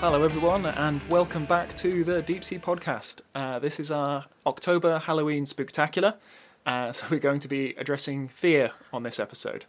Hello, 0.00 0.22
everyone, 0.22 0.64
and 0.64 1.02
welcome 1.08 1.44
back 1.44 1.74
to 1.74 2.04
the 2.04 2.22
Deep 2.22 2.44
Sea 2.44 2.60
Podcast. 2.60 3.20
Uh, 3.34 3.58
this 3.58 3.80
is 3.80 3.90
our 3.90 4.26
October 4.46 5.00
Halloween 5.00 5.44
Spooktacular, 5.44 6.14
uh, 6.64 6.92
so 6.92 7.04
we're 7.10 7.18
going 7.18 7.40
to 7.40 7.48
be 7.48 7.74
addressing 7.76 8.28
fear 8.28 8.70
on 8.92 9.02
this 9.02 9.18
episode. 9.18 9.64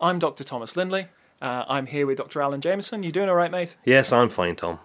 I'm 0.00 0.20
Dr. 0.20 0.44
Thomas 0.44 0.76
Lindley. 0.76 1.08
Uh, 1.40 1.64
I'm 1.68 1.86
here 1.86 2.06
with 2.06 2.18
Dr. 2.18 2.40
Alan 2.40 2.60
Jameson. 2.60 3.02
You 3.02 3.10
doing 3.10 3.28
all 3.28 3.34
right, 3.34 3.50
mate? 3.50 3.76
Yes, 3.84 4.12
I'm 4.12 4.28
fine, 4.28 4.54
Tom. 4.54 4.78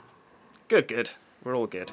Good, 0.68 0.87
good. 0.87 1.11
We're 1.43 1.55
all 1.55 1.68
good. 1.68 1.91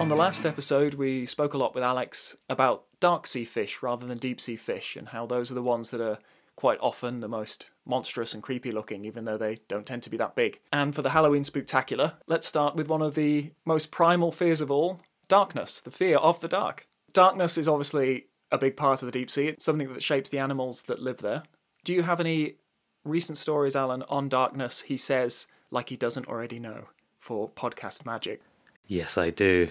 On 0.00 0.08
the 0.08 0.16
last 0.16 0.44
episode, 0.44 0.94
we 0.94 1.26
spoke 1.26 1.54
a 1.54 1.58
lot 1.58 1.76
with 1.76 1.84
Alex 1.84 2.36
about 2.48 2.86
dark 2.98 3.28
sea 3.28 3.44
fish 3.44 3.84
rather 3.84 4.04
than 4.04 4.18
deep 4.18 4.40
sea 4.40 4.56
fish, 4.56 4.96
and 4.96 5.10
how 5.10 5.26
those 5.26 5.52
are 5.52 5.54
the 5.54 5.62
ones 5.62 5.92
that 5.92 6.00
are 6.00 6.18
quite 6.58 6.80
often 6.80 7.20
the 7.20 7.28
most 7.28 7.68
monstrous 7.86 8.34
and 8.34 8.42
creepy 8.42 8.72
looking, 8.72 9.04
even 9.04 9.24
though 9.24 9.36
they 9.36 9.60
don't 9.68 9.86
tend 9.86 10.02
to 10.02 10.10
be 10.10 10.16
that 10.16 10.34
big. 10.34 10.58
And 10.72 10.92
for 10.92 11.02
the 11.02 11.10
Halloween 11.10 11.44
Spooktacular, 11.44 12.14
let's 12.26 12.48
start 12.48 12.74
with 12.74 12.88
one 12.88 13.00
of 13.00 13.14
the 13.14 13.52
most 13.64 13.92
primal 13.92 14.32
fears 14.32 14.60
of 14.60 14.68
all 14.68 15.00
darkness, 15.28 15.80
the 15.80 15.92
fear 15.92 16.16
of 16.16 16.40
the 16.40 16.48
dark. 16.48 16.88
Darkness 17.12 17.58
is 17.58 17.68
obviously 17.68 18.26
a 18.50 18.58
big 18.58 18.76
part 18.76 19.02
of 19.02 19.06
the 19.06 19.12
deep 19.12 19.30
sea, 19.30 19.46
it's 19.46 19.64
something 19.64 19.92
that 19.92 20.02
shapes 20.02 20.30
the 20.30 20.40
animals 20.40 20.82
that 20.88 21.00
live 21.00 21.18
there. 21.18 21.44
Do 21.84 21.94
you 21.94 22.02
have 22.02 22.18
any 22.18 22.56
recent 23.04 23.38
stories, 23.38 23.76
Alan, 23.76 24.02
on 24.08 24.28
darkness 24.28 24.80
he 24.80 24.96
says 24.96 25.46
like 25.70 25.90
he 25.90 25.96
doesn't 25.96 26.26
already 26.26 26.58
know 26.58 26.88
for 27.20 27.48
podcast 27.48 28.04
magic? 28.04 28.42
Yes, 28.88 29.16
I 29.16 29.30
do. 29.30 29.68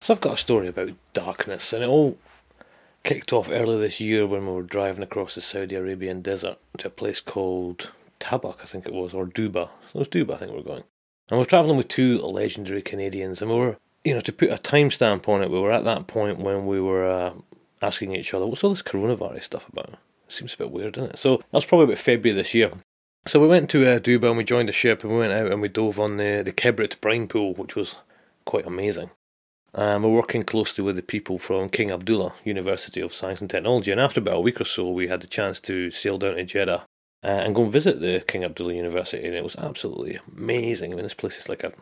So 0.00 0.14
I've 0.14 0.22
got 0.22 0.34
a 0.34 0.38
story 0.38 0.68
about 0.68 0.92
darkness, 1.12 1.74
and 1.74 1.84
it 1.84 1.88
all 1.90 2.16
kicked 3.02 3.32
off 3.32 3.48
earlier 3.50 3.78
this 3.78 4.00
year 4.00 4.26
when 4.26 4.46
we 4.46 4.52
were 4.52 4.62
driving 4.62 5.02
across 5.02 5.34
the 5.34 5.40
Saudi 5.40 5.74
Arabian 5.74 6.22
desert 6.22 6.58
to 6.78 6.88
a 6.88 6.90
place 6.90 7.20
called 7.20 7.90
Tabuk, 8.20 8.56
I 8.62 8.66
think 8.66 8.86
it 8.86 8.92
was, 8.92 9.14
or 9.14 9.26
Duba. 9.26 9.70
It 9.94 9.98
was 9.98 10.08
Duba, 10.08 10.34
I 10.34 10.38
think 10.38 10.50
we 10.50 10.58
were 10.58 10.62
going. 10.62 10.84
And 11.28 11.38
we 11.38 11.38
were 11.38 11.44
travelling 11.44 11.76
with 11.76 11.88
two 11.88 12.18
legendary 12.18 12.82
Canadians, 12.82 13.40
and 13.40 13.50
we 13.50 13.56
were, 13.56 13.78
you 14.04 14.14
know, 14.14 14.20
to 14.20 14.32
put 14.32 14.50
a 14.50 14.56
timestamp 14.56 15.28
on 15.28 15.42
it, 15.42 15.50
we 15.50 15.60
were 15.60 15.72
at 15.72 15.84
that 15.84 16.06
point 16.06 16.38
when 16.38 16.66
we 16.66 16.80
were 16.80 17.04
uh, 17.04 17.32
asking 17.80 18.14
each 18.14 18.34
other, 18.34 18.46
what's 18.46 18.62
all 18.64 18.70
this 18.70 18.82
coronavirus 18.82 19.44
stuff 19.44 19.68
about? 19.68 19.90
It 19.90 19.98
seems 20.28 20.54
a 20.54 20.58
bit 20.58 20.70
weird, 20.70 20.94
doesn't 20.94 21.14
it? 21.14 21.18
So 21.18 21.38
that 21.38 21.52
was 21.52 21.64
probably 21.64 21.84
about 21.84 21.98
February 21.98 22.36
this 22.36 22.54
year. 22.54 22.70
So 23.26 23.40
we 23.40 23.48
went 23.48 23.68
to 23.70 23.86
uh, 23.86 23.98
Duba 23.98 24.28
and 24.28 24.36
we 24.36 24.44
joined 24.44 24.68
a 24.68 24.72
ship 24.72 25.02
and 25.02 25.12
we 25.12 25.18
went 25.18 25.32
out 25.32 25.52
and 25.52 25.60
we 25.60 25.68
dove 25.68 26.00
on 26.00 26.16
the, 26.16 26.42
the 26.44 26.52
Kebrit 26.52 27.00
brine 27.00 27.28
pool, 27.28 27.54
which 27.54 27.76
was 27.76 27.96
quite 28.44 28.66
amazing. 28.66 29.10
Um, 29.74 30.02
we're 30.02 30.10
working 30.10 30.42
closely 30.42 30.82
with 30.82 30.96
the 30.96 31.02
people 31.02 31.38
from 31.38 31.68
King 31.68 31.92
Abdullah 31.92 32.34
University 32.44 33.00
of 33.00 33.14
Science 33.14 33.40
and 33.40 33.48
Technology, 33.48 33.92
and 33.92 34.00
after 34.00 34.20
about 34.20 34.38
a 34.38 34.40
week 34.40 34.60
or 34.60 34.64
so, 34.64 34.90
we 34.90 35.08
had 35.08 35.20
the 35.20 35.26
chance 35.26 35.60
to 35.62 35.90
sail 35.90 36.18
down 36.18 36.34
to 36.34 36.44
Jeddah 36.44 36.84
uh, 37.22 37.26
and 37.26 37.54
go 37.54 37.62
and 37.62 37.72
visit 37.72 38.00
the 38.00 38.24
King 38.26 38.42
Abdullah 38.42 38.74
University, 38.74 39.24
and 39.26 39.36
it 39.36 39.44
was 39.44 39.56
absolutely 39.56 40.18
amazing. 40.36 40.92
I 40.92 40.96
mean, 40.96 41.04
this 41.04 41.14
place 41.14 41.38
is 41.38 41.48
like 41.48 41.62
a, 41.62 41.72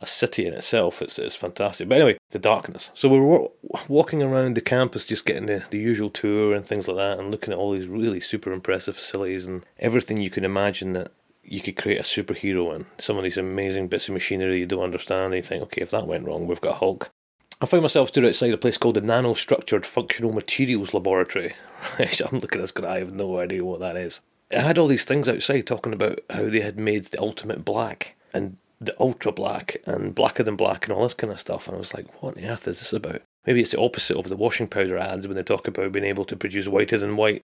a 0.00 0.06
city 0.06 0.46
in 0.46 0.52
itself. 0.52 1.00
It's, 1.00 1.18
it's 1.18 1.36
fantastic. 1.36 1.88
But 1.88 1.96
anyway, 1.96 2.18
the 2.32 2.38
darkness. 2.38 2.90
So 2.92 3.08
we 3.08 3.18
were 3.18 3.48
walking 3.88 4.22
around 4.22 4.54
the 4.54 4.60
campus, 4.60 5.06
just 5.06 5.24
getting 5.24 5.46
the, 5.46 5.64
the 5.70 5.78
usual 5.78 6.10
tour 6.10 6.54
and 6.54 6.66
things 6.66 6.86
like 6.86 6.98
that, 6.98 7.18
and 7.18 7.30
looking 7.30 7.52
at 7.54 7.58
all 7.58 7.72
these 7.72 7.86
really 7.86 8.20
super 8.20 8.52
impressive 8.52 8.96
facilities 8.96 9.46
and 9.46 9.64
everything 9.78 10.18
you 10.18 10.30
can 10.30 10.44
imagine 10.44 10.92
that 10.92 11.12
you 11.42 11.62
could 11.62 11.78
create 11.78 12.00
a 12.00 12.02
superhero 12.02 12.76
in. 12.76 12.84
Some 12.98 13.16
of 13.16 13.24
these 13.24 13.38
amazing 13.38 13.88
bits 13.88 14.08
of 14.08 14.12
machinery 14.12 14.58
you 14.58 14.66
don't 14.66 14.82
understand, 14.82 15.32
and 15.32 15.36
you 15.36 15.42
think, 15.42 15.62
okay, 15.62 15.80
if 15.80 15.90
that 15.92 16.06
went 16.06 16.26
wrong, 16.26 16.46
we've 16.46 16.60
got 16.60 16.76
Hulk. 16.76 17.10
I 17.60 17.66
found 17.66 17.82
myself 17.82 18.08
stood 18.08 18.24
outside 18.24 18.52
a 18.52 18.58
place 18.58 18.78
called 18.78 18.94
the 18.94 19.00
Nanostructured 19.00 19.84
Functional 19.84 20.32
Materials 20.32 20.94
Laboratory. 20.94 21.54
I'm 21.98 22.38
looking 22.38 22.60
at 22.60 22.62
this 22.62 22.70
going, 22.70 22.88
I 22.88 22.98
have 22.98 23.12
no 23.12 23.40
idea 23.40 23.64
what 23.64 23.80
that 23.80 23.96
is. 23.96 24.20
It 24.50 24.60
had 24.60 24.78
all 24.78 24.86
these 24.86 25.04
things 25.04 25.28
outside 25.28 25.66
talking 25.66 25.92
about 25.92 26.20
how 26.30 26.48
they 26.48 26.60
had 26.60 26.78
made 26.78 27.06
the 27.06 27.20
ultimate 27.20 27.64
black 27.64 28.14
and 28.32 28.58
the 28.80 28.94
ultra 29.00 29.32
black 29.32 29.78
and 29.86 30.14
blacker 30.14 30.44
than 30.44 30.54
black 30.54 30.86
and 30.86 30.92
all 30.92 31.02
this 31.02 31.14
kind 31.14 31.32
of 31.32 31.40
stuff. 31.40 31.66
And 31.66 31.74
I 31.74 31.80
was 31.80 31.92
like, 31.92 32.22
what 32.22 32.36
on 32.38 32.44
earth 32.44 32.68
is 32.68 32.78
this 32.78 32.92
about? 32.92 33.22
Maybe 33.44 33.60
it's 33.60 33.72
the 33.72 33.80
opposite 33.80 34.16
of 34.16 34.28
the 34.28 34.36
washing 34.36 34.68
powder 34.68 34.96
ads 34.96 35.26
when 35.26 35.36
they 35.36 35.42
talk 35.42 35.66
about 35.66 35.90
being 35.90 36.04
able 36.04 36.24
to 36.26 36.36
produce 36.36 36.68
whiter 36.68 36.96
than 36.96 37.16
white. 37.16 37.42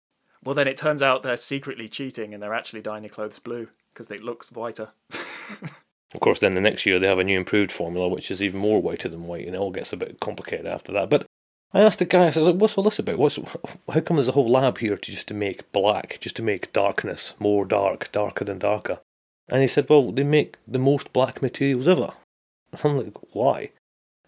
Well, 0.44 0.56
then 0.56 0.68
it 0.68 0.78
turns 0.78 1.04
out 1.04 1.22
they're 1.22 1.38
secretly 1.38 1.88
cheating 1.88 2.34
and 2.34 2.42
they're 2.42 2.54
actually 2.54 2.82
dyeing 2.82 3.04
your 3.04 3.12
clothes 3.12 3.38
blue 3.38 3.68
because 3.94 4.10
it 4.10 4.24
looks 4.24 4.52
whiter. 4.52 4.90
Of 6.14 6.22
course, 6.22 6.40
then 6.40 6.56
the 6.56 6.62
next 6.62 6.86
year 6.86 6.98
they 6.98 7.08
have 7.08 7.20
a 7.20 7.24
new 7.24 7.38
improved 7.38 7.72
formula, 7.72 8.08
which 8.08 8.32
is 8.32 8.42
even 8.42 8.60
more 8.60 8.82
whiter 8.82 9.10
than 9.10 9.28
white, 9.28 9.46
and 9.46 9.56
it 9.56 9.60
all 9.60 9.72
gets 9.72 9.94
a 9.94 9.98
bit 9.98 10.20
complicated 10.20 10.66
after 10.66 10.92
that. 10.94 11.10
But 11.10 11.26
I 11.72 11.82
asked 11.82 12.00
the 12.00 12.06
guy, 12.06 12.28
I 12.28 12.30
said, 12.32 12.60
"What's 12.60 12.78
all 12.78 12.84
this 12.84 12.98
about? 12.98 13.20
What's 13.20 13.38
how 13.38 14.00
come 14.00 14.18
there's 14.18 14.28
a 14.28 14.34
whole 14.34 14.50
lab 14.50 14.80
here 14.80 14.98
to 14.98 15.12
just 15.12 15.28
to 15.28 15.36
make 15.36 15.72
black, 15.72 16.18
just 16.20 16.36
to 16.38 16.44
make 16.44 16.74
darkness 16.74 17.36
more 17.38 17.64
dark, 17.64 18.12
darker 18.12 18.44
than 18.44 18.58
darker?" 18.58 19.00
And 19.48 19.62
he 19.62 19.68
said, 19.68 19.88
"Well, 19.88 20.12
they 20.12 20.24
make 20.24 20.58
the 20.68 20.80
most 20.80 21.14
black 21.14 21.42
materials 21.44 21.88
ever." 21.88 22.14
I'm 22.84 22.98
like, 22.98 23.14
"Why?" 23.34 23.70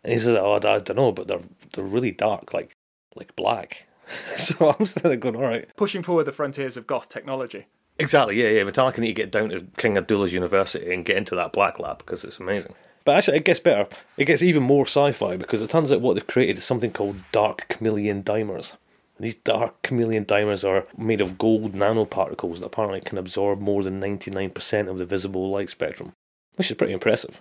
And 0.03 0.13
he 0.13 0.19
said, 0.19 0.38
"Oh, 0.38 0.53
I, 0.53 0.58
I 0.58 0.80
don't 0.80 0.96
know, 0.96 1.12
but 1.12 1.28
they're 1.28 1.42
they're 1.74 1.84
really 1.84 2.12
dark, 2.12 2.53
like 2.53 2.74
like 3.16 3.36
black." 3.36 3.88
so 4.38 4.75
I'm 4.78 4.86
still 4.86 5.16
going, 5.16 5.36
"All 5.36 5.42
right." 5.42 5.68
Pushing 5.75 6.03
forward 6.03 6.25
the 6.25 6.31
frontiers 6.31 6.78
of 6.78 6.86
goth 6.86 7.09
technology. 7.09 7.66
Exactly, 8.01 8.41
yeah, 8.41 8.50
yeah. 8.50 8.63
Metallica 8.63 8.97
need 8.97 9.09
to 9.09 9.13
get 9.13 9.31
down 9.31 9.50
to 9.50 9.62
King 9.78 9.95
Abdullah's 9.95 10.34
University 10.34 10.91
and 10.91 11.06
get 11.06 11.17
into 11.17 11.35
that 11.35 11.53
black 11.53 11.79
lab 11.79 12.00
because 12.00 12.23
it's 12.23 12.39
amazing. 12.39 12.73
But 13.06 13.17
actually, 13.17 13.38
it 13.38 13.45
gets 13.45 13.59
better. 13.59 13.88
It 14.17 14.25
gets 14.25 14.41
even 14.41 14.63
more 14.63 14.88
sci-fi 14.88 15.38
because 15.38 15.62
it 15.62 15.69
turns 15.69 15.91
out 15.91 16.01
what 16.01 16.16
they've 16.16 16.25
created 16.25 16.57
is 16.57 16.63
something 16.63 16.91
called 16.91 17.17
dark 17.31 17.67
chameleon 17.69 18.23
dimers. 18.23 18.73
And 19.17 19.25
these 19.25 19.35
dark 19.35 19.84
chameleon 19.84 20.25
dimers 20.25 20.67
are 20.67 20.88
made 20.97 21.22
of 21.22 21.38
gold 21.38 21.73
nanoparticles 21.73 22.59
that 22.59 22.66
apparently 22.66 23.01
can 23.01 23.19
absorb 23.19 23.59
more 23.59 23.84
than 23.84 24.01
99% 24.01 24.89
of 24.89 24.97
the 24.97 25.06
visible 25.06 25.51
light 25.51 25.69
spectrum, 25.69 26.13
which 26.56 26.72
is 26.72 26.78
pretty 26.78 26.94
impressive. 26.94 27.39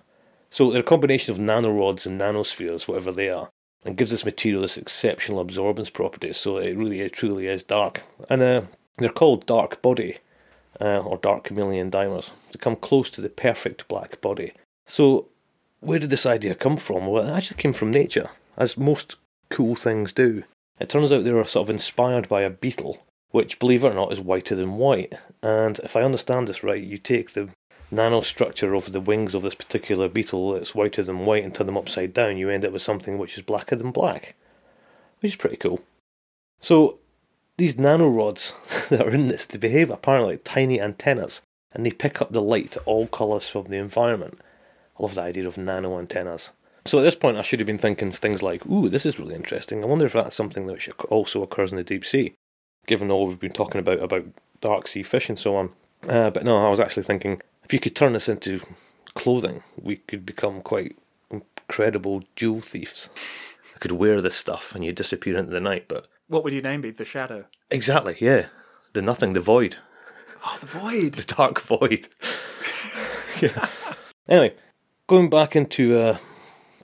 So 0.51 0.71
they're 0.71 0.81
a 0.81 0.85
combination 0.85 1.33
of 1.33 1.41
nanorods 1.41 2.05
and 2.05 2.21
nanospheres, 2.21 2.87
whatever 2.87 3.13
they 3.13 3.31
are, 3.31 3.49
and 3.87 3.97
gives 3.97 4.11
this 4.11 4.27
material 4.27 4.61
this 4.61 4.77
exceptional 4.77 5.43
absorbance 5.43 5.91
property, 5.91 6.35
So 6.35 6.59
it 6.59 6.77
really, 6.77 7.01
it 7.01 7.15
truly 7.15 7.47
is 7.47 7.63
dark. 7.63 8.03
And 8.29 8.43
uh, 8.43 8.63
they're 8.99 9.09
called 9.09 9.47
dark 9.47 9.81
body 9.81 10.19
uh, 10.81 10.99
or 10.99 11.19
dark 11.19 11.45
chameleon 11.45 11.91
dimers 11.91 12.31
to 12.53 12.59
come 12.59 12.77
close 12.77 13.11
to 13.11 13.21
the 13.21 13.29
perfect 13.29 13.87
black 13.89 14.21
body. 14.21 14.53
So, 14.87 15.29
where 15.81 15.99
did 15.99 16.11
this 16.11 16.27
idea 16.27 16.55
come 16.55 16.77
from? 16.77 17.07
Well, 17.07 17.27
it 17.27 17.37
actually 17.37 17.61
came 17.61 17.73
from 17.73 17.91
nature, 17.91 18.31
as 18.57 18.77
most 18.77 19.17
cool 19.49 19.75
things 19.75 20.13
do. 20.13 20.45
It 20.79 20.89
turns 20.89 21.13
out 21.13 21.25
they 21.25 21.33
were 21.33 21.45
sort 21.45 21.67
of 21.69 21.75
inspired 21.75 22.29
by 22.29 22.43
a 22.43 22.51
beetle, 22.51 23.05
which, 23.31 23.59
believe 23.59 23.85
it 23.85 23.93
or 23.93 23.95
not, 23.95 24.13
is 24.13 24.21
whiter 24.21 24.55
than 24.55 24.77
white. 24.77 25.13
And 25.43 25.79
if 25.81 25.97
I 25.97 26.03
understand 26.03 26.49
this 26.49 26.65
right, 26.65 26.83
you 26.83 26.99
take 26.99 27.33
the 27.33 27.51
nanostructure 27.93 28.77
of 28.77 28.93
the 28.93 29.01
wings 29.01 29.35
of 29.35 29.43
this 29.43 29.55
particular 29.55 30.09
beetle 30.09 30.53
that's 30.53 30.75
whiter 30.75 31.03
than 31.03 31.27
white 31.27 31.45
and 31.45 31.55
turn 31.55 31.67
them 31.67 31.77
upside 31.77 32.15
down, 32.15 32.37
you 32.37 32.49
end 32.49 32.65
up 32.65 32.73
with 32.73 32.83
something 32.83 33.19
which 33.19 33.37
is 33.37 33.43
blacker 33.43 33.77
than 33.77 33.91
black, 33.91 34.35
which 35.21 35.33
is 35.33 35.37
pretty 35.37 35.57
cool. 35.57 35.81
So, 36.61 37.00
these 37.61 37.77
nanorods 37.77 38.53
that 38.89 39.07
are 39.07 39.15
in 39.15 39.29
this, 39.29 39.47
they 39.47 39.59
behave 39.59 39.91
apparently 39.91 40.33
like 40.33 40.45
tiny 40.45 40.81
antennas 40.81 41.43
and 41.73 41.87
they 41.87 41.93
pick 41.93 42.21
up 42.21 42.33
the 42.33 42.43
light 42.43 42.73
to 42.73 42.81
all 42.81 43.07
colours 43.07 43.49
from 43.49 43.67
the 43.67 43.77
environment. 43.77 44.41
I 44.99 45.03
love 45.03 45.15
the 45.15 45.23
idea 45.23 45.47
of 45.47 45.57
nano 45.57 45.99
antennas. 45.99 46.51
So 46.87 46.99
at 46.99 47.03
this 47.03 47.15
point, 47.15 47.37
I 47.37 47.43
should 47.43 47.61
have 47.61 47.67
been 47.67 47.79
thinking 47.79 48.11
things 48.11 48.43
like, 48.43 48.67
ooh, 48.67 48.89
this 48.89 49.05
is 49.05 49.19
really 49.19 49.35
interesting. 49.35 49.85
I 49.85 49.87
wonder 49.87 50.07
if 50.07 50.15
that's 50.15 50.35
something 50.35 50.67
that 50.67 50.89
also 51.11 51.43
occurs 51.43 51.71
in 51.71 51.77
the 51.77 51.85
deep 51.85 52.07
sea, 52.07 52.33
given 52.87 53.11
all 53.11 53.27
we've 53.27 53.39
been 53.39 53.53
talking 53.53 53.79
about 53.79 54.03
about 54.03 54.25
dark 54.61 54.89
sea 54.89 55.03
fish 55.03 55.29
and 55.29 55.39
so 55.39 55.57
on. 55.57 55.71
Uh, 56.09 56.31
but 56.31 56.45
no, 56.45 56.67
I 56.67 56.71
was 56.71 56.81
actually 56.81 57.03
thinking 57.03 57.43
if 57.65 57.75
you 57.75 57.79
could 57.79 57.95
turn 57.95 58.15
this 58.15 58.29
into 58.29 58.63
clothing, 59.15 59.63
we 59.81 59.97
could 59.97 60.25
become 60.25 60.63
quite 60.63 60.97
incredible 61.31 62.25
jewel 62.35 62.61
thieves. 62.61 63.11
I 63.75 63.79
could 63.79 63.93
wear 63.93 64.23
this 64.23 64.37
stuff 64.37 64.75
and 64.75 64.83
you 64.83 64.93
disappear 64.93 65.37
into 65.37 65.53
the 65.53 65.61
night, 65.61 65.85
but 65.87 66.07
what 66.31 66.45
would 66.45 66.53
your 66.53 66.63
name 66.63 66.81
be? 66.81 66.91
The 66.93 67.05
Shadow. 67.05 67.45
Exactly. 67.71 68.17
Yeah. 68.21 68.47
The 68.93 69.03
nothing. 69.03 69.33
The 69.33 69.41
void. 69.41 69.77
Oh, 70.47 70.57
the 70.61 70.67
void. 70.67 71.13
The 71.15 71.25
dark 71.25 71.61
void. 71.61 72.09
yeah. 73.41 73.69
Anyway, 74.29 74.55
going 75.09 75.29
back 75.29 75.57
into 75.57 75.99
uh, 75.99 76.19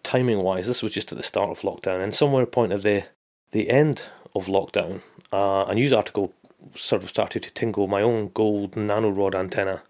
timing 0.02 0.42
wise, 0.42 0.66
this 0.66 0.82
was 0.82 0.92
just 0.92 1.12
at 1.12 1.18
the 1.18 1.24
start 1.24 1.50
of 1.50 1.60
lockdown, 1.60 2.02
and 2.02 2.12
somewhere 2.12 2.44
point 2.44 2.72
of 2.72 2.82
the 2.82 3.04
the 3.52 3.70
end 3.70 4.02
of 4.34 4.46
lockdown, 4.46 5.00
uh, 5.32 5.64
a 5.68 5.74
news 5.74 5.92
article 5.92 6.34
sort 6.74 7.04
of 7.04 7.08
started 7.08 7.44
to 7.44 7.50
tingle 7.52 7.86
my 7.86 8.02
own 8.02 8.30
gold 8.34 8.72
nanorod 8.72 9.36
antenna, 9.36 9.82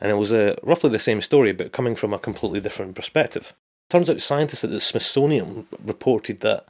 and 0.00 0.10
it 0.10 0.16
was 0.16 0.30
uh, 0.30 0.54
roughly 0.62 0.90
the 0.90 0.98
same 0.98 1.22
story, 1.22 1.52
but 1.52 1.72
coming 1.72 1.96
from 1.96 2.12
a 2.12 2.18
completely 2.18 2.60
different 2.60 2.94
perspective. 2.94 3.54
Turns 3.88 4.10
out 4.10 4.20
scientists 4.20 4.64
at 4.64 4.70
the 4.70 4.80
Smithsonian 4.80 5.66
reported 5.82 6.40
that 6.40 6.66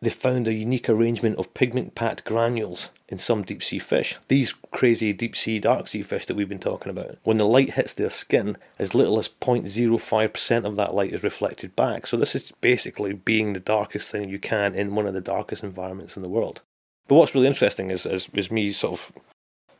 they 0.00 0.10
found 0.10 0.46
a 0.46 0.52
unique 0.52 0.88
arrangement 0.88 1.38
of 1.38 1.54
pigment 1.54 1.94
packed 1.94 2.24
granules 2.24 2.90
in 3.08 3.18
some 3.18 3.42
deep 3.42 3.62
sea 3.62 3.78
fish. 3.78 4.16
These 4.28 4.54
crazy 4.70 5.12
deep 5.12 5.34
sea 5.34 5.58
dark 5.58 5.88
sea 5.88 6.02
fish 6.02 6.26
that 6.26 6.34
we've 6.34 6.48
been 6.48 6.58
talking 6.58 6.90
about. 6.90 7.18
When 7.22 7.38
the 7.38 7.46
light 7.46 7.74
hits 7.74 7.94
their 7.94 8.10
skin, 8.10 8.56
as 8.78 8.94
little 8.94 9.18
as 9.18 9.28
0.05% 9.28 10.64
of 10.64 10.76
that 10.76 10.94
light 10.94 11.14
is 11.14 11.22
reflected 11.22 11.74
back. 11.74 12.06
So, 12.06 12.16
this 12.16 12.34
is 12.34 12.52
basically 12.60 13.14
being 13.14 13.52
the 13.52 13.60
darkest 13.60 14.10
thing 14.10 14.28
you 14.28 14.38
can 14.38 14.74
in 14.74 14.94
one 14.94 15.06
of 15.06 15.14
the 15.14 15.20
darkest 15.20 15.64
environments 15.64 16.16
in 16.16 16.22
the 16.22 16.28
world. 16.28 16.60
But 17.08 17.14
what's 17.14 17.34
really 17.34 17.46
interesting 17.46 17.90
is, 17.90 18.04
is, 18.04 18.28
is 18.34 18.50
me 18.50 18.72
sort 18.72 18.94
of 18.94 19.12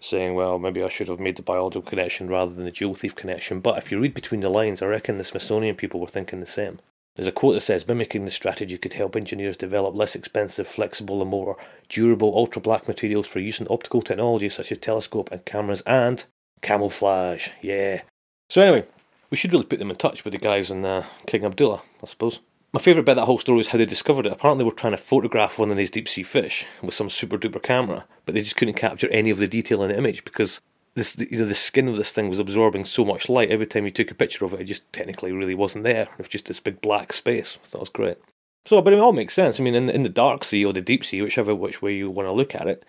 saying, 0.00 0.34
well, 0.34 0.58
maybe 0.58 0.82
I 0.82 0.88
should 0.88 1.08
have 1.08 1.20
made 1.20 1.36
the 1.36 1.42
biological 1.42 1.88
connection 1.88 2.28
rather 2.28 2.52
than 2.52 2.64
the 2.64 2.70
jewel 2.70 2.94
thief 2.94 3.14
connection. 3.14 3.60
But 3.60 3.78
if 3.78 3.90
you 3.90 4.00
read 4.00 4.14
between 4.14 4.40
the 4.40 4.48
lines, 4.48 4.80
I 4.80 4.86
reckon 4.86 5.18
the 5.18 5.24
Smithsonian 5.24 5.74
people 5.74 6.00
were 6.00 6.06
thinking 6.06 6.40
the 6.40 6.46
same. 6.46 6.78
There's 7.16 7.26
a 7.26 7.32
quote 7.32 7.54
that 7.54 7.62
says, 7.62 7.88
mimicking 7.88 8.26
the 8.26 8.30
strategy 8.30 8.76
could 8.76 8.92
help 8.92 9.16
engineers 9.16 9.56
develop 9.56 9.96
less 9.96 10.14
expensive, 10.14 10.68
flexible, 10.68 11.22
and 11.22 11.30
more 11.30 11.56
durable 11.88 12.36
ultra 12.36 12.60
black 12.60 12.86
materials 12.86 13.26
for 13.26 13.40
use 13.40 13.58
in 13.58 13.66
optical 13.70 14.02
technology 14.02 14.50
such 14.50 14.70
as 14.70 14.78
telescope 14.78 15.30
and 15.32 15.44
cameras 15.46 15.82
and 15.86 16.26
camouflage. 16.60 17.48
Yeah. 17.62 18.02
So, 18.50 18.60
anyway, 18.60 18.86
we 19.30 19.36
should 19.36 19.52
really 19.52 19.64
put 19.64 19.78
them 19.78 19.90
in 19.90 19.96
touch 19.96 20.24
with 20.24 20.32
the 20.32 20.38
guys 20.38 20.70
in 20.70 20.84
uh, 20.84 21.06
King 21.26 21.46
Abdullah, 21.46 21.82
I 22.02 22.06
suppose. 22.06 22.40
My 22.72 22.80
favourite 22.80 23.06
bit 23.06 23.12
of 23.12 23.16
that 23.16 23.24
whole 23.24 23.38
story 23.38 23.60
is 23.60 23.68
how 23.68 23.78
they 23.78 23.86
discovered 23.86 24.26
it. 24.26 24.32
Apparently, 24.32 24.62
they 24.62 24.68
were 24.68 24.76
trying 24.76 24.92
to 24.92 24.98
photograph 24.98 25.58
one 25.58 25.70
of 25.70 25.78
these 25.78 25.90
deep 25.90 26.08
sea 26.08 26.22
fish 26.22 26.66
with 26.82 26.94
some 26.94 27.08
super 27.08 27.38
duper 27.38 27.62
camera, 27.62 28.04
but 28.26 28.34
they 28.34 28.42
just 28.42 28.56
couldn't 28.56 28.74
capture 28.74 29.08
any 29.08 29.30
of 29.30 29.38
the 29.38 29.48
detail 29.48 29.82
in 29.82 29.88
the 29.88 29.96
image 29.96 30.24
because 30.24 30.60
this, 30.96 31.16
you 31.19 31.38
know, 31.38 31.44
the 31.44 31.54
skin 31.54 31.88
of 31.88 31.96
this 31.96 32.10
thing 32.10 32.28
was 32.28 32.38
absorbing 32.38 32.87
so 32.87 33.04
much 33.04 33.28
light. 33.28 33.50
Every 33.50 33.66
time 33.66 33.84
you 33.84 33.90
took 33.90 34.10
a 34.10 34.14
picture 34.14 34.46
of 34.46 34.54
it, 34.54 34.62
it 34.62 34.64
just 34.64 34.90
technically 34.94 35.31
really 35.31 35.54
wasn't 35.54 35.84
there. 35.84 36.04
It 36.04 36.19
was 36.19 36.28
just 36.28 36.46
this 36.46 36.58
big 36.58 36.81
black 36.81 37.12
space. 37.12 37.58
I 37.62 37.66
thought 37.66 37.78
it 37.78 37.81
was 37.82 37.88
great. 37.90 38.19
So, 38.64 38.81
but 38.81 38.94
it 38.94 38.98
all 38.98 39.12
makes 39.12 39.34
sense. 39.34 39.60
I 39.60 39.62
mean, 39.62 39.75
in, 39.75 39.90
in 39.90 40.02
the 40.02 40.08
dark 40.08 40.43
sea 40.43 40.64
or 40.64 40.72
the 40.72 40.81
deep 40.81 41.04
sea, 41.04 41.20
whichever 41.20 41.54
which 41.54 41.82
way 41.82 41.94
you 41.94 42.10
want 42.10 42.26
to 42.28 42.32
look 42.32 42.54
at 42.54 42.66
it, 42.66 42.82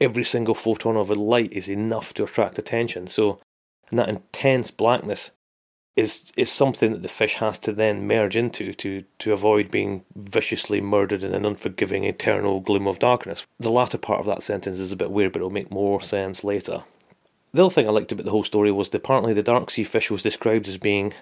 every 0.00 0.24
single 0.24 0.54
photon 0.54 0.96
of 0.96 1.10
a 1.10 1.14
light 1.14 1.52
is 1.52 1.68
enough 1.68 2.14
to 2.14 2.24
attract 2.24 2.58
attention. 2.58 3.06
So, 3.06 3.38
in 3.90 3.98
that 3.98 4.08
intense 4.08 4.70
blackness, 4.70 5.30
is 5.94 6.32
is 6.38 6.50
something 6.50 6.92
that 6.92 7.02
the 7.02 7.08
fish 7.08 7.34
has 7.34 7.58
to 7.58 7.72
then 7.72 8.06
merge 8.06 8.34
into 8.34 8.72
to 8.72 9.04
to 9.18 9.32
avoid 9.32 9.70
being 9.70 10.04
viciously 10.16 10.80
murdered 10.80 11.22
in 11.22 11.34
an 11.34 11.44
unforgiving 11.44 12.04
eternal 12.04 12.60
gloom 12.60 12.86
of 12.86 12.98
darkness. 12.98 13.46
The 13.60 13.70
latter 13.70 13.98
part 13.98 14.20
of 14.20 14.26
that 14.26 14.42
sentence 14.42 14.78
is 14.78 14.90
a 14.90 14.96
bit 14.96 15.10
weird, 15.10 15.32
but 15.32 15.40
it'll 15.40 15.50
make 15.50 15.70
more 15.70 16.00
sense 16.00 16.42
later. 16.42 16.84
The 17.54 17.66
other 17.66 17.74
thing 17.74 17.86
I 17.86 17.90
liked 17.90 18.10
about 18.12 18.24
the 18.24 18.30
whole 18.30 18.44
story 18.44 18.72
was 18.72 18.88
that 18.90 18.98
apparently 18.98 19.34
the 19.34 19.42
dark 19.42 19.70
sea 19.70 19.84
fish 19.84 20.10
was 20.10 20.22
described 20.22 20.68
as 20.68 20.78
being 20.78 21.12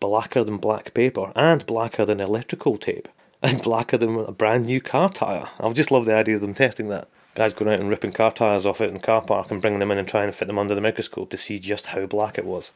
blacker 0.00 0.44
than 0.44 0.58
black 0.58 0.92
paper 0.92 1.32
and 1.34 1.64
blacker 1.64 2.04
than 2.04 2.20
electrical 2.20 2.76
tape 2.76 3.08
and 3.42 3.62
blacker 3.62 3.96
than 3.96 4.18
a 4.18 4.32
brand 4.32 4.66
new 4.66 4.82
car 4.82 5.08
tyre. 5.08 5.48
I've 5.58 5.72
just 5.72 5.90
loved 5.90 6.06
the 6.06 6.14
idea 6.14 6.34
of 6.34 6.42
them 6.42 6.52
testing 6.52 6.88
that. 6.88 7.08
Guys 7.34 7.54
going 7.54 7.72
out 7.72 7.80
and 7.80 7.88
ripping 7.88 8.12
car 8.12 8.32
tyres 8.32 8.66
off 8.66 8.82
it 8.82 8.88
in 8.88 8.94
the 8.94 9.00
car 9.00 9.22
park 9.22 9.50
and 9.50 9.62
bringing 9.62 9.80
them 9.80 9.90
in 9.90 9.96
and 9.96 10.06
trying 10.06 10.28
to 10.28 10.32
fit 10.32 10.46
them 10.46 10.58
under 10.58 10.74
the 10.74 10.80
microscope 10.82 11.30
to 11.30 11.38
see 11.38 11.58
just 11.58 11.86
how 11.86 12.04
black 12.04 12.36
it 12.36 12.44
was. 12.44 12.72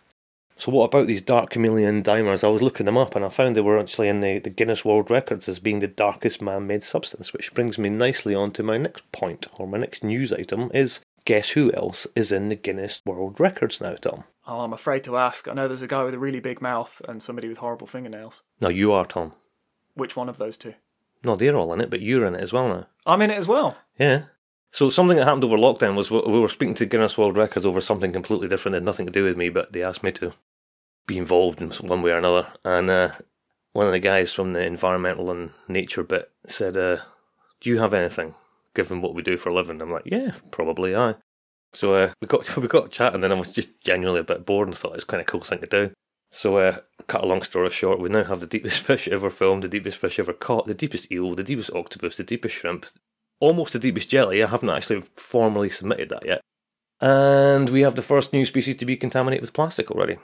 So 0.57 0.73
what 0.73 0.85
about 0.85 1.07
these 1.07 1.21
dark 1.21 1.51
chameleon 1.51 2.03
dimers? 2.03 2.45
I 2.45 2.49
was 2.49 2.63
looking 2.63 2.87
them 2.87 2.97
up 2.97 3.15
and 3.15 3.25
I 3.25 3.29
found 3.29 3.57
they 3.57 3.61
were 3.61 3.79
actually 3.79 4.09
in 4.09 4.21
the, 4.21 4.39
the 4.39 4.49
Guinness 4.49 4.87
World 4.87 5.11
Records 5.11 5.49
as 5.49 5.59
being 5.59 5.81
the 5.81 5.89
darkest 5.89 6.41
man-made 6.41 6.85
substance, 6.85 7.35
which 7.35 7.53
brings 7.53 7.77
me 7.77 7.91
nicely 7.91 8.35
on 8.35 8.53
to 8.53 8.63
my 8.63 8.79
next 8.79 9.11
point, 9.13 9.49
or 9.59 9.67
my 9.67 9.79
next 9.79 10.03
news 10.03 10.33
item, 10.33 10.71
is 10.73 11.01
guess 11.25 11.51
who 11.51 11.73
else 11.73 12.07
is 12.15 12.33
in 12.33 12.49
the 12.49 12.57
Guinness 12.57 13.03
World 13.05 13.39
Records 13.39 13.81
now, 13.81 13.95
Tom? 13.95 14.25
Oh, 14.47 14.61
I'm 14.61 14.73
afraid 14.73 15.05
to 15.05 15.17
ask. 15.17 15.47
I 15.47 15.55
know 15.55 15.69
there's 15.69 15.83
a 15.83 15.87
guy 15.87 16.03
with 16.03 16.15
a 16.15 16.19
really 16.19 16.41
big 16.41 16.61
mouth 16.61 17.01
and 17.09 17.23
somebody 17.23 17.49
with 17.49 17.59
horrible 17.59 17.87
fingernails. 17.87 18.43
No, 18.61 18.69
you 18.69 18.93
are, 18.93 19.05
Tom. 19.05 19.35
Which 19.95 20.17
one 20.17 20.29
of 20.29 20.39
those 20.39 20.57
two? 20.57 20.75
No, 21.25 21.37
they're 21.37 21.55
all 21.55 21.73
in 21.73 21.81
it, 21.81 21.91
but 21.91 22.01
you're 22.01 22.27
in 22.27 22.35
it 22.35 22.41
as 22.41 22.53
well 22.53 22.69
now. 22.69 22.87
I'm 23.07 23.23
in 23.23 23.31
it 23.31 23.39
as 23.39 23.47
well. 23.47 23.77
Yeah. 23.99 24.25
So 24.73 24.91
something 24.91 25.17
that 25.17 25.25
happened 25.25 25.45
over 25.45 25.57
lockdown 25.57 25.95
was 25.95 26.11
we 26.11 26.21
were 26.21 26.49
speaking 26.49 26.75
to 26.77 26.87
Guinness 26.87 27.19
World 27.19 27.37
Records 27.37 27.67
over 27.67 27.81
something 27.81 28.13
completely 28.13 28.49
different, 28.49 28.75
had 28.75 28.85
nothing 28.85 29.07
to 29.07 29.13
do 29.13 29.25
with 29.25 29.37
me, 29.37 29.51
but 29.51 29.73
they 29.73 29.83
asked 29.83 30.03
me 30.03 30.13
to 30.13 30.33
be 31.07 31.19
involved 31.19 31.61
in 31.61 31.71
one 31.71 32.03
way 32.03 32.11
or 32.11 32.17
another. 32.17 32.49
And 32.65 32.89
uh, 32.89 33.13
one 33.73 33.87
of 33.87 33.93
the 33.93 33.99
guys 33.99 34.33
from 34.33 34.55
the 34.55 34.63
environmental 34.63 35.31
and 35.31 35.51
nature 35.69 36.03
bit 36.03 36.31
said, 36.47 36.77
uh, 36.77 36.99
"Do 37.61 37.71
you 37.71 37.79
have 37.81 37.95
anything?" 37.95 38.35
Given 38.75 39.03
what 39.03 39.15
we 39.15 39.23
do 39.23 39.37
for 39.37 39.51
a 39.51 39.55
living, 39.55 39.81
I'm 39.81 39.91
like, 39.91 40.07
"Yeah, 40.07 40.33
probably 40.51 40.95
I." 40.95 41.17
So 41.73 41.95
uh, 41.95 42.13
we 42.21 42.29
got 42.29 42.57
we 42.57 42.69
got 42.69 42.91
chatting, 42.91 43.17
and 43.17 43.25
then 43.25 43.33
I 43.33 43.39
was 43.39 43.53
just 43.53 43.81
genuinely 43.81 44.21
a 44.21 44.25
bit 44.25 44.47
bored 44.47 44.69
and 44.69 44.77
thought 44.77 44.93
it 44.93 44.97
was 44.97 45.05
kind 45.05 45.21
of 45.21 45.27
cool 45.27 45.41
thing 45.41 45.61
to 45.61 45.67
do. 45.67 45.91
So, 46.35 46.57
uh, 46.57 46.79
cut 47.09 47.23
a 47.23 47.27
long 47.27 47.43
story 47.43 47.71
short, 47.71 48.01
we 48.01 48.09
now 48.09 48.25
have 48.25 48.41
the 48.41 48.47
deepest 48.47 48.79
fish 48.87 49.07
ever 49.09 49.31
filmed, 49.31 49.65
the 49.65 49.69
deepest 49.69 49.99
fish 49.99 50.19
ever 50.19 50.33
caught, 50.33 50.67
the 50.67 50.75
deepest 50.75 51.13
eel, 51.13 51.35
the 51.35 51.45
deepest 51.45 51.71
octopus, 51.75 52.17
the 52.17 52.25
deepest 52.25 52.55
shrimp, 52.55 52.87
almost 53.39 53.75
the 53.75 53.79
deepest 53.79 54.09
jelly. 54.09 54.43
I 54.43 54.47
haven't 54.47 54.71
actually 54.71 55.03
formally 55.17 55.69
submitted 55.69 56.09
that 56.09 56.25
yet. 56.25 56.41
And 57.01 57.69
we 57.69 57.83
have 57.83 57.97
the 57.97 58.03
first 58.03 58.33
new 58.33 58.47
species 58.47 58.77
to 58.77 58.87
be 58.87 58.97
contaminated 58.97 59.43
with 59.43 59.53
plastic 59.53 59.91
already 59.91 60.17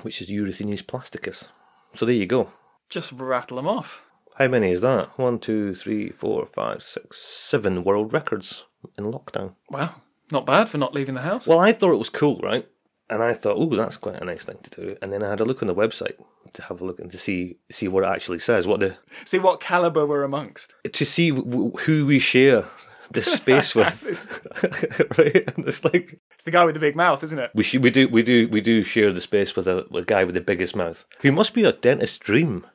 which 0.00 0.20
is 0.20 0.30
Eurythenes 0.30 0.82
plasticus. 0.82 1.48
So 1.94 2.06
there 2.06 2.14
you 2.14 2.26
go. 2.26 2.50
Just 2.88 3.12
rattle 3.12 3.56
them 3.56 3.68
off. 3.68 4.02
How 4.36 4.48
many 4.48 4.70
is 4.72 4.80
that? 4.80 5.18
One, 5.18 5.38
two, 5.38 5.74
three, 5.74 6.10
four, 6.10 6.46
five, 6.46 6.82
six, 6.82 7.18
seven 7.20 7.84
world 7.84 8.12
records 8.12 8.64
in 8.96 9.04
lockdown. 9.04 9.54
Wow, 9.70 9.96
not 10.30 10.46
bad 10.46 10.68
for 10.68 10.78
not 10.78 10.94
leaving 10.94 11.14
the 11.14 11.22
house. 11.22 11.46
Well, 11.46 11.60
I 11.60 11.72
thought 11.72 11.92
it 11.92 11.98
was 11.98 12.10
cool, 12.10 12.40
right? 12.42 12.66
And 13.10 13.22
I 13.22 13.34
thought, 13.34 13.56
oh, 13.58 13.66
that's 13.66 13.98
quite 13.98 14.20
a 14.20 14.24
nice 14.24 14.44
thing 14.44 14.58
to 14.62 14.70
do. 14.70 14.96
And 15.02 15.12
then 15.12 15.22
I 15.22 15.28
had 15.28 15.40
a 15.40 15.44
look 15.44 15.62
on 15.62 15.68
the 15.68 15.74
website 15.74 16.14
to 16.54 16.62
have 16.62 16.80
a 16.80 16.84
look 16.84 16.98
and 16.98 17.10
to 17.10 17.18
see 17.18 17.58
see 17.70 17.88
what 17.88 18.04
it 18.04 18.08
actually 18.08 18.38
says, 18.38 18.66
what 18.66 18.80
the 18.80 18.96
see 19.24 19.38
what 19.38 19.60
caliber 19.60 20.06
we're 20.06 20.22
amongst, 20.22 20.74
to 20.90 21.04
see 21.04 21.30
w- 21.30 21.72
who 21.80 22.06
we 22.06 22.18
share 22.18 22.64
this 23.10 23.32
space 23.32 23.74
with, 23.74 24.02
right? 25.18 25.56
And 25.56 25.66
it's 25.68 25.84
like 25.84 26.20
it's 26.32 26.44
the 26.44 26.50
guy 26.50 26.64
with 26.64 26.74
the 26.74 26.80
big 26.80 26.96
mouth, 26.96 27.22
isn't 27.22 27.38
it? 27.38 27.50
We 27.54 27.64
we 27.78 27.90
do 27.90 28.08
we 28.08 28.22
do 28.22 28.48
we 28.48 28.60
do 28.60 28.82
share 28.82 29.12
the 29.12 29.20
space 29.20 29.54
with 29.54 29.66
a, 29.66 29.86
a 29.94 30.02
guy 30.04 30.24
with 30.24 30.34
the 30.34 30.40
biggest 30.40 30.74
mouth, 30.74 31.04
who 31.20 31.32
must 31.32 31.54
be 31.54 31.64
a 31.64 31.72
dentist's 31.72 32.18
dream. 32.18 32.66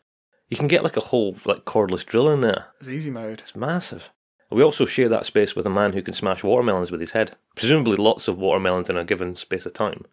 You 0.49 0.57
can 0.57 0.67
get 0.67 0.83
like 0.83 0.97
a 0.97 1.01
whole 1.01 1.35
like 1.45 1.65
cordless 1.65 2.05
drill 2.05 2.29
in 2.29 2.41
there. 2.41 2.67
It's 2.79 2.89
easy 2.89 3.11
mode. 3.11 3.41
It's 3.41 3.55
massive. 3.55 4.11
We 4.49 4.63
also 4.63 4.85
share 4.85 5.09
that 5.09 5.25
space 5.25 5.55
with 5.55 5.65
a 5.65 5.69
man 5.69 5.91
who 5.91 6.01
can 6.01 6.13
smash 6.13 6.43
watermelons 6.43 6.89
with 6.89 7.01
his 7.01 7.11
head. 7.11 7.35
Presumably, 7.55 7.97
lots 7.97 8.29
of 8.29 8.37
watermelons 8.37 8.89
in 8.89 8.97
a 8.97 9.03
given 9.03 9.35
space 9.35 9.65
of 9.65 9.73
time. 9.73 10.05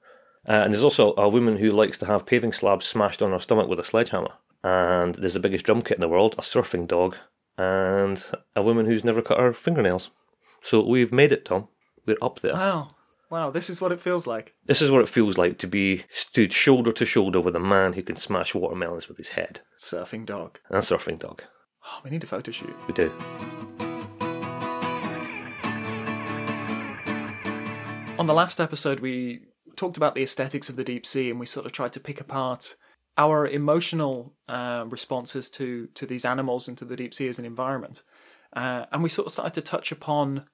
Uh, 0.47 0.63
and 0.65 0.75
there's 0.75 0.83
also 0.83 1.15
a 1.17 1.29
woman 1.29 1.59
who 1.59 1.71
likes 1.71 1.99
to 1.99 2.07
have 2.07 2.27
paving 2.27 2.53
slabs 2.53 2.85
smashed 2.85 3.23
on 3.23 3.31
her 3.31 3.39
stomach 3.39 3.69
with 3.69 3.79
a 3.79 3.85
sledgehammer. 3.85 4.33
And 4.65 5.15
there's 5.15 5.35
the 5.35 5.41
biggest 5.41 5.65
drum 5.65 5.83
kit 5.83 5.99
in 5.99 6.01
the 6.01 6.09
world, 6.09 6.35
a 6.37 6.43
surfing 6.43 6.89
dog, 6.89 7.17
and 7.57 8.25
a 8.57 8.63
woman 8.63 8.87
who's 8.87 9.05
never 9.05 9.23
cut 9.23 9.39
her 9.39 9.53
fingernails. 9.53 10.11
So 10.61 10.85
we've 10.85 11.13
made 11.13 11.31
it, 11.31 11.45
Tom. 11.45 11.69
We're 12.05 12.17
up 12.21 12.41
there. 12.41 12.55
Wow. 12.55 12.94
Wow, 13.35 13.51
this 13.51 13.69
is 13.69 13.81
what 13.81 13.91
it 13.91 14.01
feels 14.01 14.29
like. 14.29 14.55
This 14.65 14.81
is 14.81 14.93
what 14.93 15.01
it 15.01 15.09
feels 15.09 15.37
like 15.37 15.59
to 15.59 15.67
be 15.67 16.05
stood 16.09 16.53
shoulder 16.53 16.93
to 16.93 17.05
shoulder 17.05 17.41
with 17.41 17.57
a 17.57 17.59
man 17.59 17.95
who 17.95 18.03
can 18.05 18.15
smash 18.15 18.55
watermelons 18.55 19.09
with 19.09 19.19
his 19.19 19.31
head. 19.31 19.63
Surfing 19.77 20.25
dog. 20.25 20.61
And 20.69 20.79
a 20.79 20.83
surfing 20.83 21.19
dog. 21.19 21.43
Oh, 21.85 21.99
we 22.05 22.11
need 22.11 22.23
a 22.23 22.29
photo 22.29 22.53
shoot. 22.53 22.73
We 22.87 22.95
do. 22.95 23.11
On 28.21 28.27
the 28.27 28.35
last 28.35 28.61
episode, 28.61 29.01
we 29.01 29.41
talked 29.75 29.97
about 29.97 30.15
the 30.15 30.23
aesthetics 30.23 30.69
of 30.69 30.77
the 30.77 30.85
deep 30.85 31.05
sea 31.05 31.29
and 31.29 31.41
we 31.41 31.47
sort 31.47 31.67
of 31.67 31.73
tried 31.73 31.93
to 31.95 31.99
pick 31.99 32.21
apart 32.21 32.77
our 33.19 33.49
emotional 33.49 34.37
uh, 34.49 34.85
responses 34.89 35.51
to 35.51 35.89
to 35.95 36.07
these 36.07 36.25
animals 36.25 36.69
and 36.69 36.79
to 36.79 36.85
the 36.85 36.95
deep 36.95 37.13
sea 37.13 37.27
as 37.27 37.41
an 37.41 37.45
environment, 37.45 38.05
uh, 38.53 38.87
and 38.93 39.03
we 39.03 39.09
sort 39.09 39.27
of 39.27 39.33
started 39.33 39.55
to 39.55 39.61
touch 39.61 39.91
upon 39.91 40.47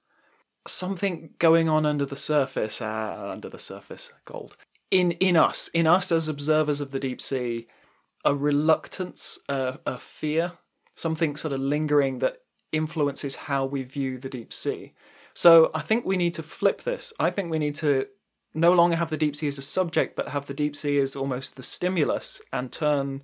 something 0.67 1.31
going 1.38 1.69
on 1.69 1.87
under 1.87 2.05
the 2.05 2.17
surface, 2.17 2.83
uh, 2.83 3.31
under 3.33 3.49
the 3.49 3.59
surface, 3.59 4.12
gold 4.25 4.57
in 4.90 5.12
in 5.12 5.37
us, 5.37 5.69
in 5.69 5.87
us 5.87 6.11
as 6.11 6.29
observers 6.29 6.81
of 6.81 6.90
the 6.90 7.00
deep 7.00 7.21
sea, 7.21 7.67
a 8.25 8.35
reluctance, 8.35 9.38
a 9.49 9.99
fear, 9.99 10.52
something 10.95 11.37
sort 11.37 11.52
of 11.52 11.61
lingering 11.61 12.19
that 12.19 12.38
influences 12.73 13.37
how 13.37 13.64
we 13.64 13.83
view 13.83 14.19
the 14.19 14.29
deep 14.29 14.52
sea. 14.52 14.93
So 15.33 15.71
I 15.75 15.81
think 15.81 16.05
we 16.05 16.17
need 16.17 16.35
to 16.35 16.43
flip 16.43 16.83
this. 16.83 17.12
I 17.19 17.31
think 17.31 17.50
we 17.50 17.59
need 17.59 17.76
to 17.76 18.07
no 18.52 18.73
longer 18.73 18.97
have 18.97 19.11
the 19.11 19.17
deep 19.17 19.37
sea 19.37 19.47
as 19.47 19.59
a 19.59 19.62
subject, 19.62 20.17
but 20.17 20.29
have 20.31 20.47
the 20.47 20.55
deep 20.55 20.75
sea 20.75 20.99
as 20.99 21.14
almost 21.14 21.57
the 21.57 21.62
stimulus 21.62 22.40
and 22.52 22.73
turn 22.73 23.23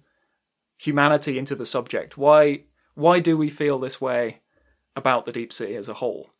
humanity 0.79 1.39
into 1.39 1.55
the 1.55 1.67
subject. 1.67 2.17
Why 2.17 2.65
why 2.95 3.21
do 3.21 3.37
we 3.37 3.51
feel 3.51 3.79
this 3.79 4.01
way 4.01 4.41
about 4.95 5.27
the 5.27 5.33
deep 5.33 5.53
sea 5.53 5.75
as 5.75 5.89
a 5.89 5.95
whole? 5.95 6.31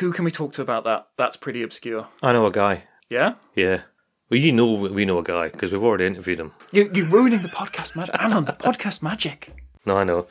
Who 0.00 0.12
can 0.12 0.24
we 0.24 0.30
talk 0.30 0.52
to 0.54 0.62
about 0.62 0.84
that? 0.84 1.08
That's 1.16 1.36
pretty 1.36 1.62
obscure. 1.62 2.08
I 2.22 2.32
know 2.32 2.46
a 2.46 2.52
guy. 2.52 2.84
Yeah? 3.08 3.34
Yeah. 3.54 3.82
Well, 4.30 4.40
you 4.40 4.52
know 4.52 4.74
we 4.74 5.04
know 5.06 5.18
a 5.18 5.22
guy 5.22 5.48
because 5.48 5.72
we've 5.72 5.82
already 5.82 6.04
interviewed 6.06 6.40
him. 6.40 6.52
You, 6.70 6.90
you're 6.92 7.06
ruining 7.06 7.42
the 7.42 7.48
podcast 7.48 7.96
magic. 7.96 8.14
Alan, 8.16 8.44
the 8.44 8.52
podcast 8.52 9.02
magic. 9.02 9.54
No, 9.86 9.96
I 9.96 10.04
know. 10.04 10.26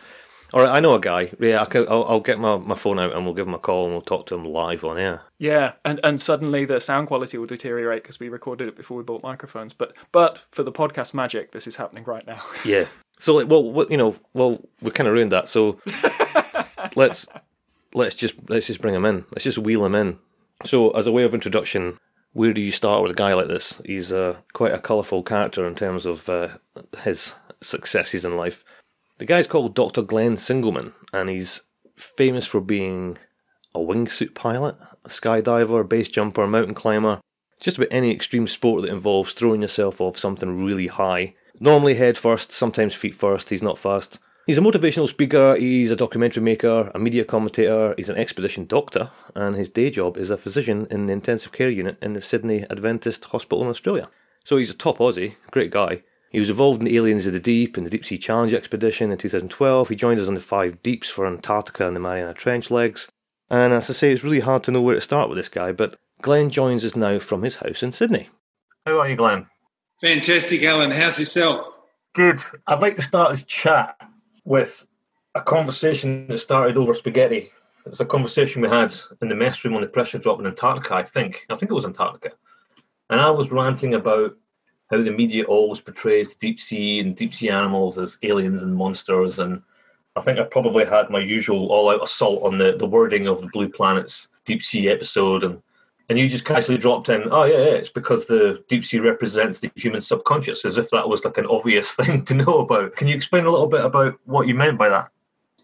All 0.54 0.62
right, 0.62 0.70
I 0.70 0.80
know 0.80 0.94
a 0.94 1.00
guy. 1.00 1.32
Yeah, 1.40 1.66
I 1.70 1.78
will 1.78 2.06
I'll 2.06 2.20
get 2.22 2.40
my, 2.40 2.58
my 2.58 2.76
phone 2.76 3.00
out 3.00 3.14
and 3.14 3.26
we'll 3.26 3.34
give 3.34 3.48
him 3.48 3.54
a 3.54 3.60
call 3.60 3.86
and 3.86 3.94
we'll 3.94 4.02
talk 4.02 4.28
to 4.28 4.36
him 4.36 4.46
live 4.46 4.86
on 4.86 4.98
air. 4.98 5.24
Yeah, 5.40 5.74
and, 5.84 6.00
and 6.04 6.22
suddenly 6.22 6.64
the 6.64 6.80
sound 6.80 7.08
quality 7.08 7.38
will 7.38 7.48
deteriorate 7.48 8.04
because 8.04 8.20
we 8.20 8.30
recorded 8.30 8.68
it 8.70 8.76
before 8.78 8.98
we 8.98 9.04
bought 9.04 9.24
microphones. 9.24 9.74
But 9.74 9.94
but 10.12 10.38
for 10.52 10.64
the 10.64 10.72
podcast 10.72 11.14
magic, 11.14 11.52
this 11.52 11.68
is 11.68 11.76
happening 11.76 12.06
right 12.06 12.26
now. 12.26 12.42
yeah. 12.64 12.86
So 13.20 13.36
like, 13.36 13.50
well, 13.50 13.88
you 13.90 13.98
know, 13.98 14.16
well, 14.34 14.62
we 14.82 14.92
kind 14.92 15.08
of 15.08 15.14
ruined 15.16 15.32
that. 15.32 15.50
So 15.50 15.82
let's 16.96 17.28
let's 17.98 18.16
just 18.16 18.36
let's 18.50 18.68
just 18.68 18.82
bring 18.82 18.96
him 18.96 19.06
in. 19.06 19.26
Let's 19.32 19.44
just 19.44 19.58
wheel 19.58 19.86
him 19.86 19.96
in. 19.96 20.20
So 20.66 20.92
as 20.92 21.08
a 21.08 21.12
way 21.12 21.24
of 21.24 21.34
introduction, 21.34 22.00
where 22.34 22.54
do 22.54 22.62
you 22.62 22.72
start 22.72 23.04
with 23.04 23.12
a 23.12 23.16
guy 23.16 23.34
like 23.34 23.48
this? 23.48 23.82
He's 23.86 24.12
uh, 24.12 24.38
quite 24.54 24.74
a 24.74 24.80
colourful 24.80 25.24
character 25.24 25.68
in 25.68 25.76
terms 25.76 26.06
of 26.06 26.30
uh, 26.30 26.50
his 27.04 27.36
successes 27.62 28.26
in 28.26 28.38
life. 28.38 28.64
The 29.18 29.26
guy's 29.26 29.48
called 29.48 29.76
Dr. 29.76 30.04
Glenn 30.04 30.36
Singleman, 30.36 30.94
and 31.12 31.30
he's 31.30 31.64
famous 31.96 32.46
for 32.46 32.62
being 32.62 33.18
a 33.74 33.80
wingsuit 33.80 34.36
pilot, 34.36 34.76
a 35.04 35.10
skydiver, 35.10 35.88
base 35.88 36.10
jumper, 36.10 36.46
mountain 36.48 36.76
climber, 36.76 37.22
Just 37.60 37.78
about 37.78 37.90
any 37.92 38.12
extreme 38.12 38.48
sport 38.48 38.84
that 38.84 38.92
involves 38.92 39.34
throwing 39.34 39.62
yourself 39.64 40.00
off 40.00 40.18
something 40.18 40.64
really 40.64 40.88
high. 40.88 41.34
Normally 41.60 41.96
head 41.96 42.18
first, 42.18 42.52
sometimes 42.52 42.94
feet 42.94 43.16
first, 43.16 43.50
he's 43.50 43.64
not 43.64 43.80
fast. 43.80 44.20
He's 44.48 44.58
a 44.58 44.62
motivational 44.62 45.10
speaker, 45.10 45.58
he's 45.58 45.92
a 45.92 45.96
documentary 45.98 46.42
maker, 46.42 46.90
a 46.96 47.00
media 47.00 47.26
commentator, 47.26 47.94
he's 47.98 48.08
an 48.08 48.16
expedition 48.16 48.66
doctor, 48.66 49.12
and 49.36 49.58
his 49.58 49.68
day 49.68 49.90
job 49.90 50.16
is 50.16 50.30
a 50.30 50.38
physician 50.38 50.88
in 50.90 51.06
the 51.06 51.12
intensive 51.12 51.52
care 51.52 51.70
unit 51.70 51.98
in 52.02 52.14
the 52.14 52.22
Sydney 52.22 52.66
Adventist 52.70 53.26
Hospital 53.26 53.62
in 53.62 53.70
Australia. 53.70 54.10
So 54.46 54.56
he's 54.56 54.70
a 54.70 54.74
top 54.74 55.00
Aussie, 55.00 55.36
great 55.52 55.70
guy. 55.70 56.02
He 56.30 56.40
was 56.40 56.50
involved 56.50 56.80
in 56.80 56.86
the 56.86 56.96
Aliens 56.96 57.28
of 57.28 57.34
the 57.34 57.42
Deep 57.42 57.76
and 57.76 57.86
the 57.86 57.90
Deep 57.90 58.06
Sea 58.06 58.18
Challenge 58.18 58.54
expedition 58.54 59.12
in 59.12 59.18
2012. 59.18 59.90
He 59.90 59.96
joined 59.98 60.22
us 60.22 60.30
on 60.30 60.36
the 60.36 60.40
five 60.40 60.82
deeps 60.82 61.10
for 61.10 61.28
Antarctica 61.28 61.86
and 61.86 61.98
the 61.98 62.00
Mariana 62.00 62.34
Trench 62.34 62.72
legs. 62.72 63.12
And 63.50 63.74
as 63.74 63.90
I 63.90 63.94
say, 63.94 64.14
it's 64.14 64.24
really 64.24 64.40
hard 64.40 64.64
to 64.64 64.72
know 64.72 64.82
where 64.82 64.96
to 64.96 65.02
start 65.02 65.28
with 65.28 65.38
this 65.38 65.50
guy, 65.50 65.74
but 65.74 66.00
Glenn 66.22 66.50
joins 66.50 66.86
us 66.86 66.96
now 66.96 67.20
from 67.20 67.42
his 67.42 67.58
house 67.58 67.84
in 67.84 67.92
Sydney. 67.92 68.30
How 68.86 68.98
are 69.00 69.10
you, 69.10 69.18
Glenn? 69.18 69.48
Fantastic, 70.00 70.64
Alan. 70.64 70.92
How's 70.92 71.20
yourself? 71.20 71.68
Good. 72.16 72.40
I'd 72.66 72.80
like 72.80 72.96
to 72.96 73.02
start 73.02 73.32
this 73.32 73.44
chat 73.44 73.98
with 74.48 74.88
a 75.36 75.42
conversation 75.42 76.26
that 76.28 76.38
started 76.38 76.78
over 76.78 76.94
spaghetti. 76.94 77.52
It's 77.86 78.00
a 78.00 78.06
conversation 78.06 78.62
we 78.62 78.70
had 78.70 78.96
in 79.22 79.28
the 79.28 79.36
mess 79.36 79.64
room 79.66 79.76
on 79.76 79.82
the 79.82 79.88
pressure 79.88 80.20
drop 80.20 80.40
in 80.40 80.48
Antarctica, 80.48 80.96
I 80.96 81.04
think. 81.04 81.46
I 81.50 81.56
think 81.58 81.70
it 81.70 81.76
was 81.76 81.86
Antarctica. 81.86 82.32
And 83.10 83.20
I 83.20 83.30
was 83.30 83.52
ranting 83.52 83.96
about 83.96 84.38
how 84.90 85.02
the 85.02 85.12
media 85.12 85.44
always 85.44 85.82
portrays 85.82 86.30
the 86.30 86.36
deep 86.40 86.62
sea 86.62 87.02
and 87.02 87.14
deep 87.14 87.34
sea 87.34 87.50
animals 87.50 87.98
as 87.98 88.18
aliens 88.24 88.64
and 88.64 88.74
monsters. 88.74 89.40
And 89.40 89.62
I 90.16 90.22
think 90.22 90.40
I 90.40 90.44
probably 90.44 90.86
had 90.86 91.10
my 91.10 91.20
usual 91.20 91.68
all 91.68 91.90
out 91.90 92.04
assault 92.04 92.44
on 92.44 92.58
the, 92.58 92.78
the 92.80 92.86
wording 92.86 93.28
of 93.28 93.42
the 93.42 93.50
Blue 93.52 93.68
Planet's 93.68 94.30
deep 94.46 94.64
sea 94.64 94.88
episode. 94.88 95.44
And, 95.44 95.62
and 96.10 96.18
you 96.18 96.30
just 96.30 96.46
casually 96.46 96.78
dropped 96.78 97.10
in, 97.10 97.24
oh, 97.32 97.44
yeah, 97.44 97.58
yeah, 97.58 97.74
it's 97.74 97.90
because 97.90 98.28
the 98.28 98.64
deep 98.70 98.86
sea 98.86 99.00
represents 99.00 99.60
the 99.60 99.70
human 99.76 100.02
subconscious, 100.02 100.64
as 100.64 100.78
if 100.78 100.90
that 100.92 101.10
was 101.10 101.26
like 101.26 101.38
an 101.38 101.46
obvious 101.48 101.92
thing 101.96 102.24
to 102.26 102.34
know 102.34 102.60
about. 102.60 102.96
Can 102.96 103.08
you 103.08 103.16
explain 103.16 103.46
a 103.46 103.50
little 103.50 103.68
bit 103.68 103.84
about 103.84 104.18
what 104.26 104.48
you 104.48 104.56
meant 104.56 104.78
by 104.78 104.90
that? 104.90 105.10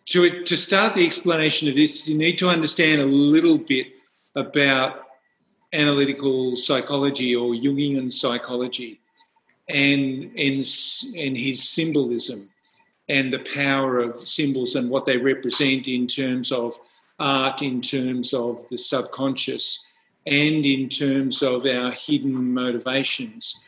To, 0.08 0.44
to 0.44 0.58
start 0.58 0.96
the 0.96 1.06
explanation 1.06 1.70
of 1.70 1.76
this, 1.76 2.08
you 2.10 2.18
need 2.18 2.38
to 2.40 2.50
understand 2.50 3.02
a 3.02 3.06
little 3.06 3.58
bit 3.58 3.88
about 4.36 5.08
analytical 5.72 6.58
psychology 6.58 7.36
or 7.36 7.54
Jungian 7.54 8.12
psychology 8.12 9.00
and, 9.70 10.32
and, 10.38 10.66
and 11.18 11.38
his 11.38 11.68
symbolism 11.68 12.50
and 13.08 13.32
the 13.32 13.40
power 13.54 14.00
of 14.00 14.28
symbols 14.28 14.76
and 14.76 14.90
what 14.90 15.06
they 15.06 15.18
represent 15.18 15.88
in 15.88 16.06
terms 16.08 16.52
of 16.52 16.78
art, 17.20 17.62
in 17.62 17.82
terms 17.82 18.34
of 18.34 18.68
the 18.70 18.78
subconscious, 18.78 19.86
and 20.26 20.66
in 20.66 20.90
terms 20.90 21.42
of 21.42 21.66
our 21.66 21.92
hidden 21.92 22.54
motivations. 22.54 23.62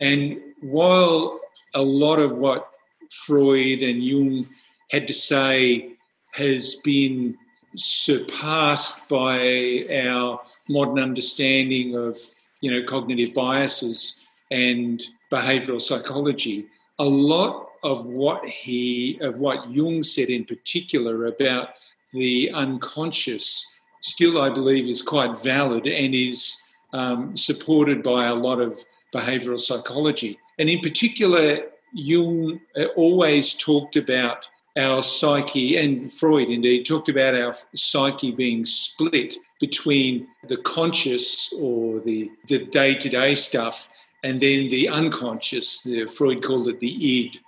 And 0.00 0.40
while 0.60 1.40
a 1.74 1.82
lot 1.82 2.18
of 2.18 2.36
what 2.36 2.68
Freud 3.10 3.82
and 3.82 4.02
Jung 4.02 4.48
had 4.90 5.06
to 5.08 5.14
say 5.14 5.92
has 6.32 6.76
been 6.76 7.36
surpassed 7.76 8.98
by 9.08 9.86
our 10.04 10.40
modern 10.68 10.98
understanding 10.98 11.96
of 11.96 12.18
you 12.60 12.70
know 12.70 12.84
cognitive 12.86 13.34
biases 13.34 14.26
and 14.50 15.02
behavioral 15.30 15.80
psychology, 15.80 16.66
a 16.98 17.04
lot 17.04 17.68
of 17.82 18.06
what 18.06 18.44
he, 18.44 19.18
of 19.20 19.38
what 19.38 19.70
Jung 19.70 20.02
said 20.02 20.28
in 20.28 20.44
particular 20.44 21.26
about 21.26 21.70
the 22.12 22.50
unconscious, 22.52 23.66
still 24.02 24.40
I 24.40 24.50
believe 24.50 24.86
is 24.86 25.02
quite 25.02 25.38
valid 25.38 25.86
and 25.86 26.14
is 26.14 26.60
um, 26.92 27.36
supported 27.36 28.02
by 28.02 28.26
a 28.26 28.34
lot 28.34 28.60
of 28.60 28.84
behavioral 29.14 29.58
psychology. 29.58 30.38
And 30.58 30.68
in 30.68 30.80
particular, 30.80 31.60
Jung 31.94 32.60
uh, 32.76 32.84
always 32.96 33.54
talked 33.54 33.96
about 33.96 34.48
our 34.76 35.02
psyche, 35.02 35.76
and 35.76 36.10
Freud 36.10 36.48
indeed 36.48 36.86
talked 36.86 37.08
about 37.08 37.34
our 37.34 37.54
psyche 37.74 38.30
being 38.30 38.64
split 38.64 39.36
between 39.60 40.26
the 40.48 40.56
conscious 40.58 41.52
or 41.58 42.00
the 42.00 42.30
day 42.46 42.94
to 42.94 43.08
day 43.08 43.34
stuff 43.34 43.88
and 44.24 44.40
then 44.40 44.68
the 44.68 44.88
unconscious, 44.88 45.82
the, 45.82 46.06
Freud 46.06 46.42
called 46.42 46.68
it 46.68 46.80
the 46.80 47.20
id. 47.20 47.40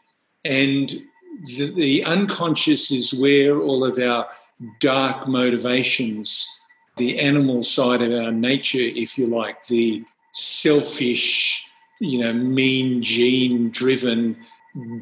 And 0.45 1.03
the, 1.57 1.73
the 1.73 2.05
unconscious 2.05 2.91
is 2.91 3.15
where 3.15 3.61
all 3.61 3.85
of 3.85 3.99
our 3.99 4.27
dark 4.81 5.29
motivations, 5.29 6.49
the 6.97 7.19
animal 7.21 7.63
side 7.63 8.03
of 8.03 8.13
our 8.13 8.33
nature, 8.33 8.79
if 8.79 9.19
you 9.19 9.27
like, 9.27 9.67
the 9.67 10.05
selfish, 10.33 11.65
you 12.01 12.19
know, 12.19 12.33
mean 12.33 13.03
gene 13.03 13.71
driven 13.71 14.37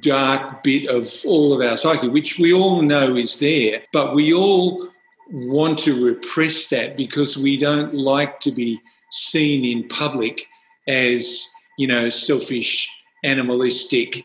dark 0.01 0.63
bit 0.63 0.89
of 0.89 1.11
all 1.25 1.53
of 1.53 1.61
our 1.61 1.77
psyche, 1.77 2.09
which 2.09 2.39
we 2.39 2.53
all 2.53 2.83
know 2.83 3.17
is 3.17 3.39
there, 3.39 3.83
but 3.93 4.15
we 4.15 4.33
all 4.33 4.89
want 5.31 5.79
to 5.79 6.05
repress 6.05 6.69
that 6.69 6.97
because 6.97 7.39
we 7.39 7.57
don't 7.57 7.95
like 7.95 8.39
to 8.41 8.51
be 8.51 8.79
seen 9.11 9.65
in 9.65 9.89
public 9.89 10.47
as 10.87 11.49
you 11.79 11.87
know, 11.87 12.09
selfish, 12.09 12.91
animalistic. 13.25 14.25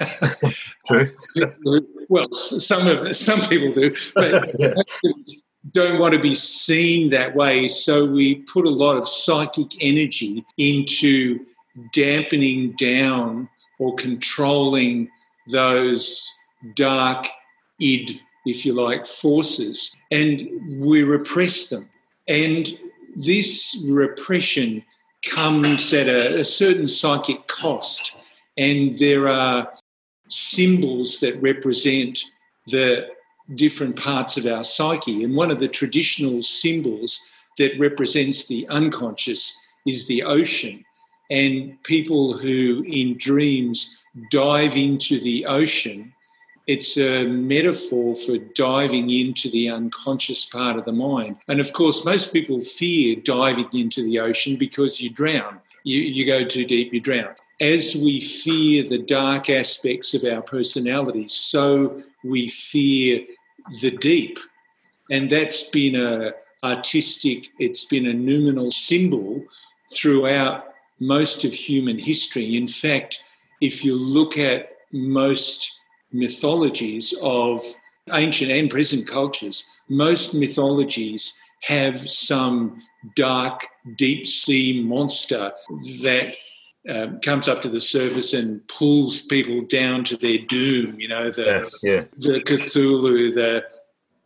well, 2.10 2.34
some 2.34 2.88
of 2.88 3.16
some 3.16 3.40
people 3.42 3.72
do, 3.72 3.94
but 4.16 4.52
don't 5.72 5.98
want 5.98 6.12
to 6.12 6.18
be 6.18 6.34
seen 6.34 7.10
that 7.10 7.34
way. 7.34 7.68
So 7.68 8.04
we 8.04 8.34
put 8.34 8.66
a 8.66 8.70
lot 8.70 8.96
of 8.96 9.08
psychic 9.08 9.68
energy 9.80 10.44
into 10.58 11.46
dampening 11.92 12.72
down 12.72 13.48
or 13.78 13.94
controlling 13.94 15.08
those 15.48 16.28
dark 16.74 17.28
id, 17.80 18.20
if 18.44 18.66
you 18.66 18.72
like, 18.72 19.06
forces, 19.06 19.94
and 20.10 20.48
we 20.80 21.04
repress 21.04 21.68
them. 21.68 21.88
And 22.26 22.76
this 23.14 23.82
repression 23.88 24.84
comes 25.24 25.92
at 25.92 26.08
a, 26.08 26.40
a 26.40 26.44
certain 26.44 26.88
psychic 26.88 27.46
cost, 27.46 28.16
and 28.58 28.98
there 28.98 29.28
are 29.28 29.72
symbols 30.30 31.20
that 31.20 31.40
represent 31.42 32.24
the 32.66 33.08
different 33.54 33.96
parts 33.96 34.36
of 34.36 34.46
our 34.46 34.64
psyche. 34.64 35.24
And 35.24 35.34
one 35.34 35.50
of 35.50 35.60
the 35.60 35.68
traditional 35.68 36.42
symbols 36.42 37.20
that 37.58 37.78
represents 37.78 38.46
the 38.46 38.66
unconscious 38.68 39.56
is 39.86 40.06
the 40.06 40.22
ocean. 40.22 40.84
And 41.30 41.82
people 41.84 42.36
who 42.36 42.84
in 42.86 43.16
dreams 43.18 44.02
dive 44.30 44.76
into 44.76 45.20
the 45.20 45.46
ocean 45.46 46.12
it's 46.70 46.96
a 46.96 47.24
metaphor 47.24 48.14
for 48.14 48.38
diving 48.38 49.10
into 49.10 49.50
the 49.50 49.68
unconscious 49.68 50.44
part 50.46 50.78
of 50.78 50.84
the 50.84 50.92
mind. 50.92 51.36
And 51.48 51.60
of 51.60 51.72
course, 51.72 52.04
most 52.04 52.32
people 52.32 52.60
fear 52.60 53.16
diving 53.16 53.68
into 53.72 54.04
the 54.04 54.20
ocean 54.20 54.54
because 54.56 55.00
you 55.00 55.10
drown. 55.10 55.58
You, 55.82 56.00
you 56.00 56.24
go 56.26 56.44
too 56.44 56.64
deep, 56.64 56.94
you 56.94 57.00
drown. 57.00 57.34
As 57.60 57.94
we 57.94 58.20
fear 58.20 58.88
the 58.88 58.98
dark 58.98 59.50
aspects 59.50 60.14
of 60.14 60.24
our 60.24 60.40
personality, 60.40 61.28
so 61.28 62.00
we 62.24 62.48
fear 62.48 63.26
the 63.82 63.90
deep. 63.90 64.38
And 65.10 65.28
that's 65.28 65.64
been 65.64 65.94
a 65.94 66.32
artistic, 66.62 67.48
it's 67.58 67.84
been 67.84 68.06
a 68.06 68.12
noumenal 68.12 68.70
symbol 68.70 69.42
throughout 69.92 70.74
most 71.00 71.44
of 71.44 71.52
human 71.52 71.98
history. 71.98 72.56
In 72.56 72.68
fact, 72.68 73.22
if 73.60 73.84
you 73.84 73.94
look 73.94 74.38
at 74.38 74.70
most 74.92 75.70
mythologies 76.12 77.14
of 77.22 77.62
ancient 78.12 78.50
and 78.50 78.70
present 78.70 79.06
cultures, 79.06 79.64
most 79.88 80.34
mythologies 80.34 81.34
have 81.62 82.08
some 82.08 82.82
dark, 83.16 83.66
deep 83.96 84.26
sea 84.26 84.82
monster 84.82 85.52
that 86.02 86.34
um, 86.88 87.20
comes 87.20 87.48
up 87.48 87.62
to 87.62 87.68
the 87.68 87.80
surface 87.80 88.32
and 88.32 88.66
pulls 88.68 89.22
people 89.22 89.62
down 89.62 90.04
to 90.04 90.16
their 90.16 90.38
doom. 90.38 90.98
You 90.98 91.08
know, 91.08 91.30
the, 91.30 91.70
yeah, 91.82 91.92
yeah. 91.92 92.04
the 92.16 92.40
Cthulhu, 92.40 93.34
the 93.34 93.64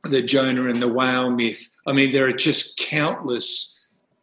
the 0.08 0.22
Jonah 0.22 0.68
and 0.68 0.82
the 0.82 0.88
whale 0.88 1.30
myth. 1.30 1.70
I 1.86 1.92
mean, 1.92 2.10
there 2.10 2.26
are 2.26 2.32
just 2.32 2.76
countless 2.76 3.70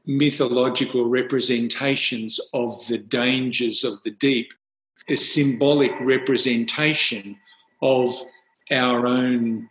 mythological 0.06 1.06
representations 1.06 2.40
of 2.54 2.88
the 2.88 2.98
dangers 2.98 3.84
of 3.84 4.02
the 4.04 4.12
deep. 4.12 4.54
A 5.08 5.16
symbolic 5.16 5.92
representation 6.00 7.38
of 7.82 8.16
our 8.72 9.08
own, 9.08 9.68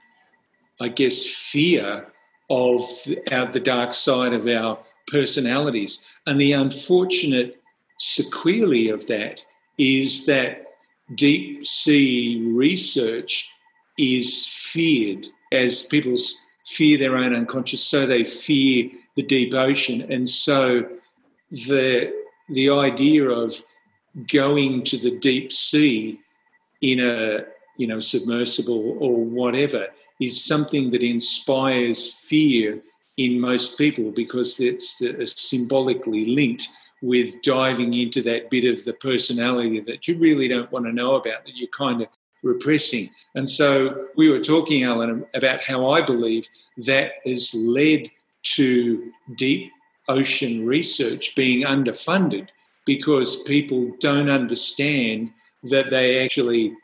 I 0.81 0.88
guess, 0.88 1.25
fear 1.25 2.09
of 2.50 2.83
our, 3.31 3.47
the 3.50 3.61
dark 3.61 3.95
side 3.95 4.35
of 4.35 4.47
our 4.47 4.79
personalities. 5.07 6.05
And 6.26 6.40
the 6.40 6.52
unfortunate 6.52 7.60
sequelae 8.00 8.88
of 8.88 9.07
that 9.07 9.45
is 9.78 10.26
that 10.26 10.66
deep 11.14 11.66
sea 11.66 12.42
research 12.52 13.50
is 13.99 14.47
feared 14.47 15.26
as 15.52 15.83
people 15.85 16.14
fear 16.66 16.97
their 16.99 17.16
own 17.16 17.35
unconscious, 17.35 17.83
so 17.83 18.07
they 18.07 18.25
fear 18.25 18.90
the 19.16 19.23
deep 19.23 19.54
ocean. 19.54 20.11
And 20.11 20.28
so 20.28 20.88
the 21.50 22.12
the 22.49 22.71
idea 22.71 23.28
of 23.28 23.62
going 24.33 24.83
to 24.85 24.97
the 24.97 25.19
deep 25.19 25.52
sea 25.52 26.19
in 26.80 27.00
a 27.00 27.45
you 27.76 27.87
know 27.87 27.99
submersible 27.99 28.97
or 28.99 29.25
whatever 29.25 29.88
is 30.21 30.45
something 30.45 30.90
that 30.90 31.02
inspires 31.02 32.12
fear 32.14 32.80
in 33.16 33.40
most 33.40 33.76
people 33.76 34.11
because 34.11 34.61
it's 34.61 35.40
symbolically 35.40 36.25
linked 36.25 36.69
with 37.02 37.40
diving 37.42 37.95
into 37.95 38.23
that 38.23 38.50
bit 38.50 38.64
of 38.64 38.85
the 38.85 38.92
personality 38.92 39.80
that 39.80 40.07
you 40.07 40.19
really 40.19 40.49
don't 40.49 40.71
want 40.71 40.85
to 40.85 40.92
know 40.92 41.14
about 41.14 41.45
that 41.45 41.57
you're 41.57 41.69
kind 41.69 42.02
of 42.02 42.09
repressing. 42.42 43.11
And 43.35 43.49
so 43.49 44.09
we 44.16 44.28
were 44.30 44.40
talking, 44.40 44.85
Alan, 44.85 45.25
about 45.35 45.62
how 45.62 45.90
I 45.90 46.00
believe 46.00 46.47
that 46.78 47.12
has 47.26 47.54
led 47.54 48.11
to 48.54 49.12
deep 49.37 49.71
ocean 50.09 50.66
research 50.66 51.35
being 51.37 51.64
underfunded 51.64 52.49
because 52.87 53.42
people 53.45 53.92
don't 54.00 54.30
understand 54.30 55.30
that 55.64 55.90
they 55.90 56.25
actually 56.25 56.75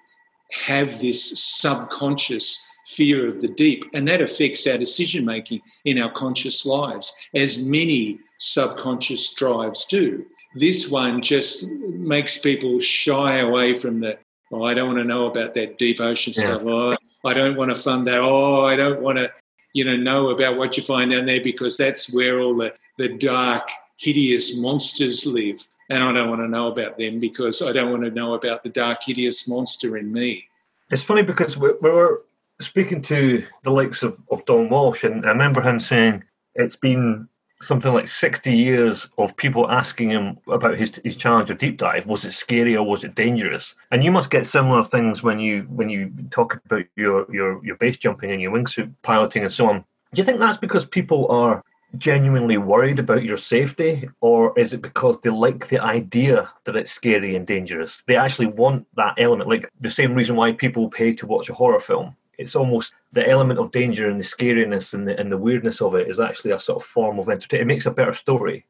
have 0.53 1.01
this 1.01 1.39
subconscious 1.43 2.63
fear 2.97 3.27
of 3.27 3.41
the 3.41 3.49
deep, 3.49 3.85
and 3.93 4.09
that 4.09 4.23
affects 4.23 4.67
our 4.67 4.79
decision 4.79 5.25
making 5.25 5.61
in 5.85 6.01
our 6.01 6.11
conscious 6.11 6.65
lives, 6.65 7.15
as 7.35 7.63
many 7.63 8.19
subconscious 8.39 9.35
drives 9.35 9.85
do. 9.85 10.25
This 10.55 10.89
one 10.89 11.21
just 11.21 11.67
makes 11.67 12.39
people 12.39 12.81
shy 12.81 13.39
away 13.39 13.75
from 13.75 14.01
the, 14.01 14.19
oh, 14.51 14.65
I 14.65 14.73
don't 14.75 14.89
want 14.89 14.99
to 14.99 15.05
know 15.05 15.27
about 15.27 15.55
that 15.55 15.77
deep 15.79 16.01
ocean 16.01 16.33
yeah. 16.35 16.45
stuff. 16.45 16.63
Oh, 16.65 16.97
I 17.25 17.35
don't 17.35 17.57
want 17.57 17.71
to 17.75 17.81
fund 17.81 18.07
that. 18.07 18.21
Oh, 18.21 18.65
I 18.65 18.77
don't 18.77 19.03
want 19.03 19.19
to, 19.19 19.31
you 19.75 19.85
know, 19.85 19.97
know 19.97 20.31
about 20.31 20.57
what 20.57 20.77
you 20.77 20.83
find 20.83 21.11
down 21.11 21.27
there 21.27 21.43
because 21.43 21.77
that's 21.77 22.15
where 22.15 22.41
all 22.41 22.57
the, 22.57 22.75
the 22.97 23.09
dark, 23.19 23.69
hideous 23.99 24.59
monsters 24.59 25.27
live. 25.27 25.67
And 25.91 26.03
I 26.03 26.13
don't 26.13 26.31
want 26.31 26.41
to 26.41 26.49
know 26.49 26.69
about 26.69 26.97
them 26.97 27.21
because 27.21 27.61
I 27.61 27.73
don't 27.73 27.91
want 27.91 28.05
to 28.05 28.11
know 28.11 28.35
about 28.35 28.63
the 28.63 28.71
dark, 28.71 29.03
hideous 29.05 29.47
monster 29.47 29.97
in 29.97 30.13
me. 30.13 30.49
It's 30.91 31.03
funny 31.03 31.23
because 31.23 31.57
we 31.57 31.73
were 31.81 32.23
speaking 32.61 33.03
to 33.03 33.45
the 33.65 33.71
likes 33.71 34.03
of, 34.03 34.17
of 34.31 34.45
Don 34.47 34.69
Walsh, 34.69 35.05
and 35.05 35.25
I 35.25 35.29
remember 35.29 35.61
him 35.61 35.81
saying 35.81 36.25
it's 36.55 36.77
been 36.77 37.29
something 37.63 37.93
like 37.93 38.09
60 38.09 38.55
years 38.55 39.09
of 39.19 39.37
people 39.37 39.71
asking 39.71 40.11
him 40.11 40.39
about 40.49 40.79
his 40.79 41.01
his 41.05 41.17
challenge 41.17 41.51
of 41.51 41.59
deep 41.59 41.79
dive. 41.79 42.07
Was 42.07 42.25
it 42.25 42.33
scary 42.33 42.77
or 42.77 42.87
was 42.87 43.05
it 43.05 43.15
dangerous? 43.15 43.75
And 43.91 44.05
you 44.05 44.13
must 44.13 44.31
get 44.31 44.47
similar 44.47 44.85
things 44.85 45.23
when 45.23 45.39
you 45.39 45.63
when 45.63 45.89
you 45.89 46.13
talk 46.31 46.61
about 46.67 46.85
your 46.97 47.31
your 47.33 47.65
your 47.65 47.77
base 47.77 47.97
jumping 47.97 48.31
and 48.31 48.43
your 48.43 48.53
wingsuit 48.53 48.93
piloting 49.03 49.43
and 49.43 49.53
so 49.53 49.69
on. 49.69 49.85
Do 50.15 50.21
you 50.21 50.25
think 50.25 50.39
that's 50.39 50.59
because 50.59 50.85
people 50.85 51.29
are 51.29 51.63
genuinely 51.99 52.59
worried 52.59 52.99
about 52.99 53.23
your 53.23 53.39
safety 53.39 54.09
or 54.21 54.59
is 54.59 54.73
it 54.73 54.83
because 54.83 55.21
they 55.21 55.31
like 55.31 55.69
the 55.69 55.79
idea 55.79 56.51
that 56.65 56.77
it's 56.77 56.93
scary 56.93 57.37
and 57.37 57.47
dangerous? 57.47 58.03
They 58.07 58.17
actually 58.17 58.49
want 58.49 58.87
that 58.97 59.15
element. 59.19 59.49
Like 59.49 59.71
the 59.81 59.91
same 59.91 60.15
reason 60.15 60.37
why 60.37 60.53
people 60.53 60.91
pay 60.91 61.15
to 61.15 61.27
watch 61.27 61.49
a 61.49 61.55
horror 61.55 61.81
film 61.81 62.17
it's 62.39 62.55
almost 62.55 62.95
the 63.13 63.29
element 63.29 63.59
of 63.59 63.73
danger 63.73 64.09
and 64.09 64.21
the 64.21 64.25
scariness 64.25 64.95
and 64.95 65.09
the, 65.09 65.19
and 65.19 65.33
the 65.33 65.39
weirdness 65.39 65.81
of 65.81 65.95
it 65.95 66.09
is 66.09 66.21
actually 66.21 66.53
a 66.53 66.61
sort 66.61 66.83
of 66.83 66.89
form 66.89 67.19
of 67.19 67.29
entertainment. 67.29 67.71
It 67.71 67.75
makes 67.75 67.87
a 67.87 67.91
better 67.91 68.13
story. 68.13 68.67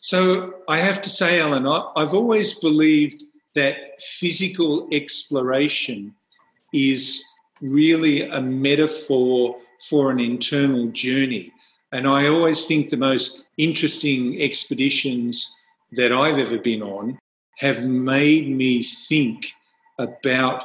So 0.00 0.54
I 0.68 0.78
have 0.78 1.02
to 1.02 1.10
say, 1.10 1.40
Alan, 1.40 1.66
I've 1.66 2.14
always 2.14 2.54
believed 2.54 3.24
that 3.54 4.00
physical 4.00 4.88
exploration 4.92 6.14
is 6.72 7.24
really 7.60 8.22
a 8.22 8.40
metaphor 8.40 9.56
for 9.88 10.10
an 10.10 10.20
internal 10.20 10.86
journey. 10.88 11.52
And 11.90 12.06
I 12.06 12.28
always 12.28 12.66
think 12.66 12.90
the 12.90 12.96
most 12.96 13.48
interesting 13.56 14.40
expeditions 14.40 15.52
that 15.92 16.12
I've 16.12 16.38
ever 16.38 16.58
been 16.58 16.82
on 16.82 17.18
have 17.58 17.82
made 17.82 18.48
me 18.48 18.82
think 18.82 19.46
about 19.98 20.64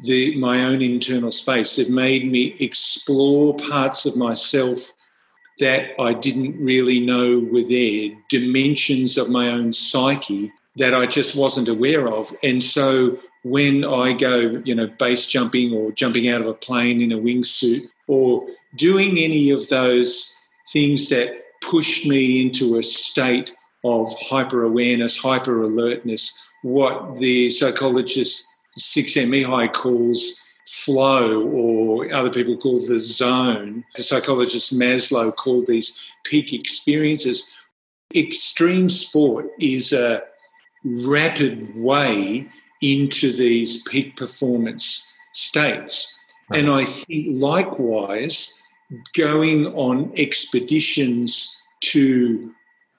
the, 0.00 0.36
my 0.38 0.64
own 0.64 0.82
internal 0.82 1.30
space. 1.30 1.78
It 1.78 1.90
made 1.90 2.30
me 2.30 2.56
explore 2.60 3.54
parts 3.56 4.06
of 4.06 4.16
myself 4.16 4.92
that 5.60 5.90
I 6.00 6.14
didn't 6.14 6.58
really 6.58 6.98
know 6.98 7.38
were 7.38 7.62
there, 7.62 8.10
dimensions 8.30 9.18
of 9.18 9.28
my 9.28 9.48
own 9.48 9.72
psyche 9.72 10.52
that 10.76 10.94
I 10.94 11.06
just 11.06 11.36
wasn't 11.36 11.68
aware 11.68 12.08
of. 12.12 12.34
And 12.42 12.62
so 12.62 13.18
when 13.44 13.84
I 13.84 14.12
go, 14.12 14.62
you 14.64 14.74
know, 14.74 14.86
base 14.86 15.26
jumping 15.26 15.74
or 15.74 15.92
jumping 15.92 16.28
out 16.28 16.40
of 16.40 16.46
a 16.46 16.54
plane 16.54 17.00
in 17.00 17.12
a 17.12 17.18
wingsuit 17.18 17.88
or 18.06 18.46
doing 18.76 19.18
any 19.18 19.50
of 19.50 19.68
those 19.68 20.32
things 20.72 21.08
that 21.10 21.30
push 21.60 22.06
me 22.06 22.40
into 22.40 22.78
a 22.78 22.82
state 22.82 23.54
of 23.84 24.14
hyper 24.20 24.64
awareness, 24.64 25.16
hyper 25.16 25.60
alertness, 25.60 26.36
what 26.62 27.16
the 27.16 27.50
psychologists 27.50 28.46
Csikszentmihalyi 28.78 29.72
calls 29.72 30.40
flow, 30.66 31.46
or 31.48 32.12
other 32.12 32.30
people 32.30 32.56
call 32.56 32.80
the 32.80 32.98
zone. 32.98 33.84
The 33.96 34.02
psychologist 34.02 34.76
Maslow 34.76 35.34
called 35.34 35.66
these 35.66 36.10
peak 36.24 36.52
experiences. 36.52 37.50
Extreme 38.14 38.88
sport 38.88 39.48
is 39.60 39.92
a 39.92 40.22
rapid 40.84 41.76
way 41.76 42.48
into 42.80 43.32
these 43.32 43.82
peak 43.82 44.16
performance 44.16 45.06
states. 45.34 46.14
And 46.52 46.70
I 46.70 46.84
think 46.84 47.28
likewise, 47.30 48.58
going 49.14 49.66
on 49.68 50.12
expeditions 50.16 51.54
to 51.80 52.52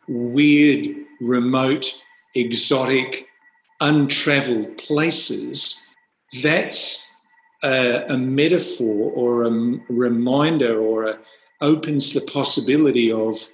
weird, 0.07 0.95
remote, 1.21 1.93
exotic, 2.35 3.27
untraveled 3.83 4.77
places, 4.77 5.79
that's 6.41 7.05
a, 7.63 8.05
a 8.09 8.17
metaphor 8.17 9.11
or 9.11 9.43
a 9.43 9.51
reminder 9.89 10.79
or 10.79 11.03
a, 11.03 11.19
opens 11.61 12.13
the 12.13 12.21
possibility 12.21 13.11
of, 13.11 13.49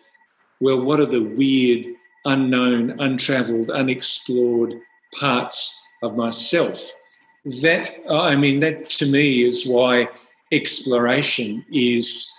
well, 0.62 0.80
what 0.80 1.00
are 1.00 1.06
the 1.06 1.24
weird, 1.24 1.86
unknown, 2.26 3.00
untraveled, 3.00 3.70
unexplored 3.72 4.76
parts 5.20 5.78
of 6.04 6.16
myself? 6.16 6.94
That, 7.62 7.96
I 8.10 8.36
mean, 8.36 8.60
that 8.60 8.90
to 8.92 9.06
me 9.06 9.44
is 9.44 9.68
why 9.68 10.08
exploration 10.52 11.66
is 11.72 12.32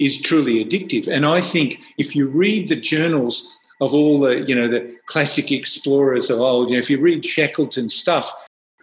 is 0.00 0.20
truly 0.20 0.64
addictive. 0.64 1.06
And 1.06 1.24
I 1.24 1.40
think 1.40 1.78
if 1.98 2.16
you 2.16 2.26
read 2.26 2.68
the 2.68 2.76
journals 2.76 3.58
of 3.80 3.94
all 3.94 4.20
the, 4.20 4.42
you 4.42 4.54
know, 4.54 4.68
the 4.68 4.96
classic 5.06 5.50
explorers 5.52 6.30
of 6.30 6.40
old. 6.40 6.68
You 6.68 6.76
know, 6.76 6.80
if 6.80 6.90
you 6.90 7.00
read 7.00 7.24
Shackleton 7.24 7.88
stuff, 7.88 8.32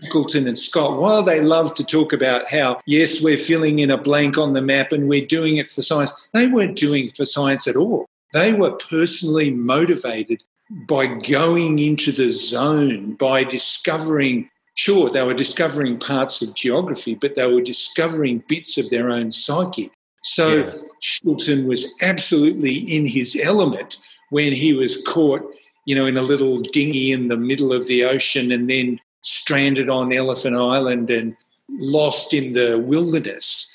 Shackleton 0.01 0.47
and 0.47 0.57
Scott, 0.57 0.97
while 0.97 1.23
they 1.23 1.41
love 1.41 1.73
to 1.75 1.83
talk 1.83 2.13
about 2.13 2.49
how, 2.49 2.79
yes, 2.85 3.21
we're 3.21 3.37
filling 3.37 3.79
in 3.79 3.91
a 3.91 3.97
blank 3.97 4.37
on 4.37 4.53
the 4.53 4.61
map 4.61 4.91
and 4.91 5.07
we're 5.07 5.25
doing 5.25 5.57
it 5.57 5.71
for 5.71 5.81
science, 5.81 6.11
they 6.33 6.47
weren't 6.47 6.77
doing 6.77 7.07
it 7.07 7.17
for 7.17 7.25
science 7.25 7.67
at 7.67 7.75
all. 7.75 8.05
They 8.33 8.53
were 8.53 8.71
personally 8.71 9.51
motivated 9.51 10.41
by 10.87 11.05
going 11.05 11.79
into 11.79 12.11
the 12.11 12.31
zone, 12.31 13.15
by 13.15 13.43
discovering, 13.43 14.49
sure, 14.75 15.09
they 15.09 15.23
were 15.23 15.33
discovering 15.33 15.99
parts 15.99 16.41
of 16.41 16.55
geography, 16.55 17.13
but 17.13 17.35
they 17.35 17.45
were 17.45 17.61
discovering 17.61 18.43
bits 18.47 18.77
of 18.77 18.89
their 18.89 19.09
own 19.09 19.31
psyche. 19.31 19.91
So 20.23 20.57
yeah. 20.57 20.71
Shackleton 21.01 21.67
was 21.67 21.93
absolutely 22.01 22.75
in 22.75 23.05
his 23.05 23.37
element 23.41 23.97
when 24.31 24.53
he 24.53 24.73
was 24.73 25.03
caught, 25.03 25.43
you 25.85 25.93
know, 25.93 26.05
in 26.05 26.17
a 26.17 26.21
little 26.21 26.57
dinghy 26.57 27.11
in 27.11 27.27
the 27.27 27.37
middle 27.37 27.71
of 27.71 27.85
the 27.87 28.03
ocean 28.03 28.51
and 28.51 28.69
then 28.69 28.99
stranded 29.21 29.89
on 29.89 30.11
Elephant 30.11 30.55
Island 30.55 31.09
and 31.09 31.35
lost 31.69 32.33
in 32.33 32.53
the 32.53 32.79
wilderness. 32.79 33.67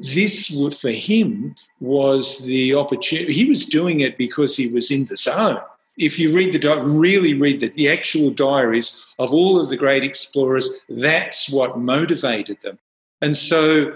This, 0.00 0.48
for 0.80 0.90
him, 0.90 1.54
was 1.80 2.38
the 2.44 2.74
opportunity. 2.74 3.32
He 3.34 3.44
was 3.44 3.66
doing 3.66 4.00
it 4.00 4.16
because 4.16 4.56
he 4.56 4.68
was 4.68 4.90
in 4.90 5.04
the 5.06 5.16
zone. 5.16 5.60
If 5.98 6.18
you 6.18 6.34
read 6.34 6.54
the 6.54 6.80
really 6.80 7.34
read 7.34 7.60
the, 7.60 7.68
the 7.68 7.90
actual 7.90 8.30
diaries 8.30 9.06
of 9.18 9.34
all 9.34 9.60
of 9.60 9.68
the 9.68 9.76
great 9.76 10.04
explorers, 10.04 10.70
that's 10.88 11.50
what 11.50 11.78
motivated 11.78 12.62
them. 12.62 12.78
And 13.20 13.36
so 13.36 13.94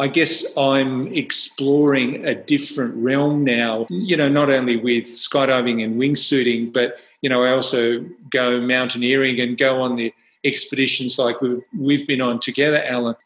I 0.00 0.06
guess 0.06 0.44
I'm 0.56 1.08
exploring 1.12 2.24
a 2.24 2.34
different 2.34 2.94
realm 2.94 3.42
now, 3.42 3.86
you 3.90 4.16
know, 4.16 4.28
not 4.28 4.48
only 4.48 4.76
with 4.76 5.06
skydiving 5.06 5.82
and 5.82 6.00
wingsuiting, 6.00 6.72
but, 6.72 6.98
you 7.20 7.28
know, 7.28 7.42
I 7.42 7.50
also 7.50 8.04
go 8.30 8.60
mountaineering 8.60 9.40
and 9.40 9.58
go 9.58 9.82
on 9.82 9.96
the 9.96 10.14
expeditions 10.44 11.18
like 11.18 11.36
we've, 11.76 12.06
been 12.06 12.20
on 12.20 12.38
together, 12.38 12.82
Alan. 12.84 13.16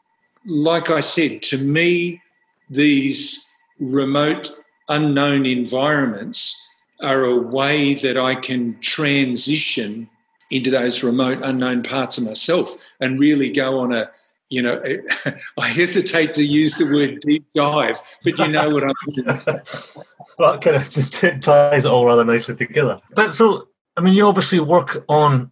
Like 0.46 0.88
I 0.88 1.00
said, 1.00 1.42
to 1.42 1.58
me, 1.58 2.22
these 2.70 3.46
remote, 3.78 4.50
unknown 4.88 5.44
environments 5.44 6.58
are 7.02 7.24
a 7.24 7.36
way 7.36 7.94
that 7.94 8.16
I 8.16 8.34
can 8.34 8.78
transition 8.80 10.08
into 10.50 10.70
those 10.70 11.02
remote, 11.02 11.40
unknown 11.42 11.82
parts 11.82 12.16
of 12.16 12.24
myself 12.24 12.76
and 13.00 13.20
really 13.20 13.50
go 13.50 13.80
on 13.80 13.92
a 13.92 14.10
you 14.52 14.60
know, 14.60 14.82
I 15.58 15.68
hesitate 15.68 16.34
to 16.34 16.44
use 16.44 16.74
the 16.74 16.84
word 16.84 17.20
deep 17.20 17.46
dive, 17.54 18.00
but 18.22 18.38
you 18.38 18.48
know 18.48 18.68
what 18.68 18.84
I 18.84 18.92
mean. 19.06 19.24
well, 20.38 20.58
kind 20.58 20.76
of 20.76 20.90
just 20.90 21.12
ties 21.12 21.84
it 21.84 21.90
all 21.90 22.04
rather 22.04 22.24
nicely 22.24 22.54
together. 22.54 23.00
But 23.14 23.32
so 23.34 23.68
I 23.96 24.02
mean, 24.02 24.14
you 24.14 24.26
obviously 24.26 24.60
work 24.60 25.04
on 25.08 25.50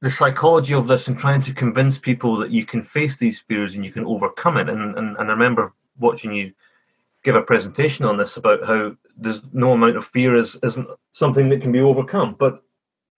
the 0.00 0.10
psychology 0.10 0.72
of 0.72 0.86
this 0.86 1.08
and 1.08 1.18
trying 1.18 1.42
to 1.42 1.52
convince 1.52 1.98
people 1.98 2.36
that 2.36 2.50
you 2.50 2.64
can 2.64 2.84
face 2.84 3.16
these 3.16 3.40
fears 3.40 3.74
and 3.74 3.84
you 3.84 3.90
can 3.90 4.04
overcome 4.04 4.56
it. 4.56 4.68
And, 4.68 4.96
and, 4.96 5.16
and 5.16 5.28
I 5.28 5.32
remember 5.32 5.72
watching 5.98 6.32
you 6.32 6.52
give 7.24 7.34
a 7.34 7.42
presentation 7.42 8.04
on 8.04 8.16
this 8.16 8.36
about 8.36 8.64
how 8.64 8.96
there's 9.16 9.40
no 9.52 9.72
amount 9.72 9.96
of 9.96 10.06
fear 10.06 10.36
is, 10.36 10.56
isn't 10.62 10.88
something 11.12 11.48
that 11.48 11.60
can 11.60 11.72
be 11.72 11.80
overcome. 11.80 12.36
But 12.38 12.62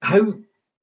how 0.01 0.35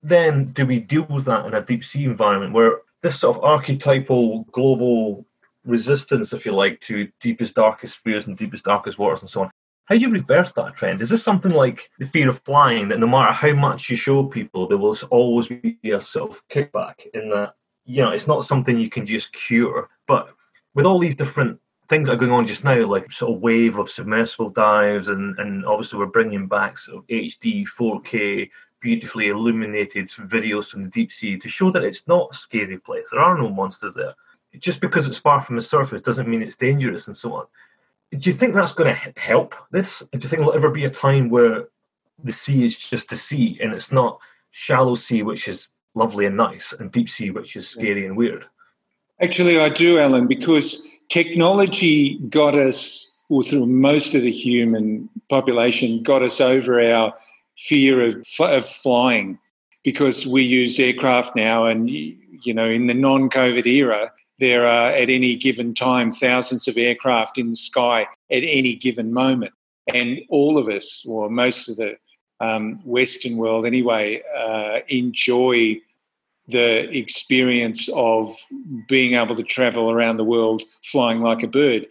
then 0.04 0.52
do 0.52 0.66
we 0.66 0.80
deal 0.80 1.08
with 1.10 1.26
that 1.26 1.48
in 1.48 1.56
a 1.56 1.62
deep 1.62 1.84
sea 1.84 2.06
environment 2.06 2.54
where 2.54 2.82
this 3.02 3.20
sort 3.20 3.38
of 3.38 3.44
archetypal 3.44 4.44
global 4.52 5.26
resistance, 5.66 6.34
if 6.34 6.46
you 6.46 6.52
like, 6.52 6.80
to 6.82 7.10
deepest, 7.20 7.56
darkest 7.56 7.98
fears 7.98 8.28
and 8.28 8.38
deepest, 8.38 8.64
darkest 8.64 8.98
waters 8.98 9.22
and 9.22 9.30
so 9.30 9.42
on, 9.42 9.52
how 9.86 9.96
do 9.96 10.02
you 10.02 10.10
reverse 10.10 10.52
that 10.54 10.76
trend? 10.76 11.02
Is 11.02 11.10
this 11.10 11.24
something 11.24 11.52
like 11.52 11.90
the 11.98 12.06
fear 12.06 12.30
of 12.30 12.40
flying 12.40 12.90
that 12.90 13.00
no 13.00 13.08
matter 13.08 13.32
how 13.32 13.54
much 13.54 13.90
you 13.90 13.96
show 13.96 14.26
people, 14.26 14.68
there 14.68 14.78
will 14.78 14.98
always 15.12 15.48
be 15.48 15.78
a 15.92 16.02
sort 16.02 16.32
of 16.32 16.42
kickback 16.50 16.96
in 17.14 17.30
that, 17.30 17.54
you 17.86 18.02
know, 18.02 18.10
it's 18.10 18.28
not 18.28 18.44
something 18.44 18.78
you 18.78 18.90
can 18.90 19.06
just 19.06 19.32
cure. 19.32 19.90
But 20.06 20.30
with 20.74 20.86
all 20.86 21.00
these 21.00 21.16
different 21.16 21.60
things 21.88 22.08
that 22.08 22.14
are 22.14 22.18
going 22.18 22.32
on 22.32 22.46
just 22.46 22.66
now, 22.66 22.86
like 22.86 23.12
sort 23.14 23.34
of 23.34 23.42
wave 23.42 23.78
of 23.78 23.90
submersible 23.90 24.50
dives, 24.50 25.08
and, 25.08 25.40
and 25.40 25.66
obviously 25.66 26.00
we're 26.00 26.08
bringing 26.08 26.48
back 26.48 26.78
sort 26.78 26.98
of 26.98 27.08
HD, 27.08 27.66
4K, 27.66 28.50
beautifully 28.80 29.28
illuminated 29.30 30.10
videos 30.10 30.70
from 30.70 30.84
the 30.84 30.90
deep 30.90 31.12
sea 31.12 31.38
to 31.38 31.50
show 31.50 31.72
that 31.72 31.84
it's 31.84 32.08
not 32.08 32.30
a 32.32 32.36
scary 32.36 32.78
place. 32.78 33.10
There 33.12 33.22
are 33.22 33.38
no 33.38 33.50
monsters 33.50 33.94
there. 33.94 34.14
Just 34.58 34.82
because 34.82 35.08
it's 35.08 35.18
far 35.18 35.42
from 35.42 35.56
the 35.56 35.62
surface 35.62 36.02
doesn't 36.02 36.28
mean 36.28 36.42
it's 36.42 36.56
dangerous 36.56 37.08
and 37.08 37.16
so 37.16 37.34
on 37.34 37.46
do 38.12 38.30
you 38.30 38.34
think 38.34 38.56
that's 38.56 38.72
going 38.72 38.94
to 38.94 39.20
help 39.20 39.54
this? 39.72 40.00
Do 40.00 40.08
you 40.14 40.30
think 40.30 40.40
there'll 40.40 40.56
ever 40.56 40.70
be 40.70 40.86
a 40.86 40.90
time 40.90 41.30
where 41.30 41.68
the 42.24 42.32
sea 42.32 42.66
is 42.66 42.78
just 42.78 43.10
the 43.10 43.18
sea 43.18 43.60
and 43.62 43.74
it's 43.74 43.92
not 43.92 44.20
shallow 44.52 44.96
sea, 44.96 45.24
which 45.24 45.48
is 45.48 45.70
lovely 45.94 46.26
and 46.26 46.38
nice, 46.38 46.74
and 46.74 46.92
deep 46.92 47.10
sea, 47.10 47.32
which 47.32 47.56
is 47.56 47.68
scary 47.68 48.06
and 48.06 48.16
weird? 48.16 48.46
Actually, 49.20 49.60
I 49.60 49.70
do, 49.70 50.00
Alan, 50.00 50.28
because 50.28 50.88
technology 51.10 52.20
got 52.30 52.56
us, 52.56 53.20
or 53.30 53.44
through 53.44 53.66
most 53.66 54.16
of 54.16 54.22
the 54.22 54.32
human 54.32 55.10
population, 55.30 56.02
got 56.04 56.24
us 56.24 56.40
over 56.40 56.82
our 56.82 57.14
fear 57.58 58.06
of, 58.06 58.26
of 58.40 58.68
flying 58.68 59.38
because 59.84 60.28
we 60.28 60.44
use 60.44 60.80
aircraft 60.80 61.36
now 61.36 61.66
and 61.66 61.90
you 61.90 62.54
know 62.54 62.70
in 62.70 62.88
the 62.88 62.94
non-covid 62.94 63.66
era 63.66 64.12
there 64.40 64.68
are 64.68 64.92
at 64.92 65.10
any 65.10 65.36
given 65.36 65.74
time 65.74 66.12
thousands 66.12 66.68
of 66.68 66.78
aircraft 66.78 67.38
in 67.38 67.52
the 67.52 67.56
sky 67.56 68.02
at 68.32 68.44
any 68.44 68.76
given 68.76 69.14
moment. 69.14 69.54
And 69.94 70.20
all 70.30 70.58
of 70.58 70.68
us, 70.68 71.06
or 71.08 71.30
most 71.30 71.70
of 71.70 71.78
the 71.78 71.98
um, 72.40 72.80
Western 72.86 73.38
world 73.38 73.66
anyway, 73.66 74.22
uh, 74.38 74.80
enjoy 74.90 75.80
the 76.48 76.90
experience 76.96 77.90
of 77.94 78.36
being 78.88 79.16
able 79.16 79.36
to 79.36 79.44
travel 79.44 79.92
around 79.92 80.18
the 80.18 80.24
world 80.24 80.62
flying 80.84 81.22
like 81.22 81.44
a 81.44 81.48
bird. 81.48 81.88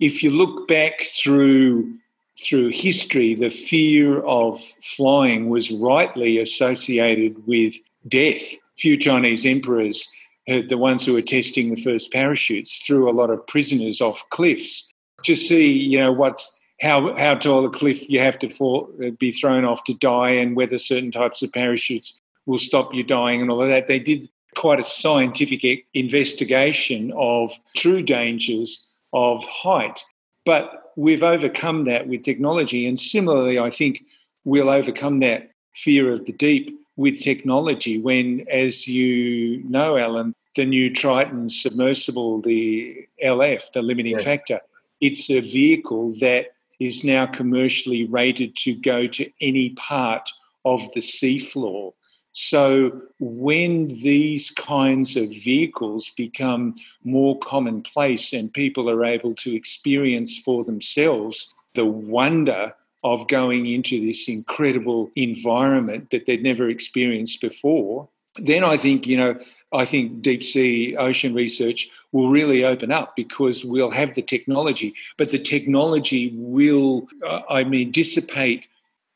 If 0.00 0.22
you 0.22 0.30
look 0.30 0.66
back 0.66 1.04
through 1.04 1.94
through 2.42 2.70
history, 2.70 3.34
the 3.34 3.50
fear 3.50 4.20
of 4.22 4.60
flying 4.96 5.48
was 5.48 5.70
rightly 5.70 6.38
associated 6.38 7.46
with 7.46 7.74
death. 8.08 8.42
Few 8.76 8.96
Chinese 8.96 9.46
emperors 9.46 10.08
the 10.46 10.78
ones 10.78 11.04
who 11.04 11.14
were 11.14 11.22
testing 11.22 11.74
the 11.74 11.82
first 11.82 12.12
parachutes 12.12 12.78
threw 12.78 13.08
a 13.08 13.12
lot 13.12 13.30
of 13.30 13.46
prisoners 13.46 14.00
off 14.00 14.22
cliffs 14.30 14.88
to 15.24 15.36
see, 15.36 15.72
you 15.72 15.98
know, 15.98 16.12
what 16.12 16.42
how 16.80 17.14
how 17.16 17.34
tall 17.34 17.64
a 17.64 17.70
cliff 17.70 18.08
you 18.10 18.20
have 18.20 18.38
to 18.40 18.50
fall, 18.50 18.90
uh, 19.02 19.10
be 19.18 19.32
thrown 19.32 19.64
off 19.64 19.84
to 19.84 19.94
die, 19.94 20.30
and 20.30 20.56
whether 20.56 20.76
certain 20.76 21.10
types 21.10 21.42
of 21.42 21.52
parachutes 21.52 22.20
will 22.46 22.58
stop 22.58 22.92
you 22.92 23.02
dying, 23.02 23.40
and 23.40 23.50
all 23.50 23.62
of 23.62 23.70
that. 23.70 23.86
They 23.86 23.98
did 23.98 24.28
quite 24.54 24.80
a 24.80 24.84
scientific 24.84 25.86
investigation 25.94 27.12
of 27.16 27.52
true 27.76 28.02
dangers 28.02 28.90
of 29.12 29.42
height, 29.44 30.04
but 30.44 30.83
we've 30.96 31.22
overcome 31.22 31.84
that 31.84 32.08
with 32.08 32.22
technology, 32.22 32.86
and 32.86 32.98
similarly, 32.98 33.58
I 33.58 33.70
think 33.70 34.04
we'll 34.44 34.70
overcome 34.70 35.20
that 35.20 35.50
fear 35.74 36.12
of 36.12 36.24
the 36.26 36.32
deep 36.32 36.78
with 36.96 37.20
technology 37.20 37.98
when, 37.98 38.46
as 38.50 38.86
you 38.86 39.62
know, 39.64 39.96
Alan, 39.96 40.34
the 40.54 40.64
new 40.64 40.92
Triton 40.92 41.50
submersible, 41.50 42.40
the 42.40 43.06
LF, 43.24 43.72
the 43.72 43.82
limiting 43.82 44.18
yeah. 44.18 44.24
factor, 44.24 44.60
it's 45.00 45.28
a 45.30 45.40
vehicle 45.40 46.14
that 46.20 46.52
is 46.80 47.04
now 47.04 47.26
commercially 47.26 48.04
rated 48.06 48.56
to 48.56 48.74
go 48.74 49.06
to 49.06 49.28
any 49.40 49.70
part 49.70 50.28
of 50.64 50.80
the 50.94 51.00
seafloor. 51.00 51.92
So, 52.34 53.00
when 53.20 53.88
these 53.88 54.50
kinds 54.50 55.16
of 55.16 55.28
vehicles 55.28 56.10
become 56.16 56.74
more 57.04 57.38
commonplace 57.38 58.32
and 58.32 58.52
people 58.52 58.90
are 58.90 59.04
able 59.04 59.34
to 59.36 59.54
experience 59.54 60.38
for 60.38 60.64
themselves 60.64 61.54
the 61.74 61.84
wonder 61.84 62.74
of 63.04 63.28
going 63.28 63.66
into 63.66 64.04
this 64.04 64.28
incredible 64.28 65.12
environment 65.14 66.10
that 66.10 66.26
they'd 66.26 66.42
never 66.42 66.68
experienced 66.68 67.40
before, 67.40 68.08
then 68.36 68.64
I 68.64 68.78
think, 68.78 69.06
you 69.06 69.16
know, 69.16 69.38
I 69.72 69.84
think 69.84 70.22
deep 70.22 70.42
sea 70.42 70.96
ocean 70.96 71.34
research 71.34 71.88
will 72.10 72.30
really 72.30 72.64
open 72.64 72.90
up 72.90 73.14
because 73.14 73.64
we'll 73.64 73.90
have 73.90 74.14
the 74.14 74.22
technology, 74.22 74.94
but 75.18 75.30
the 75.30 75.38
technology 75.38 76.32
will, 76.34 77.06
uh, 77.24 77.42
I 77.48 77.62
mean, 77.62 77.92
dissipate 77.92 78.66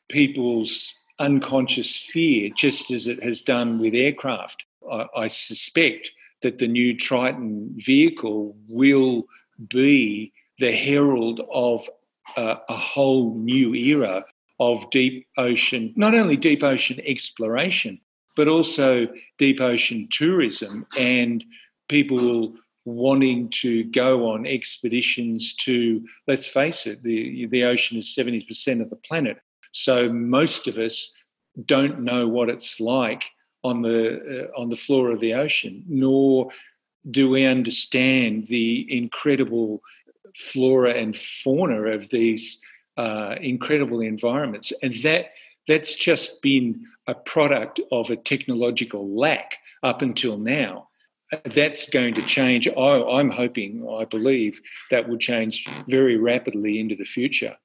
people's 0.09 0.93
unconscious 1.19 1.95
fear 1.95 2.49
just 2.55 2.91
as 2.91 3.07
it 3.07 3.21
has 3.23 3.41
done 3.41 3.79
with 3.79 3.93
aircraft. 3.93 4.65
I, 4.91 5.05
I 5.15 5.27
suspect 5.27 6.11
that 6.41 6.57
the 6.57 6.67
new 6.67 6.95
Triton 6.95 7.73
vehicle 7.75 8.55
will 8.67 9.25
be 9.67 10.31
the 10.59 10.71
herald 10.71 11.41
of 11.51 11.89
uh, 12.37 12.55
a 12.67 12.77
whole 12.77 13.35
new 13.35 13.73
era 13.73 14.23
of 14.59 14.89
deep 14.91 15.27
ocean, 15.37 15.93
not 15.95 16.13
only 16.13 16.37
deep 16.37 16.63
ocean 16.63 16.99
exploration, 17.05 17.99
but 18.35 18.47
also 18.47 19.07
deep 19.37 19.61
ocean 19.61 20.07
tourism 20.11 20.85
and 20.97 21.43
people 21.87 22.53
wanting 22.85 23.49
to 23.49 23.83
go 23.85 24.29
on 24.31 24.45
expeditions 24.45 25.53
to, 25.55 26.03
let's 26.27 26.47
face 26.47 26.87
it, 26.87 27.03
the, 27.03 27.45
the 27.47 27.63
ocean 27.63 27.97
is 27.97 28.15
70% 28.17 28.81
of 28.81 28.89
the 28.89 28.95
planet. 28.95 29.39
So 29.71 30.09
most 30.09 30.67
of 30.67 30.77
us 30.77 31.13
don't 31.65 32.01
know 32.01 32.27
what 32.27 32.49
it's 32.49 32.79
like 32.79 33.25
on 33.63 33.81
the, 33.81 34.49
uh, 34.55 34.59
on 34.59 34.69
the 34.69 34.75
floor 34.75 35.11
of 35.11 35.19
the 35.19 35.33
ocean, 35.33 35.83
nor 35.87 36.49
do 37.09 37.29
we 37.29 37.45
understand 37.45 38.47
the 38.47 38.85
incredible 38.95 39.81
flora 40.35 40.93
and 40.93 41.15
fauna 41.15 41.81
of 41.81 42.09
these 42.09 42.61
uh, 42.97 43.35
incredible 43.41 44.01
environments. 44.01 44.73
And 44.83 44.93
that 45.03 45.31
that's 45.67 45.95
just 45.95 46.41
been 46.41 46.85
a 47.07 47.13
product 47.13 47.79
of 47.91 48.09
a 48.09 48.15
technological 48.15 49.15
lack 49.15 49.57
up 49.83 50.01
until 50.01 50.37
now. 50.37 50.87
That's 51.45 51.87
going 51.87 52.15
to 52.15 52.25
change. 52.25 52.67
I'm 52.67 53.29
hoping, 53.29 53.87
I 53.87 54.05
believe, 54.05 54.59
that 54.89 55.07
will 55.07 55.19
change 55.19 55.63
very 55.87 56.17
rapidly 56.17 56.79
into 56.79 56.95
the 56.95 57.05
future. 57.05 57.55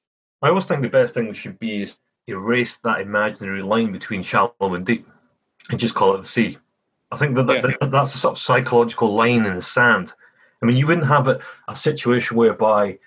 I 0.45 0.49
always 0.51 0.67
think 0.67 0.83
the 0.83 0.89
best 0.89 1.15
thing 1.15 1.33
should 1.33 1.59
be 1.59 1.83
is 1.83 1.97
erase 2.27 2.77
that 2.77 3.01
imaginary 3.01 3.63
line 3.63 3.93
between 3.93 4.23
shallow 4.23 4.53
and 4.61 4.87
deep 4.87 5.09
and 5.71 5.81
just 5.81 5.95
call 5.95 6.15
it 6.15 6.21
the 6.21 6.29
sea. 6.29 6.59
I 7.11 7.17
think 7.17 7.35
that, 7.37 7.47
that, 7.47 7.65
yeah. 7.65 7.77
that 7.81 7.91
that's 7.91 8.15
a 8.15 8.19
sort 8.19 8.33
of 8.33 8.39
psychological 8.39 9.15
line 9.15 9.47
in 9.47 9.55
the 9.55 9.63
sand 9.63 10.13
I 10.65 10.67
mean, 10.67 10.79
you 10.79 10.87
wouldn't 10.87 11.09
have 11.09 11.29
a, 11.29 11.41
a 11.69 11.77
situation 11.77 12.39
whereby 12.39 12.99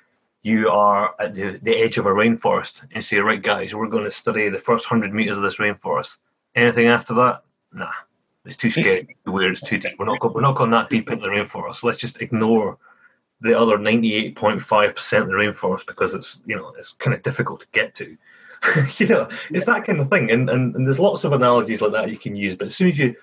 you 0.44 0.70
are 0.70 1.16
at 1.20 1.34
the, 1.34 1.60
the 1.64 1.76
edge 1.76 1.98
of 1.98 2.06
a 2.06 2.12
rainforest 2.12 2.84
and 2.92 3.04
say, 3.04 3.18
right, 3.18 3.42
guys, 3.42 3.74
we're 3.74 3.88
going 3.88 4.04
to 4.04 4.12
study 4.12 4.48
the 4.48 4.60
first 4.60 4.92
100 4.92 5.12
meters 5.12 5.38
of 5.38 5.42
this 5.42 5.58
rainforest. 5.58 6.18
Anything 6.56 6.86
after 6.86 7.16
that? 7.16 7.42
Nah, 7.74 7.92
it's 8.46 8.56
too 8.56 8.70
scary, 8.70 9.18
too 9.26 9.32
weird, 9.32 9.54
it's 9.54 9.62
too 9.62 9.80
deep. 9.80 9.94
We're 9.98 10.06
not, 10.06 10.36
we're 10.36 10.42
not 10.42 10.56
going 10.56 10.70
that 10.70 10.92
deep 10.92 11.10
into 11.10 11.24
the 11.24 11.30
rainforest. 11.30 11.84
Let's 11.84 11.98
just 11.98 12.22
ignore 12.22 12.78
the 13.42 13.58
other 13.58 13.78
98.5% 13.78 15.22
of 15.22 15.28
the 15.28 15.34
rainforest 15.34 15.86
because 15.86 16.14
it's, 16.14 16.42
you 16.46 16.56
know, 16.56 16.74
it's 16.78 16.94
kind 16.94 17.14
of 17.14 17.22
difficult 17.22 17.60
to 17.62 17.68
get 17.72 17.94
to. 17.96 18.18
you 18.98 19.08
know, 19.08 19.30
it's 19.52 19.66
that 19.66 19.86
kind 19.86 20.00
of 20.00 20.10
thing. 20.10 20.32
And, 20.32 20.50
and, 20.50 20.76
and 20.76 20.86
there's 20.86 21.00
lots 21.00 21.24
of 21.24 21.34
analogies 21.34 21.82
like 21.82 21.92
that 21.92 22.10
you 22.10 22.18
can 22.18 22.36
use. 22.36 22.56
But 22.56 22.68
as 22.68 22.76
soon 22.76 22.90
as 22.90 22.98
you 22.98 23.16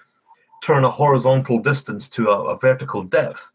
turn 0.62 0.84
a 0.84 0.90
horizontal 0.90 1.58
distance 1.58 2.08
to 2.10 2.28
a, 2.30 2.44
a 2.44 2.58
vertical 2.58 3.02
depth, 3.02 3.50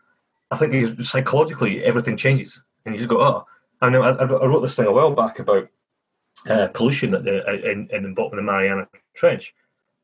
I 0.52 0.58
think 0.58 1.02
psychologically 1.04 1.84
everything 1.84 2.18
changes, 2.18 2.62
and 2.86 2.96
you 2.96 3.00
just 3.00 3.10
go, 3.10 3.22
oh. 3.22 3.46
I 3.82 3.90
know 3.90 4.02
I, 4.02 4.12
I 4.12 4.46
wrote 4.46 4.60
this 4.60 4.76
thing 4.76 4.88
a 4.88 4.92
while 4.92 5.12
back 5.12 5.40
about 5.40 5.70
uh, 6.50 6.68
pollution 6.74 7.14
at 7.14 7.24
the, 7.24 7.72
in, 7.72 7.88
in 7.92 8.04
the 8.04 8.10
bottom 8.10 8.38
of 8.38 8.44
the 8.44 8.52
Mariana 8.52 8.88
Trench, 9.16 9.54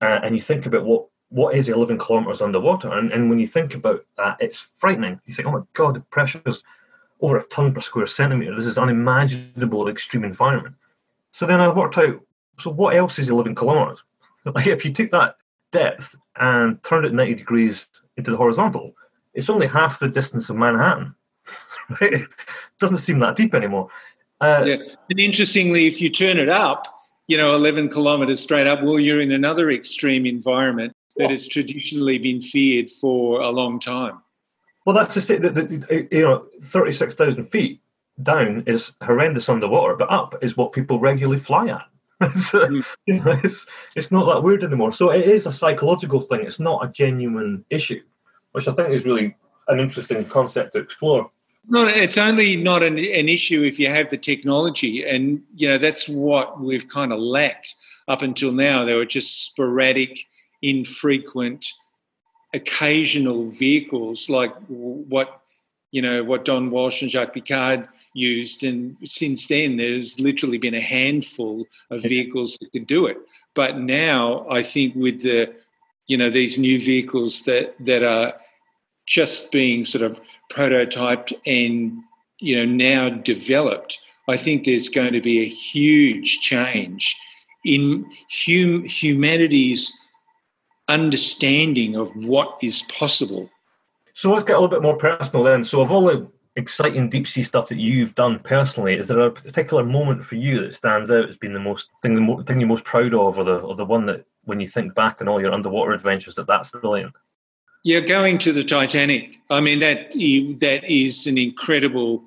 uh, 0.02 0.22
and 0.24 0.34
you 0.34 0.42
think 0.42 0.66
about 0.66 0.86
what 0.86 1.08
what 1.36 1.54
is 1.54 1.68
11 1.68 1.98
kilometers 1.98 2.42
underwater, 2.42 2.98
and, 2.98 3.12
and 3.12 3.30
when 3.30 3.40
you 3.40 3.46
think 3.46 3.76
about 3.76 4.06
that, 4.16 4.38
it's 4.40 4.58
frightening. 4.58 5.20
You 5.26 5.34
think, 5.34 5.50
oh 5.50 5.52
my 5.52 5.64
god, 5.74 5.96
the 5.96 6.00
pressure's 6.00 6.64
over 7.20 7.38
a 7.38 7.44
ton 7.48 7.74
per 7.74 7.82
square 7.82 8.08
centimeter. 8.08 8.56
This 8.56 8.68
is 8.68 8.78
an 8.78 8.84
unimaginable 8.84 9.90
extreme 9.90 10.24
environment. 10.24 10.76
So 11.34 11.46
then 11.46 11.60
I 11.60 11.68
worked 11.68 11.98
out, 11.98 12.22
so 12.58 12.72
what 12.72 12.96
else 12.96 13.20
is 13.20 13.28
11 13.28 13.54
kilometers? 13.54 14.02
like 14.46 14.68
if 14.68 14.86
you 14.86 14.94
took 14.94 15.12
that 15.12 15.36
depth 15.74 16.16
and 16.38 16.82
turned 16.86 17.06
it 17.06 17.14
90 17.14 17.36
degrees 17.36 17.88
into 18.16 18.32
the 18.32 18.38
horizontal, 18.38 18.96
it's 19.34 19.50
only 19.50 19.68
half 19.68 20.00
the 20.00 20.08
distance 20.08 20.50
of 20.50 20.56
Manhattan. 20.56 21.16
It 22.02 22.28
doesn't 22.80 22.98
seem 23.00 23.20
that 23.20 23.36
deep 23.36 23.54
anymore. 23.54 23.90
Uh, 24.40 24.64
yeah. 24.66 24.78
And 25.10 25.20
interestingly, 25.20 25.86
if 25.86 26.00
you 26.00 26.10
turn 26.10 26.40
it 26.40 26.50
up, 26.50 26.88
you 27.28 27.38
know, 27.38 27.54
11 27.54 27.90
kilometers 27.90 28.42
straight 28.42 28.68
up, 28.68 28.82
well, 28.82 29.00
you're 29.00 29.22
in 29.22 29.32
another 29.32 29.70
extreme 29.70 30.26
environment 30.26 30.95
that 31.18 31.32
has 31.32 31.48
traditionally 31.48 32.18
been 32.18 32.42
feared 32.42 32.92
for 32.92 33.42
a 33.42 33.50
long 33.50 33.80
time. 33.80 34.22
Well, 34.86 34.96
that's 34.96 35.14
to 35.16 35.22
say 35.22 35.38
that, 35.38 36.08
you 36.12 36.22
know, 36.22 36.46
36,000 36.62 37.48
feet 37.48 37.82
down 38.22 38.64
is 38.68 38.94
horrendous 39.02 39.50
underwater, 39.50 39.96
but 39.96 40.12
up 40.12 40.36
is 40.42 40.56
what 40.56 40.74
people 40.74 41.00
regularly 41.00 41.40
fly 41.40 41.68
at. 41.68 41.86
it's, 42.22 42.52
mm. 42.52 42.86
you 43.06 43.16
know, 43.16 43.40
it's, 43.44 43.66
it's 43.96 44.12
not 44.12 44.26
that 44.26 44.44
weird 44.44 44.64
anymore. 44.64 44.94
So 44.94 45.12
it 45.12 45.28
is 45.28 45.48
a 45.48 45.54
psychological 45.54 46.22
thing. 46.22 46.42
It's 46.42 46.60
not 46.60 46.86
a 46.86 46.92
genuine 46.92 47.66
issue, 47.70 48.02
which 48.52 48.68
I 48.68 48.74
think 48.74 48.90
is 48.90 49.06
really 49.06 49.36
an 49.68 49.80
interesting 49.80 50.24
concept 50.26 50.74
to 50.74 50.80
explore. 50.80 51.30
No, 51.68 51.88
it's 51.88 52.18
only 52.18 52.56
not 52.56 52.84
an, 52.84 52.98
an 52.98 53.28
issue 53.28 53.64
if 53.64 53.80
you 53.80 53.90
have 53.90 54.10
the 54.12 54.18
technology, 54.18 55.04
and 55.04 55.42
you 55.56 55.68
know 55.68 55.80
that's 55.80 56.08
what 56.08 56.62
we've 56.62 56.88
kind 56.88 57.12
of 57.12 57.20
lacked 57.20 57.74
up 58.08 58.22
until 58.22 58.52
now. 58.52 58.86
There 58.86 58.98
were 58.98 59.06
just 59.06 59.46
sporadic, 59.46 60.28
infrequent, 60.66 61.68
occasional 62.54 63.50
vehicles 63.52 64.30
like 64.30 64.54
what 64.68 65.42
you 65.92 66.02
know 66.02 66.24
what 66.24 66.44
Don 66.44 66.72
Walsh 66.72 67.02
and 67.02 67.12
Jacques 67.12 67.36
Piccard 67.36 67.88
used, 68.14 68.64
and 68.64 68.98
since 69.06 69.48
then 69.48 69.78
there's 69.78 70.20
literally 70.20 70.58
been 70.58 70.74
a 70.74 70.82
handful 70.82 71.66
of 71.92 72.02
vehicles 72.02 72.58
that 72.60 72.72
could 72.72 72.88
do 72.88 73.06
it. 73.06 73.18
But 73.54 73.78
now 73.78 74.48
I 74.50 74.64
think 74.64 74.96
with 74.96 75.22
the 75.22 75.54
you 76.08 76.18
know 76.18 76.30
these 76.30 76.58
new 76.58 76.80
vehicles 76.80 77.44
that 77.44 77.76
that 77.82 78.04
are 78.04 78.34
just 79.06 79.52
being 79.52 79.86
sort 79.86 80.04
of 80.04 80.20
prototyped 80.52 81.34
and 81.46 81.94
you 82.40 82.58
know 82.58 82.66
now 82.66 83.10
developed, 83.10 84.00
I 84.28 84.38
think 84.38 84.66
there's 84.66 84.90
going 84.90 85.14
to 85.14 85.22
be 85.22 85.42
a 85.42 85.48
huge 85.48 86.40
change 86.40 87.16
in 87.64 88.06
hum- 88.46 88.86
humanity's 88.86 89.92
understanding 90.88 91.96
of 91.96 92.16
what 92.16 92.58
is 92.62 92.84
possible. 92.84 93.50
So 94.14 94.32
let's 94.32 94.44
get 94.44 94.56
a 94.56 94.60
little 94.60 94.70
bit 94.70 94.82
more 94.82 94.98
personal 94.98 95.44
then. 95.44 95.64
So 95.64 95.82
of 95.82 95.92
all 95.92 96.06
the 96.06 96.28
exciting 96.56 97.10
deep 97.10 97.28
sea 97.28 97.44
stuff 97.44 97.68
that 97.68 97.78
you've 97.80 98.16
done 98.16 98.40
personally, 98.40 98.96
is 98.96 99.08
there 99.08 99.20
a 99.20 99.32
particular 99.32 99.84
moment 99.84 100.24
for 100.24 100.36
you 100.36 100.62
that 100.62 100.76
stands 100.76 101.12
out 101.12 101.30
as 101.30 101.38
being 101.38 101.54
the 101.54 101.60
most 101.60 101.90
thing, 102.02 102.16
the 102.16 102.22
mo- 102.22 102.42
thing 102.44 102.60
you're 102.60 102.70
most 102.70 102.86
proud 102.86 103.14
of, 103.14 103.38
or 103.38 103.44
the 103.44 103.58
or 103.58 103.76
the 103.76 103.86
one 103.86 104.06
that 104.06 104.26
when 104.46 104.60
you 104.60 104.68
think 104.68 104.96
back 104.96 105.20
on 105.20 105.28
all 105.28 105.42
your 105.42 105.54
underwater 105.54 105.92
adventures, 105.92 106.36
that 106.36 106.48
that's 106.48 106.72
the 106.72 106.80
brilliant? 106.80 107.14
Yeah, 107.84 108.00
going 108.00 108.38
to 108.40 108.54
the 108.54 108.64
Titanic. 108.64 109.38
I 109.50 109.60
mean 109.60 109.80
that 109.80 110.12
that 110.12 110.82
is 110.86 111.28
an 111.28 111.38
incredible. 111.38 112.24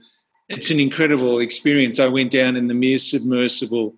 It's 0.49 0.71
an 0.71 0.81
incredible 0.81 1.41
experience. 1.41 1.99
I 1.99 2.07
went 2.07 2.33
down 2.33 2.57
in 2.57 2.69
the 2.69 2.75
Mir 2.75 2.99
submersible 2.99 3.95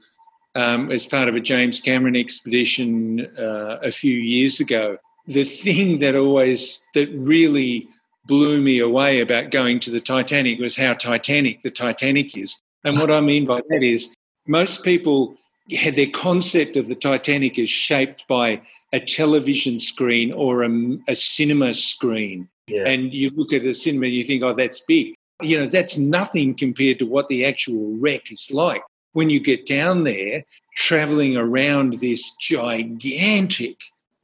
um, 0.55 0.91
as 0.91 1.07
part 1.07 1.29
of 1.29 1.37
a 1.37 1.41
James 1.41 1.81
Cameron 1.81 2.17
expedition 2.17 3.27
uh, 3.39 3.79
a 3.83 3.91
few 3.91 4.15
years 4.15 4.61
ago. 4.61 4.99
The 5.27 5.45
thing 5.45 5.99
that 6.01 6.17
always 6.17 6.85
that 6.95 7.09
really 7.15 7.89
blew 8.27 8.61
me 8.61 8.79
away 8.79 9.21
about 9.21 9.51
going 9.51 9.81
to 9.81 9.91
the 9.91 10.01
Titanic 10.01 10.59
was 10.59 10.77
how 10.77 10.95
Titanic 10.95 11.63
the 11.63 11.71
Titanic 11.71 12.37
is. 12.37 12.61
And 12.85 12.99
what 12.99 13.11
I 13.11 13.21
mean 13.21 13.47
by 13.47 13.61
that 13.69 13.83
is 13.83 14.15
most 14.47 14.85
people 14.85 15.37
had 15.77 15.95
their 15.95 16.11
concept 16.11 16.77
of 16.77 16.89
the 16.89 16.95
Titanic 16.95 17.59
is 17.59 17.71
shaped 17.71 18.25
by 18.29 18.61
a 18.93 19.01
television 19.01 19.79
screen 19.79 20.33
or 20.33 20.63
a, 20.63 20.71
a 21.09 21.15
cinema 21.15 21.75
screen. 21.75 22.49
Yeah. 22.67 22.85
And 22.87 23.13
you 23.13 23.31
look 23.35 23.53
at 23.53 23.65
a 23.65 23.75
cinema 23.75 24.07
and 24.07 24.15
you 24.15 24.25
think, 24.25 24.43
oh, 24.43 24.55
that's 24.55 24.81
big. 24.81 25.15
You 25.43 25.61
know, 25.61 25.67
that's 25.69 25.97
nothing 25.97 26.55
compared 26.55 26.99
to 26.99 27.07
what 27.07 27.29
the 27.29 27.45
actual 27.45 27.97
wreck 27.99 28.31
is 28.31 28.51
like. 28.51 28.83
When 29.13 29.31
you 29.31 29.41
get 29.41 29.67
down 29.67 30.05
there, 30.05 30.45
traveling 30.77 31.37
around 31.37 32.01
this 32.01 32.35
gigantic, 32.41 33.77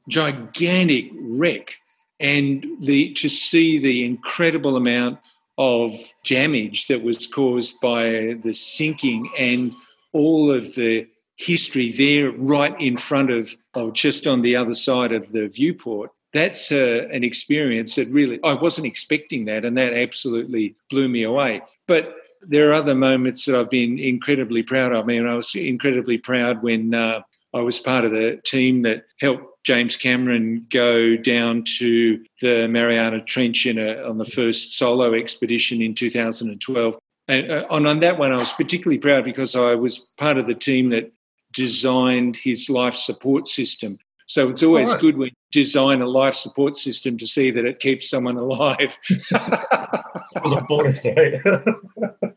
gigantic 0.07 1.11
wreck, 1.19 1.75
and 2.19 2.65
the 2.81 3.13
to 3.13 3.29
see 3.29 3.79
the 3.79 4.05
incredible 4.05 4.75
amount 4.75 5.19
of 5.57 5.93
damage 6.23 6.87
that 6.87 7.03
was 7.03 7.27
caused 7.27 7.79
by 7.81 8.37
the 8.43 8.53
sinking 8.53 9.29
and 9.37 9.73
all 10.13 10.51
of 10.51 10.75
the 10.75 11.07
history 11.35 11.91
there 11.91 12.31
right 12.31 12.79
in 12.79 12.97
front 12.97 13.29
of, 13.29 13.49
or 13.75 13.91
just 13.91 14.25
on 14.25 14.41
the 14.41 14.55
other 14.55 14.73
side 14.73 15.11
of 15.11 15.31
the 15.31 15.47
viewport. 15.47 16.11
That's 16.33 16.71
uh, 16.71 17.07
an 17.11 17.23
experience 17.23 17.95
that 17.95 18.07
really, 18.09 18.39
I 18.43 18.53
wasn't 18.53 18.87
expecting 18.87 19.45
that, 19.45 19.63
and 19.63 19.77
that 19.77 19.93
absolutely 19.93 20.75
blew 20.89 21.07
me 21.07 21.23
away. 21.23 21.61
But 21.87 22.15
there 22.41 22.69
are 22.69 22.73
other 22.73 22.95
moments 22.95 23.45
that 23.45 23.55
I've 23.55 23.69
been 23.69 23.99
incredibly 23.99 24.63
proud 24.63 24.93
of. 24.93 25.03
I 25.03 25.07
mean, 25.07 25.27
I 25.27 25.35
was 25.35 25.53
incredibly 25.55 26.17
proud 26.17 26.61
when 26.61 26.93
uh, 26.93 27.21
I 27.53 27.59
was 27.59 27.79
part 27.79 28.05
of 28.05 28.11
the 28.11 28.39
team 28.45 28.83
that 28.83 29.05
helped 29.19 29.63
James 29.63 29.95
Cameron 29.95 30.65
go 30.69 31.17
down 31.17 31.63
to 31.79 32.23
the 32.41 32.67
Mariana 32.67 33.21
Trench 33.21 33.65
in 33.65 33.77
a, 33.77 34.03
on 34.03 34.17
the 34.17 34.25
first 34.25 34.77
solo 34.77 35.13
expedition 35.13 35.81
in 35.81 35.95
2012. 35.95 36.95
And 37.27 37.51
uh, 37.51 37.65
on 37.69 37.99
that 37.99 38.17
one, 38.17 38.31
I 38.31 38.37
was 38.37 38.51
particularly 38.53 38.99
proud 38.99 39.25
because 39.25 39.55
I 39.55 39.75
was 39.75 40.07
part 40.17 40.37
of 40.37 40.47
the 40.47 40.53
team 40.53 40.89
that 40.91 41.11
designed 41.53 42.37
his 42.37 42.69
life 42.69 42.95
support 42.95 43.47
system. 43.47 43.99
So 44.27 44.49
it's 44.49 44.61
always 44.61 44.91
right. 44.91 44.99
good 44.99 45.17
when 45.17 45.29
you 45.29 45.63
design 45.63 46.01
a 46.01 46.05
life 46.05 46.35
support 46.35 46.75
system 46.75 47.17
to 47.17 47.25
see 47.25 47.49
that 47.51 47.65
it 47.65 47.79
keeps 47.79 48.09
someone 48.09 48.35
alive. 48.35 48.95
it 49.09 50.43
was 50.43 50.51
a 50.51 50.61
bonus, 50.67 51.03
right? 51.05 51.41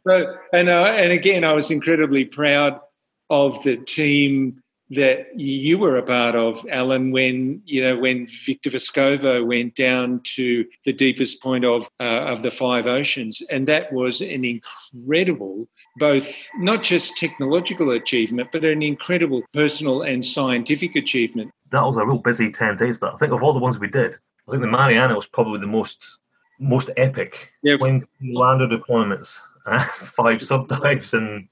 so, 0.07 0.37
and 0.53 0.69
uh, 0.69 0.85
and 0.85 1.13
again, 1.13 1.45
I 1.45 1.53
was 1.53 1.71
incredibly 1.71 2.25
proud 2.25 2.81
of 3.29 3.63
the 3.65 3.77
team 3.77 4.63
that 4.91 5.39
you 5.39 5.79
were 5.79 5.97
a 5.97 6.03
part 6.03 6.35
of, 6.35 6.67
Alan, 6.71 7.13
when 7.13 7.63
you 7.65 7.83
know 7.83 7.97
when 7.97 8.29
Victor 8.45 8.71
Vescovo 8.71 9.47
went 9.47 9.77
down 9.77 10.21
to 10.37 10.65
the 10.85 10.93
deepest 10.93 11.43
point 11.43 11.65
of 11.65 11.89
uh, 12.01 12.33
of 12.33 12.43
the 12.43 12.51
five 12.51 12.87
oceans, 12.87 13.43
and 13.51 13.67
that 13.69 13.93
was 13.93 14.21
an 14.21 14.45
incredible, 14.45 15.69
both 15.97 16.29
not 16.59 16.83
just 16.83 17.17
technological 17.17 17.91
achievement, 17.91 18.51
but 18.53 18.65
an 18.65 18.83
incredible 18.83 19.43
personal 19.53 20.03
and 20.03 20.25
scientific 20.25 20.97
achievement. 20.97 21.51
That 21.73 21.83
was 21.83 21.97
a 21.97 22.07
real 22.07 22.19
busy 22.19 22.51
ten 22.51 22.77
days. 22.77 22.99
That 23.01 23.15
I 23.15 23.17
think 23.17 23.33
of 23.33 23.43
all 23.43 23.53
the 23.53 23.59
ones 23.59 23.79
we 23.79 23.89
did, 23.89 24.17
I 24.49 24.51
think 24.51 24.63
the 24.63 24.69
Mariana 24.69 25.15
was 25.15 25.27
probably 25.27 25.61
the 25.61 25.67
most 25.67 26.19
most 26.59 26.91
epic. 26.97 27.51
Yeah, 27.63 27.77
when 27.79 28.07
lander 28.23 28.67
deployments, 28.67 29.39
uh, 29.67 29.83
five 29.85 30.43
sub 30.43 30.69
dives, 30.69 31.15
and 31.15 31.49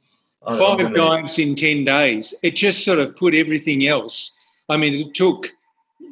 five 0.47 0.95
dives 0.95 1.39
in 1.39 1.55
10 1.55 1.85
days. 1.85 2.35
It 2.43 2.55
just 2.55 2.85
sort 2.85 2.99
of 2.99 3.17
put 3.17 3.35
everything 3.35 3.87
else. 3.87 4.33
I 4.69 4.77
mean, 4.77 4.95
it 4.95 5.15
took, 5.15 5.51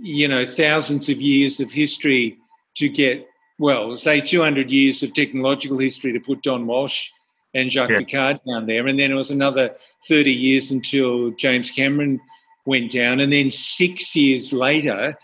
you 0.00 0.28
know, 0.28 0.46
thousands 0.46 1.08
of 1.08 1.20
years 1.20 1.60
of 1.60 1.70
history 1.70 2.38
to 2.76 2.88
get, 2.88 3.26
well, 3.58 3.96
say 3.96 4.20
200 4.20 4.70
years 4.70 5.02
of 5.02 5.14
technological 5.14 5.78
history 5.78 6.12
to 6.12 6.20
put 6.20 6.42
Don 6.42 6.66
Walsh 6.66 7.10
and 7.56 7.70
Jacques 7.70 7.90
yeah. 7.90 7.98
Piccard 7.98 8.40
down 8.46 8.66
there. 8.66 8.86
And 8.86 8.98
then 8.98 9.10
it 9.10 9.14
was 9.14 9.30
another 9.30 9.74
30 10.08 10.32
years 10.32 10.70
until 10.70 11.30
James 11.32 11.70
Cameron 11.70 12.20
went 12.66 12.92
down. 12.92 13.20
And 13.20 13.32
then 13.32 13.50
six 13.50 14.14
years 14.14 14.52
later, 14.52 15.18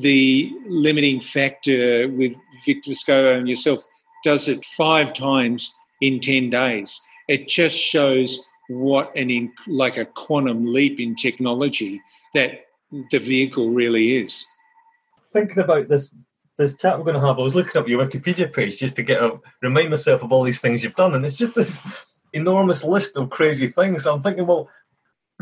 the 0.00 0.50
limiting 0.68 1.20
factor 1.20 2.08
with 2.08 2.32
Victor 2.64 2.90
Vescovo 2.90 3.38
and 3.38 3.48
yourself 3.48 3.84
does 4.24 4.48
it 4.48 4.64
five 4.76 5.12
times 5.12 5.72
in 6.00 6.20
10 6.20 6.50
days 6.50 7.00
it 7.28 7.48
just 7.48 7.76
shows 7.76 8.40
what 8.68 9.14
an 9.16 9.30
in, 9.30 9.52
like 9.66 9.96
a 9.96 10.04
quantum 10.04 10.72
leap 10.72 10.98
in 11.00 11.14
technology 11.16 12.00
that 12.34 12.66
the 13.10 13.18
vehicle 13.18 13.70
really 13.70 14.16
is. 14.18 14.46
Thinking 15.32 15.62
about 15.62 15.88
this 15.88 16.14
this 16.58 16.76
chat 16.76 16.98
we're 16.98 17.04
going 17.04 17.20
to 17.20 17.26
have, 17.26 17.38
I 17.38 17.42
was 17.42 17.54
looking 17.54 17.80
up 17.80 17.88
your 17.88 18.04
Wikipedia 18.04 18.52
page 18.52 18.78
just 18.78 18.96
to 18.96 19.02
get 19.02 19.22
a 19.22 19.38
remind 19.62 19.90
myself 19.90 20.22
of 20.22 20.32
all 20.32 20.42
these 20.42 20.60
things 20.60 20.82
you've 20.82 20.94
done, 20.94 21.14
and 21.14 21.24
it's 21.24 21.38
just 21.38 21.54
this 21.54 21.86
enormous 22.32 22.82
list 22.82 23.16
of 23.16 23.30
crazy 23.30 23.68
things. 23.68 24.04
So 24.04 24.14
I'm 24.14 24.22
thinking, 24.22 24.46
well, 24.46 24.68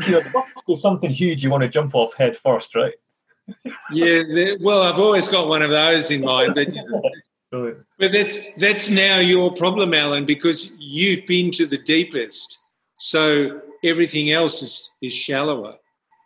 you 0.05 0.13
know, 0.13 0.19
there 0.19 0.31
must 0.33 0.65
be 0.67 0.75
something 0.75 1.09
huge 1.09 1.43
you 1.43 1.49
want 1.49 1.63
to 1.63 1.69
jump 1.69 1.95
off 1.95 2.13
head 2.15 2.35
first, 2.37 2.75
right? 2.75 2.93
yeah, 3.91 4.55
well, 4.59 4.81
I've 4.81 4.99
always 4.99 5.27
got 5.27 5.47
one 5.47 5.61
of 5.61 5.69
those 5.69 6.11
in 6.11 6.21
mind, 6.21 6.55
but 6.55 6.67
But 7.97 8.11
that's 8.11 8.37
that's 8.57 8.89
now 8.89 9.19
your 9.19 9.53
problem, 9.53 9.93
Alan, 9.93 10.25
because 10.25 10.73
you've 10.77 11.25
been 11.25 11.51
to 11.51 11.65
the 11.65 11.77
deepest. 11.77 12.59
So 12.97 13.61
everything 13.83 14.31
else 14.31 14.61
is, 14.61 14.89
is 15.01 15.13
shallower. 15.13 15.75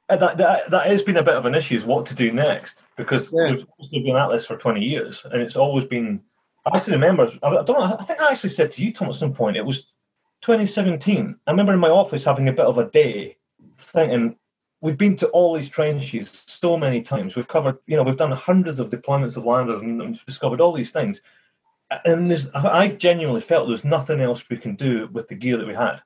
Uh, 0.08 0.16
that, 0.16 0.38
that, 0.38 0.72
that 0.72 0.88
has 0.88 1.04
been 1.04 1.18
a 1.18 1.24
bit 1.24 1.36
of 1.36 1.46
an 1.46 1.54
issue 1.54 1.76
is 1.76 1.86
what 1.86 2.06
to 2.08 2.16
do 2.16 2.32
next 2.32 2.84
because 3.00 3.32
yeah. 3.32 3.56
we've 3.92 4.04
been 4.04 4.16
at 4.16 4.30
this 4.30 4.46
for 4.46 4.58
20 4.58 4.82
years 4.82 5.26
and 5.32 5.42
it's 5.42 5.56
always 5.56 5.86
been 5.86 6.22
I 6.66 6.76
actually 6.76 6.94
remember 6.94 7.32
I 7.42 7.50
don't 7.64 7.68
know 7.68 7.98
I 8.00 8.04
think 8.04 8.22
I 8.22 8.32
actually 8.32 8.52
said 8.52 8.72
to 8.74 8.84
you 8.84 8.94
Tom 8.94 9.10
at 9.10 9.16
some 9.16 9.34
point 9.34 9.58
it 9.58 9.66
was 9.66 9.94
2017 10.42 11.36
I 11.48 11.52
remember 11.52 11.74
in 11.74 11.80
my 11.80 11.90
office 11.90 12.24
having 12.24 12.50
a 12.50 12.54
bit 12.54 12.66
of 12.66 12.78
a 12.78 12.90
day 12.90 13.38
thinking 13.78 14.36
we've 14.82 14.98
been 14.98 15.16
to 15.18 15.28
all 15.30 15.56
these 15.56 15.70
trenches 15.70 16.44
so 16.46 16.78
many 16.78 17.02
times. 17.02 17.36
We've 17.36 17.48
covered, 17.48 17.78
you 17.86 17.98
know, 17.98 18.04
we've 18.04 18.18
done 18.18 18.32
hundreds 18.32 18.80
of 18.80 18.90
deployments 18.90 19.38
of 19.38 19.46
landers 19.46 19.82
and, 19.82 20.02
and 20.02 20.26
discovered 20.26 20.62
all 20.62 20.72
these 20.72 20.92
things. 20.92 21.22
And 22.06 22.30
there's, 22.30 22.48
I 22.50 22.90
genuinely 22.90 23.42
felt 23.42 23.68
there's 23.68 23.84
nothing 23.84 24.22
else 24.22 24.48
we 24.50 24.58
can 24.58 24.76
do 24.76 25.10
with 25.12 25.28
the 25.28 25.36
gear 25.36 25.58
that 25.58 25.68
we 25.68 25.74
had. 25.74 26.02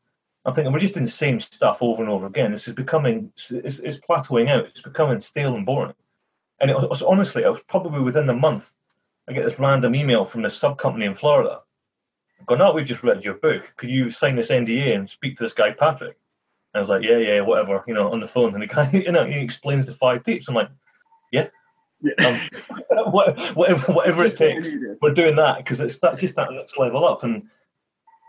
I'm 0.46 0.54
thinking 0.54 0.74
we're 0.74 0.80
just 0.80 0.94
doing 0.94 1.06
the 1.06 1.12
same 1.12 1.40
stuff 1.40 1.78
over 1.82 2.02
and 2.02 2.12
over 2.12 2.26
again. 2.28 2.52
This 2.52 2.68
is 2.68 2.74
becoming, 2.74 3.32
it's, 3.36 3.80
it's 3.80 3.98
plateauing 3.98 4.50
out. 4.50 4.66
It's 4.66 4.82
becoming 4.82 5.20
stale 5.20 5.56
and 5.56 5.66
boring. 5.66 5.94
And 6.64 6.72
it 6.72 6.78
was 6.78 7.02
honestly, 7.02 7.44
it 7.44 7.52
was 7.52 7.60
probably 7.68 8.00
within 8.00 8.30
a 8.30 8.34
month. 8.34 8.72
I 9.28 9.34
get 9.34 9.44
this 9.44 9.60
random 9.60 9.96
email 9.96 10.24
from 10.24 10.44
this 10.44 10.56
sub 10.56 10.78
company 10.78 11.06
in 11.06 11.14
Florida. 11.14 11.60
Go, 12.46 12.56
no, 12.56 12.72
we've 12.72 12.86
just 12.86 13.04
read 13.04 13.26
your 13.26 13.34
book. 13.34 13.74
Could 13.76 13.90
you 13.90 14.10
sign 14.10 14.38
this 14.38 14.50
NDA 14.50 14.96
and 14.96 15.10
speak 15.10 15.36
to 15.36 15.44
this 15.44 15.52
guy 15.52 15.72
Patrick? 15.72 16.18
And 16.74 16.76
I 16.76 16.80
was 16.80 16.88
like, 16.88 17.04
yeah, 17.04 17.18
yeah, 17.18 17.42
whatever, 17.42 17.84
you 17.86 17.94
know, 17.94 18.10
on 18.10 18.22
the 18.22 18.30
phone. 18.30 18.54
And 18.54 18.64
the 18.64 18.68
guy, 18.68 18.90
you 18.94 19.12
know, 19.12 19.26
he 19.26 19.42
explains 19.42 19.86
the 19.86 19.92
Five 19.92 20.24
Deeps. 20.24 20.48
I'm 20.48 20.56
like, 20.56 20.70
yeah, 21.34 21.48
um, 22.26 22.40
whatever, 23.12 23.92
whatever 23.92 24.24
it 24.24 24.38
takes, 24.38 24.70
we're 25.02 25.14
doing 25.14 25.36
that 25.36 25.58
because 25.58 25.82
it's 25.82 26.00
that's 26.00 26.22
just 26.22 26.38
that 26.38 26.52
next 26.54 26.78
level 26.78 27.04
up. 27.04 27.24
And 27.24 27.44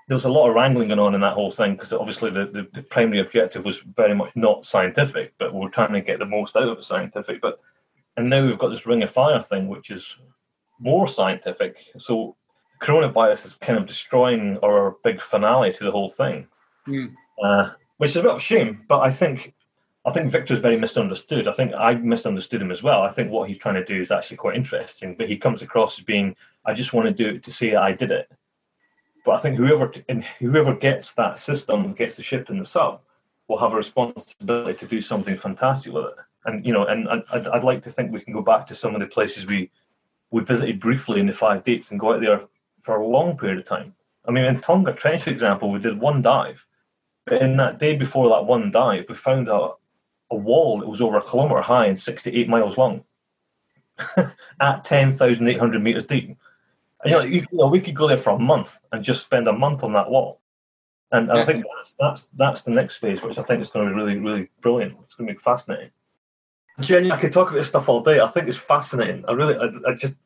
there 0.09 0.16
was 0.16 0.25
a 0.25 0.29
lot 0.29 0.49
of 0.49 0.57
wrangling 0.57 0.88
going 0.88 0.99
on 0.99 1.14
in 1.14 1.20
that 1.20 1.35
whole 1.35 1.53
thing 1.53 1.75
because 1.75 1.92
obviously 1.92 2.31
the, 2.31 2.47
the, 2.47 2.68
the, 2.75 2.83
primary 2.83 3.20
objective 3.20 3.64
was 3.64 3.79
very 3.79 4.14
much 4.14 4.35
not 4.35 4.66
scientific, 4.66 5.35
but 5.38 5.55
we 5.55 5.64
are 5.64 5.70
trying 5.70 5.92
to 5.92 6.01
get 6.01 6.18
the 6.18 6.27
most 6.27 6.57
out 6.57 6.64
of 6.64 6.79
it 6.79 6.85
scientific. 6.85 7.40
But 7.40 7.61
and 8.16 8.31
now 8.31 8.44
we've 8.44 8.59
got 8.59 8.68
this 8.68 8.87
ring 8.87 9.03
of 9.03 9.11
fire 9.11 9.42
thing, 9.42 9.68
which 9.68 9.90
is 9.90 10.16
more 10.79 11.09
scientific. 11.09 11.77
So 11.98 12.37
coronavirus 12.81 13.46
is 13.46 13.55
kind 13.55 13.79
of 13.79 13.87
destroying 13.87 14.59
our 14.62 14.96
big 15.03 15.20
finale 15.20 15.72
to 15.72 15.85
the 15.85 15.90
whole 15.90 16.11
thing. 16.11 16.46
Mm. 16.87 17.14
Uh, 17.42 17.70
which 17.98 18.11
is 18.11 18.16
a 18.16 18.22
bit 18.22 18.31
of 18.31 18.37
a 18.37 18.40
shame. 18.40 18.85
But 18.88 19.00
I 19.00 19.11
think 19.11 19.55
I 20.07 20.12
think 20.12 20.31
Victor's 20.31 20.59
very 20.59 20.77
misunderstood. 20.77 21.48
I 21.48 21.53
think 21.53 21.72
I 21.74 21.94
misunderstood 21.94 22.61
him 22.61 22.70
as 22.70 22.83
well. 22.83 23.03
I 23.03 23.11
think 23.11 23.31
what 23.31 23.48
he's 23.48 23.57
trying 23.57 23.77
to 23.77 23.85
do 23.85 24.00
is 24.00 24.11
actually 24.11 24.37
quite 24.37 24.57
interesting, 24.57 25.14
but 25.16 25.29
he 25.29 25.38
comes 25.38 25.62
across 25.62 25.98
as 25.98 26.05
being, 26.05 26.37
I 26.66 26.74
just 26.74 26.92
want 26.92 27.09
to 27.09 27.14
do 27.14 27.37
it 27.37 27.42
to 27.44 27.50
say 27.50 27.74
I 27.74 27.92
did 27.92 28.11
it. 28.11 28.31
But 29.24 29.33
I 29.33 29.40
think 29.40 29.57
whoever 29.57 29.90
whoever 30.38 30.74
gets 30.74 31.14
that 31.14 31.38
system, 31.38 31.94
gets 31.94 32.16
the 32.16 32.22
ship 32.22 32.50
in 32.50 32.59
the 32.59 32.64
sub, 32.66 33.00
will 33.48 33.59
have 33.59 33.72
a 33.72 33.77
responsibility 33.77 34.79
to 34.79 34.87
do 34.87 35.00
something 35.00 35.38
fantastic 35.38 35.94
with 35.94 36.05
it. 36.05 36.14
And 36.46 36.64
you 36.64 36.72
know, 36.72 36.85
and 36.85 37.09
I'd, 37.09 37.46
I'd 37.46 37.64
like 37.64 37.83
to 37.83 37.90
think 37.90 38.12
we 38.12 38.20
can 38.20 38.33
go 38.33 38.42
back 38.42 38.66
to 38.66 38.74
some 38.74 38.94
of 38.94 39.00
the 39.00 39.07
places 39.07 39.46
we 39.46 39.70
we 40.30 40.42
visited 40.42 40.80
briefly 40.80 41.20
in 41.20 41.26
the 41.26 41.33
five 41.33 41.64
deeps 41.64 41.90
and 41.90 42.00
go 42.00 42.12
out 42.12 42.20
there 42.20 42.42
for 42.80 42.96
a 42.96 43.07
long 43.07 43.37
period 43.37 43.59
of 43.59 43.64
time. 43.64 43.94
I 44.26 44.30
mean, 44.30 44.44
in 44.44 44.61
Tonga 44.61 44.92
Trench, 44.92 45.22
for 45.22 45.30
example, 45.30 45.70
we 45.70 45.78
did 45.78 46.00
one 46.00 46.22
dive 46.22 46.66
but 47.24 47.40
in 47.40 47.57
that 47.57 47.78
day 47.78 47.96
before 47.96 48.28
that 48.30 48.44
one 48.44 48.70
dive, 48.70 49.07
we 49.09 49.14
found 49.14 49.48
a, 49.48 49.70
a 50.30 50.37
wall 50.37 50.80
that 50.80 50.88
was 50.88 51.00
over 51.00 51.16
a 51.16 51.22
kilometre 51.22 51.62
high 51.62 51.87
and 51.87 51.98
68 51.98 52.48
miles 52.48 52.76
long 52.76 53.04
at 54.61 54.85
10,800 54.85 55.83
metres 55.83 56.04
deep. 56.04 56.37
And, 57.02 57.11
you, 57.11 57.11
know, 57.11 57.22
you, 57.22 57.46
you 57.50 57.59
know, 57.59 57.68
we 57.68 57.80
could 57.80 57.96
go 57.96 58.07
there 58.07 58.18
for 58.18 58.30
a 58.30 58.38
month 58.38 58.78
and 58.92 59.02
just 59.02 59.24
spend 59.24 59.48
a 59.48 59.52
month 59.52 59.83
on 59.83 59.92
that 59.94 60.11
wall. 60.11 60.40
And, 61.12 61.30
and 61.30 61.38
I 61.38 61.44
think 61.44 61.64
that's, 61.76 61.94
that's 61.98 62.28
that's 62.35 62.62
the 62.62 62.72
next 62.72 62.96
phase, 62.96 63.22
which 63.22 63.38
I 63.38 63.42
think 63.42 63.61
is 63.61 63.70
going 63.70 63.87
to 63.87 63.94
be 63.94 63.96
really, 63.96 64.18
really 64.18 64.50
brilliant. 64.61 64.96
It's 65.04 65.14
going 65.14 65.28
to 65.28 65.35
be 65.35 65.38
fascinating. 65.38 65.90
Jenny, 66.81 67.13
I 67.13 67.17
could 67.17 67.33
talk 67.33 67.49
about 67.49 67.59
this 67.59 67.69
stuff 67.69 67.89
all 67.89 68.03
day. 68.03 68.21
I 68.21 68.27
think 68.29 68.49
it's 68.49 68.57
fascinating. 68.57 69.25
I 69.29 69.33
really, 69.33 69.57
I, 69.57 69.91
I 69.91 69.95
just, 69.95 70.17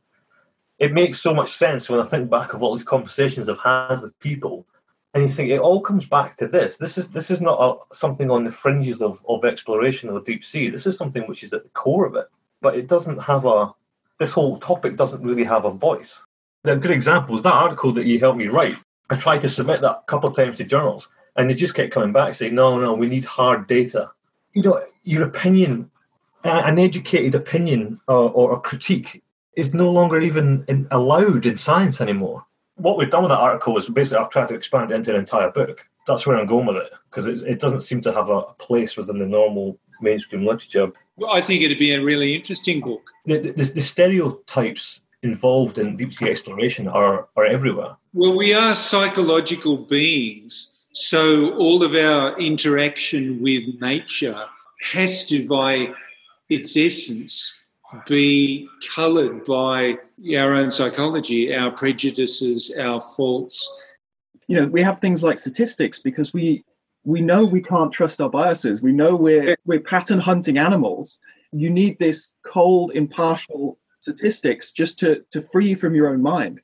it 0.78 0.92
makes 0.92 1.20
so 1.20 1.34
much 1.34 1.50
sense 1.50 1.90
when 1.90 2.00
I 2.00 2.06
think 2.06 2.30
back 2.30 2.54
of 2.54 2.62
all 2.62 2.74
these 2.74 2.84
conversations 2.84 3.48
I've 3.48 3.58
had 3.58 4.00
with 4.00 4.18
people 4.20 4.66
and 5.14 5.22
you 5.22 5.28
think 5.28 5.50
it 5.50 5.58
all 5.58 5.80
comes 5.80 6.06
back 6.06 6.36
to 6.36 6.46
this. 6.46 6.76
This 6.76 6.98
is 6.98 7.08
this 7.08 7.30
is 7.30 7.40
not 7.40 7.58
a, 7.60 7.94
something 7.94 8.30
on 8.30 8.44
the 8.44 8.50
fringes 8.50 9.00
of, 9.00 9.24
of 9.28 9.44
exploration 9.44 10.12
the 10.12 10.20
deep 10.20 10.44
sea. 10.44 10.68
This 10.68 10.86
is 10.86 10.96
something 10.96 11.26
which 11.26 11.42
is 11.42 11.52
at 11.52 11.62
the 11.62 11.70
core 11.70 12.06
of 12.06 12.14
it, 12.14 12.26
but 12.60 12.76
it 12.76 12.86
doesn't 12.86 13.18
have 13.18 13.44
a. 13.46 13.72
This 14.18 14.32
whole 14.32 14.58
topic 14.58 14.96
doesn't 14.96 15.22
really 15.22 15.44
have 15.44 15.64
a 15.64 15.70
voice. 15.70 16.24
A 16.64 16.76
good 16.76 16.90
example 16.90 17.36
is 17.36 17.42
that 17.42 17.52
article 17.52 17.92
that 17.92 18.04
you 18.04 18.18
helped 18.18 18.38
me 18.38 18.48
write. 18.48 18.76
I 19.10 19.16
tried 19.16 19.40
to 19.42 19.48
submit 19.48 19.80
that 19.80 19.90
a 19.90 20.02
couple 20.06 20.28
of 20.28 20.36
times 20.36 20.58
to 20.58 20.64
journals, 20.64 21.08
and 21.36 21.48
they 21.48 21.54
just 21.54 21.74
kept 21.74 21.92
coming 21.92 22.12
back 22.12 22.34
saying, 22.34 22.54
"No, 22.54 22.78
no, 22.78 22.92
we 22.94 23.08
need 23.08 23.24
hard 23.24 23.66
data." 23.66 24.10
You 24.52 24.62
know, 24.62 24.84
your 25.04 25.24
opinion, 25.24 25.90
an 26.44 26.78
educated 26.78 27.34
opinion 27.34 28.00
or, 28.08 28.30
or 28.30 28.54
a 28.54 28.60
critique, 28.60 29.22
is 29.56 29.74
no 29.74 29.90
longer 29.90 30.20
even 30.20 30.64
in, 30.68 30.86
allowed 30.90 31.46
in 31.46 31.56
science 31.56 32.00
anymore 32.00 32.44
what 32.78 32.96
we've 32.96 33.10
done 33.10 33.24
with 33.24 33.30
that 33.30 33.38
article 33.38 33.76
is 33.76 33.88
basically 33.88 34.24
I've 34.24 34.30
tried 34.30 34.48
to 34.48 34.54
expand 34.54 34.90
it 34.90 34.94
into 34.94 35.10
an 35.10 35.16
entire 35.16 35.50
book. 35.50 35.84
That's 36.06 36.26
where 36.26 36.38
I'm 36.38 36.46
going 36.46 36.66
with 36.66 36.76
it 36.76 36.90
because 37.10 37.26
it 37.26 37.60
doesn't 37.60 37.82
seem 37.82 38.00
to 38.02 38.12
have 38.12 38.30
a 38.30 38.42
place 38.58 38.96
within 38.96 39.18
the 39.18 39.26
normal 39.26 39.78
mainstream 40.00 40.46
literature. 40.46 40.90
Well, 41.16 41.32
I 41.32 41.40
think 41.40 41.62
it'd 41.62 41.78
be 41.78 41.92
a 41.92 42.02
really 42.02 42.34
interesting 42.34 42.80
book. 42.80 43.02
The, 43.26 43.38
the, 43.38 43.64
the 43.64 43.80
stereotypes 43.80 45.00
involved 45.22 45.78
in 45.78 45.96
deep 45.96 46.14
sea 46.14 46.30
exploration 46.30 46.88
are, 46.88 47.28
are 47.36 47.44
everywhere. 47.44 47.96
Well, 48.14 48.36
we 48.36 48.54
are 48.54 48.74
psychological 48.74 49.76
beings, 49.76 50.78
so 50.92 51.54
all 51.56 51.82
of 51.82 51.94
our 51.94 52.38
interaction 52.38 53.42
with 53.42 53.64
nature 53.80 54.46
has 54.92 55.26
to, 55.26 55.46
by 55.46 55.92
its 56.48 56.76
essence, 56.76 57.54
be 58.06 58.68
coloured 58.94 59.44
by 59.44 59.98
our 60.36 60.54
own 60.54 60.70
psychology, 60.70 61.54
our 61.54 61.70
prejudices, 61.70 62.74
our 62.78 63.00
faults. 63.00 63.70
You 64.46 64.60
know, 64.60 64.66
we 64.68 64.82
have 64.82 64.98
things 64.98 65.22
like 65.22 65.38
statistics 65.38 65.98
because 65.98 66.32
we 66.32 66.64
we 67.04 67.20
know 67.20 67.44
we 67.44 67.62
can't 67.62 67.92
trust 67.92 68.20
our 68.20 68.28
biases. 68.28 68.82
We 68.82 68.92
know 68.92 69.16
we're 69.16 69.56
we're 69.64 69.80
pattern 69.80 70.20
hunting 70.20 70.58
animals. 70.58 71.20
You 71.52 71.70
need 71.70 71.98
this 71.98 72.32
cold, 72.44 72.92
impartial 72.94 73.78
statistics 74.00 74.72
just 74.72 74.98
to 75.00 75.24
to 75.30 75.42
free 75.42 75.68
you 75.68 75.76
from 75.76 75.94
your 75.94 76.08
own 76.08 76.22
mind. 76.22 76.60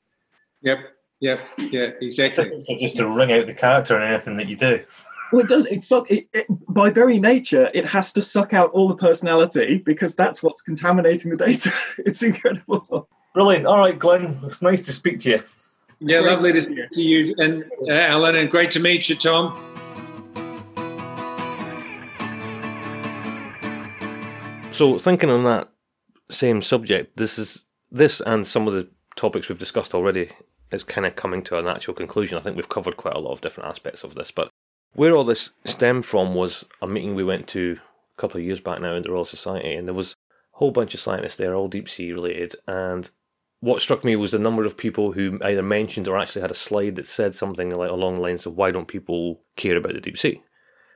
Yep. 0.61 0.79
Yep. 1.21 1.39
Yeah. 1.57 1.89
Exactly. 2.01 2.43
Just, 2.49 2.79
just 2.79 2.97
to 2.97 3.07
wring 3.07 3.31
out 3.31 3.45
the 3.45 3.53
character 3.53 3.97
in 3.97 4.03
anything 4.03 4.37
that 4.37 4.47
you 4.47 4.55
do. 4.55 4.83
Well, 5.35 5.43
it 5.43 5.49
does. 5.49 5.65
It, 5.65 5.83
suck, 5.83 6.09
it, 6.09 6.29
it, 6.31 6.45
by 6.49 6.91
very 6.91 7.19
nature, 7.19 7.69
it 7.73 7.85
has 7.87 8.13
to 8.13 8.21
suck 8.21 8.53
out 8.53 8.71
all 8.71 8.87
the 8.87 8.95
personality 8.95 9.79
because 9.79 10.15
that's 10.15 10.41
what's 10.41 10.61
contaminating 10.61 11.29
the 11.29 11.35
data. 11.35 11.73
it's 11.97 12.23
incredible. 12.23 13.09
Brilliant. 13.33 13.65
All 13.65 13.77
right, 13.77 13.99
Glenn. 13.99 14.39
It's 14.45 14.61
nice 14.61 14.81
to 14.83 14.93
speak 14.93 15.19
to 15.19 15.31
you. 15.31 15.43
Yeah, 15.99 16.21
lovely 16.21 16.53
to 16.53 16.61
speak 16.61 16.89
to 16.89 17.01
you, 17.01 17.35
and 17.37 17.65
uh, 17.85 17.91
Alan, 17.91 18.37
and 18.37 18.49
great 18.49 18.71
to 18.71 18.79
meet 18.79 19.09
you, 19.09 19.15
Tom. 19.15 19.57
So, 24.71 24.97
thinking 24.97 25.29
on 25.29 25.43
that 25.43 25.67
same 26.29 26.61
subject, 26.61 27.17
this 27.17 27.37
is 27.37 27.65
this 27.91 28.21
and 28.21 28.47
some 28.47 28.69
of 28.69 28.73
the 28.73 28.89
topics 29.17 29.49
we've 29.49 29.59
discussed 29.59 29.93
already 29.93 30.29
is 30.71 30.85
kind 30.85 31.05
of 31.05 31.17
coming 31.17 31.43
to 31.43 31.57
a 31.57 31.61
natural 31.61 31.93
conclusion. 31.93 32.37
I 32.37 32.41
think 32.41 32.55
we've 32.55 32.69
covered 32.69 32.95
quite 32.95 33.15
a 33.15 33.19
lot 33.19 33.33
of 33.33 33.41
different 33.41 33.69
aspects 33.69 34.05
of 34.05 34.15
this, 34.15 34.31
but 34.31 34.49
where 34.95 35.13
all 35.13 35.23
this 35.23 35.51
stemmed 35.65 36.05
from 36.05 36.33
was 36.33 36.65
a 36.81 36.87
meeting 36.87 37.15
we 37.15 37.23
went 37.23 37.47
to 37.49 37.77
a 38.17 38.21
couple 38.21 38.39
of 38.39 38.45
years 38.45 38.59
back 38.59 38.81
now 38.81 38.95
in 38.95 39.03
the 39.03 39.11
Royal 39.11 39.25
Society, 39.25 39.73
and 39.73 39.87
there 39.87 39.93
was 39.93 40.13
a 40.53 40.57
whole 40.57 40.71
bunch 40.71 40.93
of 40.93 40.99
scientists 40.99 41.35
there, 41.35 41.53
all 41.53 41.67
deep 41.67 41.87
sea 41.87 42.11
related. 42.13 42.55
And 42.67 43.09
what 43.59 43.81
struck 43.81 44.03
me 44.03 44.15
was 44.15 44.31
the 44.31 44.39
number 44.39 44.63
of 44.63 44.77
people 44.77 45.11
who 45.11 45.39
either 45.43 45.61
mentioned 45.61 46.07
or 46.07 46.17
actually 46.17 46.41
had 46.41 46.51
a 46.51 46.55
slide 46.55 46.95
that 46.95 47.07
said 47.07 47.35
something 47.35 47.69
like 47.69 47.91
along 47.91 48.15
the 48.15 48.21
lines 48.21 48.45
of 48.45 48.55
"Why 48.55 48.71
don't 48.71 48.87
people 48.87 49.41
care 49.55 49.77
about 49.77 49.93
the 49.93 50.01
deep 50.01 50.17
sea?" 50.17 50.41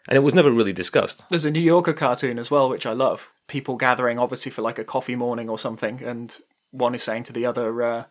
And 0.07 0.15
it 0.15 0.21
was 0.21 0.33
never 0.33 0.51
really 0.51 0.73
discussed. 0.73 1.23
There's 1.29 1.45
a 1.45 1.51
New 1.51 1.59
Yorker 1.59 1.93
cartoon 1.93 2.39
as 2.39 2.49
well, 2.49 2.69
which 2.69 2.85
I 2.85 2.93
love. 2.93 3.31
People 3.47 3.75
gathering, 3.75 4.17
obviously, 4.17 4.51
for 4.51 4.61
like 4.61 4.79
a 4.79 4.83
coffee 4.83 5.15
morning 5.15 5.49
or 5.49 5.59
something, 5.59 6.01
and 6.01 6.35
one 6.71 6.95
is 6.95 7.03
saying 7.03 7.23
to 7.23 7.33
the 7.33 7.45
other, 7.45 7.83
uh, 7.83 8.03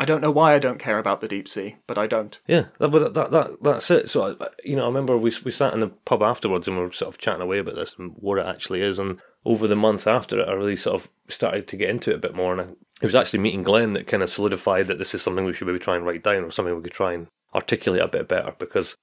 I 0.00 0.06
don't 0.06 0.22
know 0.22 0.30
why 0.30 0.54
I 0.54 0.58
don't 0.58 0.78
care 0.78 0.98
about 0.98 1.20
the 1.20 1.28
deep 1.28 1.46
sea, 1.46 1.76
but 1.86 1.98
I 1.98 2.06
don't. 2.06 2.40
Yeah, 2.46 2.64
but 2.78 3.12
that, 3.12 3.30
that, 3.32 3.58
that's 3.62 3.90
it. 3.90 4.08
So 4.08 4.34
you 4.64 4.74
know, 4.74 4.84
I 4.84 4.86
remember 4.86 5.18
we 5.18 5.30
we 5.44 5.50
sat 5.50 5.74
in 5.74 5.80
the 5.80 5.88
pub 5.88 6.22
afterwards 6.22 6.66
and 6.66 6.78
we 6.78 6.82
were 6.82 6.90
sort 6.90 7.12
of 7.14 7.18
chatting 7.18 7.42
away 7.42 7.58
about 7.58 7.74
this 7.74 7.94
and 7.98 8.12
what 8.16 8.38
it 8.38 8.46
actually 8.46 8.80
is. 8.80 8.98
And 8.98 9.18
over 9.44 9.68
the 9.68 9.76
months 9.76 10.06
after 10.06 10.40
it, 10.40 10.48
I 10.48 10.52
really 10.52 10.76
sort 10.76 10.96
of 10.96 11.10
started 11.28 11.68
to 11.68 11.76
get 11.76 11.90
into 11.90 12.10
it 12.10 12.16
a 12.16 12.20
bit 12.20 12.34
more. 12.34 12.52
And 12.52 12.62
I, 12.62 12.64
it 13.02 13.06
was 13.06 13.14
actually 13.14 13.40
meeting 13.40 13.62
Glenn 13.62 13.92
that 13.92 14.06
kind 14.06 14.22
of 14.22 14.30
solidified 14.30 14.86
that 14.86 14.96
this 14.96 15.14
is 15.14 15.20
something 15.20 15.44
we 15.44 15.52
should 15.52 15.66
maybe 15.66 15.78
try 15.78 15.96
and 15.96 16.06
write 16.06 16.24
down 16.24 16.44
or 16.44 16.50
something 16.50 16.74
we 16.74 16.82
could 16.82 16.92
try 16.92 17.12
and 17.12 17.26
articulate 17.54 18.00
a 18.00 18.08
bit 18.08 18.26
better 18.26 18.54
because 18.58 18.96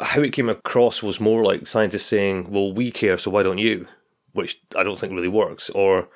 how 0.00 0.20
it 0.20 0.32
came 0.32 0.48
across 0.48 1.00
was 1.00 1.20
more 1.20 1.44
like 1.44 1.68
scientists 1.68 2.06
saying, 2.06 2.50
"Well, 2.50 2.72
we 2.72 2.90
care, 2.90 3.18
so 3.18 3.30
why 3.30 3.44
don't 3.44 3.58
you?" 3.58 3.86
Which 4.32 4.60
I 4.74 4.82
don't 4.82 4.98
think 4.98 5.12
really 5.12 5.28
works. 5.28 5.70
Or 5.70 6.08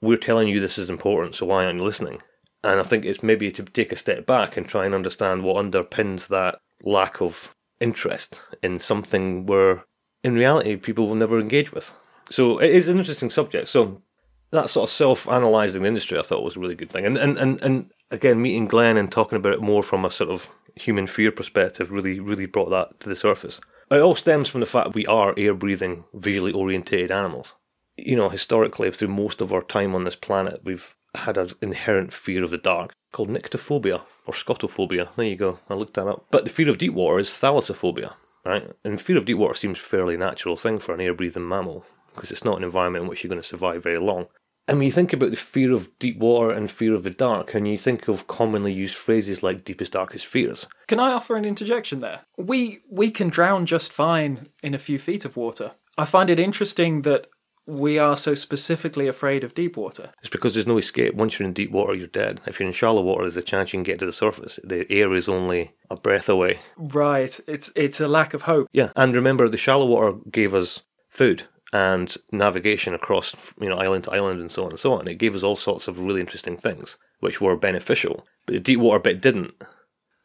we're 0.00 0.16
telling 0.16 0.48
you 0.48 0.58
this 0.58 0.76
is 0.76 0.90
important, 0.90 1.36
so 1.36 1.46
why 1.46 1.64
aren't 1.64 1.78
you 1.78 1.84
listening? 1.84 2.20
And 2.66 2.80
I 2.80 2.82
think 2.82 3.04
it's 3.04 3.22
maybe 3.22 3.52
to 3.52 3.62
take 3.62 3.92
a 3.92 3.96
step 3.96 4.26
back 4.26 4.56
and 4.56 4.66
try 4.66 4.84
and 4.84 4.94
understand 4.94 5.44
what 5.44 5.64
underpins 5.64 6.26
that 6.28 6.58
lack 6.82 7.22
of 7.22 7.54
interest 7.80 8.40
in 8.62 8.80
something 8.80 9.46
where, 9.46 9.84
in 10.24 10.34
reality, 10.34 10.76
people 10.76 11.06
will 11.06 11.14
never 11.14 11.38
engage 11.38 11.72
with. 11.72 11.92
So 12.28 12.58
it 12.58 12.70
is 12.70 12.88
an 12.88 12.98
interesting 12.98 13.30
subject. 13.30 13.68
So 13.68 14.02
that 14.50 14.68
sort 14.68 14.88
of 14.88 14.92
self-analyzing 14.92 15.82
the 15.82 15.88
industry, 15.88 16.18
I 16.18 16.22
thought 16.22 16.42
was 16.42 16.56
a 16.56 16.60
really 16.60 16.74
good 16.74 16.90
thing. 16.90 17.06
And 17.06 17.16
and 17.16 17.38
and 17.38 17.62
and 17.62 17.90
again, 18.10 18.42
meeting 18.42 18.66
Glenn 18.66 18.96
and 18.96 19.12
talking 19.12 19.36
about 19.36 19.54
it 19.54 19.62
more 19.62 19.84
from 19.84 20.04
a 20.04 20.10
sort 20.10 20.30
of 20.30 20.50
human 20.74 21.06
fear 21.06 21.30
perspective 21.30 21.92
really 21.92 22.20
really 22.20 22.46
brought 22.46 22.70
that 22.70 22.98
to 23.00 23.08
the 23.08 23.16
surface. 23.16 23.60
It 23.90 24.00
all 24.00 24.16
stems 24.16 24.48
from 24.48 24.60
the 24.60 24.66
fact 24.66 24.94
we 24.94 25.06
are 25.06 25.34
air 25.36 25.54
breathing, 25.54 26.04
visually 26.14 26.52
orientated 26.52 27.12
animals. 27.12 27.54
You 27.96 28.16
know, 28.16 28.28
historically, 28.28 28.90
through 28.90 29.08
most 29.08 29.40
of 29.40 29.52
our 29.52 29.62
time 29.62 29.94
on 29.94 30.04
this 30.04 30.16
planet, 30.16 30.60
we've 30.64 30.96
had 31.16 31.38
an 31.38 31.50
inherent 31.60 32.12
fear 32.12 32.44
of 32.44 32.50
the 32.50 32.58
dark 32.58 32.92
called 33.12 33.28
nyctophobia 33.28 34.02
or 34.26 34.34
scotophobia. 34.34 35.08
There 35.16 35.26
you 35.26 35.36
go, 35.36 35.58
I 35.68 35.74
looked 35.74 35.94
that 35.94 36.06
up. 36.06 36.26
But 36.30 36.44
the 36.44 36.50
fear 36.50 36.68
of 36.68 36.78
deep 36.78 36.94
water 36.94 37.18
is 37.18 37.30
thalassophobia, 37.30 38.14
right? 38.44 38.70
And 38.84 39.00
fear 39.00 39.16
of 39.16 39.24
deep 39.24 39.38
water 39.38 39.54
seems 39.54 39.78
a 39.78 39.82
fairly 39.82 40.16
natural 40.16 40.56
thing 40.56 40.78
for 40.78 40.94
an 40.94 41.00
air 41.00 41.14
breathing 41.14 41.48
mammal 41.48 41.84
because 42.14 42.30
it's 42.30 42.44
not 42.44 42.56
an 42.56 42.64
environment 42.64 43.04
in 43.04 43.08
which 43.08 43.22
you're 43.22 43.28
going 43.28 43.40
to 43.40 43.46
survive 43.46 43.82
very 43.82 43.98
long. 43.98 44.26
And 44.68 44.78
when 44.78 44.86
you 44.86 44.92
think 44.92 45.12
about 45.12 45.30
the 45.30 45.36
fear 45.36 45.72
of 45.72 45.96
deep 45.98 46.18
water 46.18 46.50
and 46.50 46.68
fear 46.68 46.94
of 46.94 47.04
the 47.04 47.10
dark, 47.10 47.54
and 47.54 47.68
you 47.68 47.78
think 47.78 48.08
of 48.08 48.26
commonly 48.26 48.72
used 48.72 48.96
phrases 48.96 49.42
like 49.42 49.64
deepest, 49.64 49.92
darkest 49.92 50.26
fears. 50.26 50.66
Can 50.88 50.98
I 50.98 51.12
offer 51.12 51.36
an 51.36 51.44
interjection 51.44 52.00
there? 52.00 52.22
We 52.36 52.80
we 52.90 53.12
can 53.12 53.28
drown 53.28 53.66
just 53.66 53.92
fine 53.92 54.48
in 54.64 54.74
a 54.74 54.78
few 54.78 54.98
feet 54.98 55.24
of 55.24 55.36
water. 55.36 55.72
I 55.96 56.04
find 56.04 56.28
it 56.30 56.40
interesting 56.40 57.02
that 57.02 57.28
we 57.66 57.98
are 57.98 58.16
so 58.16 58.34
specifically 58.34 59.08
afraid 59.08 59.44
of 59.44 59.54
deep 59.54 59.76
water. 59.76 60.10
It's 60.20 60.28
because 60.28 60.54
there's 60.54 60.66
no 60.66 60.78
escape. 60.78 61.14
Once 61.14 61.38
you're 61.38 61.48
in 61.48 61.52
deep 61.52 61.70
water, 61.70 61.94
you're 61.94 62.06
dead. 62.06 62.40
If 62.46 62.60
you're 62.60 62.68
in 62.68 62.72
shallow 62.72 63.02
water, 63.02 63.22
there's 63.22 63.36
a 63.36 63.42
chance 63.42 63.72
you 63.72 63.78
can 63.78 63.84
get 63.84 63.98
to 63.98 64.06
the 64.06 64.12
surface. 64.12 64.58
The 64.62 64.90
air 64.90 65.12
is 65.14 65.28
only 65.28 65.72
a 65.90 65.96
breath 65.96 66.28
away. 66.28 66.60
Right. 66.76 67.38
It's 67.46 67.72
it's 67.74 68.00
a 68.00 68.08
lack 68.08 68.34
of 68.34 68.42
hope. 68.42 68.68
Yeah, 68.72 68.90
and 68.96 69.14
remember, 69.14 69.48
the 69.48 69.56
shallow 69.56 69.86
water 69.86 70.18
gave 70.30 70.54
us 70.54 70.82
food 71.08 71.44
and 71.72 72.16
navigation 72.30 72.94
across 72.94 73.34
you 73.60 73.68
know 73.68 73.76
island 73.76 74.04
to 74.04 74.12
island 74.12 74.40
and 74.40 74.50
so 74.50 74.64
on 74.64 74.70
and 74.70 74.78
so 74.78 74.92
on. 74.92 75.08
It 75.08 75.18
gave 75.18 75.34
us 75.34 75.42
all 75.42 75.56
sorts 75.56 75.88
of 75.88 75.98
really 75.98 76.20
interesting 76.20 76.56
things 76.56 76.96
which 77.20 77.40
were 77.40 77.56
beneficial, 77.56 78.26
but 78.46 78.54
the 78.54 78.60
deep 78.60 78.78
water 78.78 79.00
bit 79.00 79.20
didn't. 79.20 79.54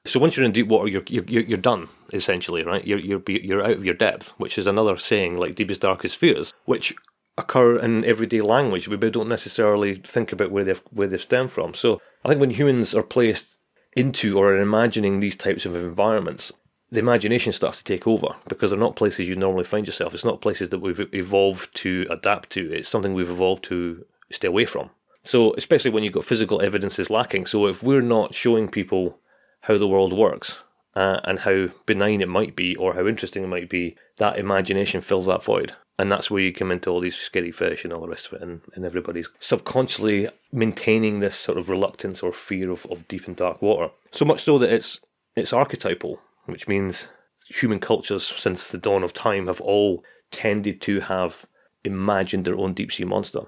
So 0.05 0.19
once 0.19 0.35
you're 0.35 0.45
in 0.45 0.51
deep 0.51 0.67
water, 0.67 0.87
you're 0.87 1.03
you're 1.07 1.25
you're 1.25 1.57
done 1.57 1.87
essentially, 2.13 2.63
right? 2.63 2.85
You're 2.85 2.99
you're 2.99 3.21
you're 3.27 3.63
out 3.63 3.71
of 3.71 3.85
your 3.85 3.95
depth, 3.95 4.33
which 4.37 4.57
is 4.57 4.67
another 4.67 4.97
saying 4.97 5.37
like 5.37 5.55
deepest 5.55 5.81
darkest 5.81 6.17
fears, 6.17 6.53
which 6.65 6.93
occur 7.37 7.79
in 7.79 8.05
everyday 8.05 8.41
language. 8.41 8.87
We 8.87 8.97
don't 8.97 9.29
necessarily 9.29 9.95
think 9.95 10.31
about 10.31 10.51
where 10.51 10.63
they've 10.63 10.81
where 10.91 11.07
they 11.07 11.17
stem 11.17 11.47
from. 11.47 11.73
So 11.73 12.01
I 12.23 12.29
think 12.29 12.39
when 12.39 12.51
humans 12.51 12.93
are 12.93 13.03
placed 13.03 13.57
into 13.93 14.37
or 14.37 14.53
are 14.53 14.61
imagining 14.61 15.19
these 15.19 15.35
types 15.35 15.65
of 15.65 15.75
environments, 15.75 16.53
the 16.91 16.99
imagination 16.99 17.53
starts 17.53 17.79
to 17.79 17.83
take 17.83 18.05
over 18.05 18.35
because 18.47 18.71
they're 18.71 18.79
not 18.79 18.95
places 18.95 19.27
you 19.27 19.35
normally 19.35 19.63
find 19.63 19.87
yourself. 19.87 20.13
It's 20.13 20.25
not 20.25 20.41
places 20.41 20.69
that 20.69 20.79
we've 20.79 21.07
evolved 21.13 21.73
to 21.77 22.05
adapt 22.09 22.49
to. 22.51 22.71
It's 22.71 22.89
something 22.89 23.13
we've 23.13 23.29
evolved 23.29 23.63
to 23.65 24.05
stay 24.29 24.47
away 24.47 24.65
from. 24.65 24.89
So, 25.23 25.53
especially 25.53 25.91
when 25.91 26.03
you've 26.03 26.13
got 26.13 26.25
physical 26.25 26.61
evidence 26.61 26.97
is 26.99 27.09
lacking. 27.09 27.45
So, 27.45 27.67
if 27.67 27.83
we're 27.83 28.01
not 28.01 28.33
showing 28.33 28.67
people 28.67 29.19
how 29.61 29.77
the 29.77 29.87
world 29.87 30.13
works 30.13 30.59
uh, 30.95 31.21
and 31.23 31.39
how 31.39 31.69
benign 31.85 32.21
it 32.21 32.27
might 32.27 32.55
be 32.55 32.75
or 32.75 32.95
how 32.95 33.07
interesting 33.07 33.43
it 33.43 33.47
might 33.47 33.69
be, 33.69 33.95
that 34.17 34.37
imagination 34.37 34.99
fills 34.99 35.27
that 35.27 35.43
void. 35.43 35.73
And 36.01 36.11
that's 36.11 36.31
where 36.31 36.41
you 36.41 36.51
come 36.51 36.71
into 36.71 36.89
all 36.89 36.99
these 36.99 37.15
scary 37.15 37.51
fish 37.51 37.83
and 37.83 37.93
all 37.93 38.01
the 38.01 38.07
rest 38.07 38.25
of 38.25 38.33
it, 38.33 38.41
and, 38.41 38.61
and 38.73 38.83
everybody's 38.83 39.29
subconsciously 39.39 40.29
maintaining 40.51 41.19
this 41.19 41.35
sort 41.35 41.59
of 41.59 41.69
reluctance 41.69 42.23
or 42.23 42.33
fear 42.33 42.71
of, 42.71 42.87
of 42.87 43.07
deep 43.07 43.27
and 43.27 43.35
dark 43.35 43.61
water. 43.61 43.91
So 44.09 44.25
much 44.25 44.41
so 44.41 44.57
that 44.57 44.73
it's 44.73 44.99
it's 45.35 45.53
archetypal 45.53 46.19
which 46.47 46.67
means 46.67 47.07
human 47.49 47.79
cultures 47.79 48.25
since 48.35 48.67
the 48.67 48.79
dawn 48.79 49.03
of 49.03 49.13
time 49.13 49.45
have 49.45 49.61
all 49.61 50.03
tended 50.31 50.81
to 50.81 51.01
have 51.01 51.45
imagined 51.83 52.45
their 52.45 52.57
own 52.57 52.73
deep 52.73 52.91
sea 52.91 53.03
monster. 53.03 53.41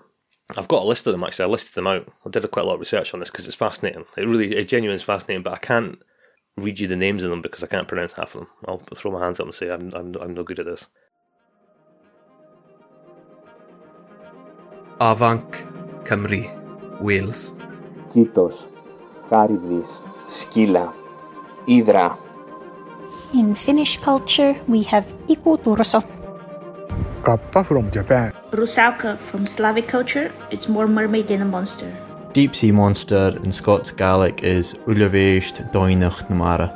I've 0.56 0.68
got 0.68 0.84
a 0.84 0.88
list 0.88 1.08
of 1.08 1.14
them 1.14 1.24
actually. 1.24 1.46
I 1.46 1.48
listed 1.48 1.74
them 1.74 1.88
out. 1.88 2.08
I 2.24 2.30
did 2.30 2.46
a 2.46 2.48
quite 2.48 2.66
a 2.66 2.68
lot 2.68 2.76
of 2.76 2.82
research 2.82 3.16
on 3.16 3.20
this 3.20 3.32
because 3.32 3.48
it's 3.48 3.56
fascinating. 3.56 4.06
It 4.16 4.28
really, 4.28 4.56
it 4.56 4.68
genuinely 4.68 4.98
is 4.98 5.04
fascinating. 5.04 5.42
But 5.42 5.54
I 5.54 5.58
can't 5.58 5.98
read 6.56 6.80
you 6.80 6.88
the 6.88 6.96
names 6.96 7.24
of 7.24 7.32
them 7.32 7.42
because 7.42 7.64
I 7.64 7.68
can't 7.68 7.88
pronounce 7.88 8.14
half 8.14 8.36
of 8.36 8.42
them. 8.42 8.50
I'll 8.68 8.78
throw 8.96 9.10
my 9.10 9.24
hands 9.26 9.40
up 9.40 9.48
and 9.48 9.56
say 9.56 9.72
I'm, 9.72 9.92
I'm, 9.96 10.14
I'm 10.22 10.36
no 10.36 10.44
good 10.44 10.60
at 10.60 10.68
this. 10.68 10.86
Avanc, 15.10 15.50
Cymru, 16.06 16.42
Wales. 17.02 17.56
Kitos, 18.14 18.68
Charybdis, 19.30 19.90
Skylla, 20.28 20.94
Hydra, 21.68 22.16
in 23.34 23.56
Finnish 23.56 23.98
culture, 23.98 24.56
we 24.68 24.84
have 24.84 25.12
Iku 25.28 25.58
Turso. 25.58 26.04
Kappa 27.26 27.64
from 27.64 27.90
Japan. 27.90 28.32
Rusalka 28.52 29.18
from 29.18 29.48
Slavic 29.48 29.88
culture, 29.88 30.32
it's 30.52 30.70
more 30.70 30.88
mermaid 30.88 31.28
than 31.28 31.42
a 31.42 31.46
monster. 31.46 31.92
Deep 32.34 32.56
sea 32.56 32.72
monster 32.72 33.34
in 33.44 33.52
Scots 33.52 33.92
Gaelic 33.92 34.44
is 34.44 34.76
Ullaveist 34.86 35.72
Doinach 35.72 36.30
Namara. 36.30 36.70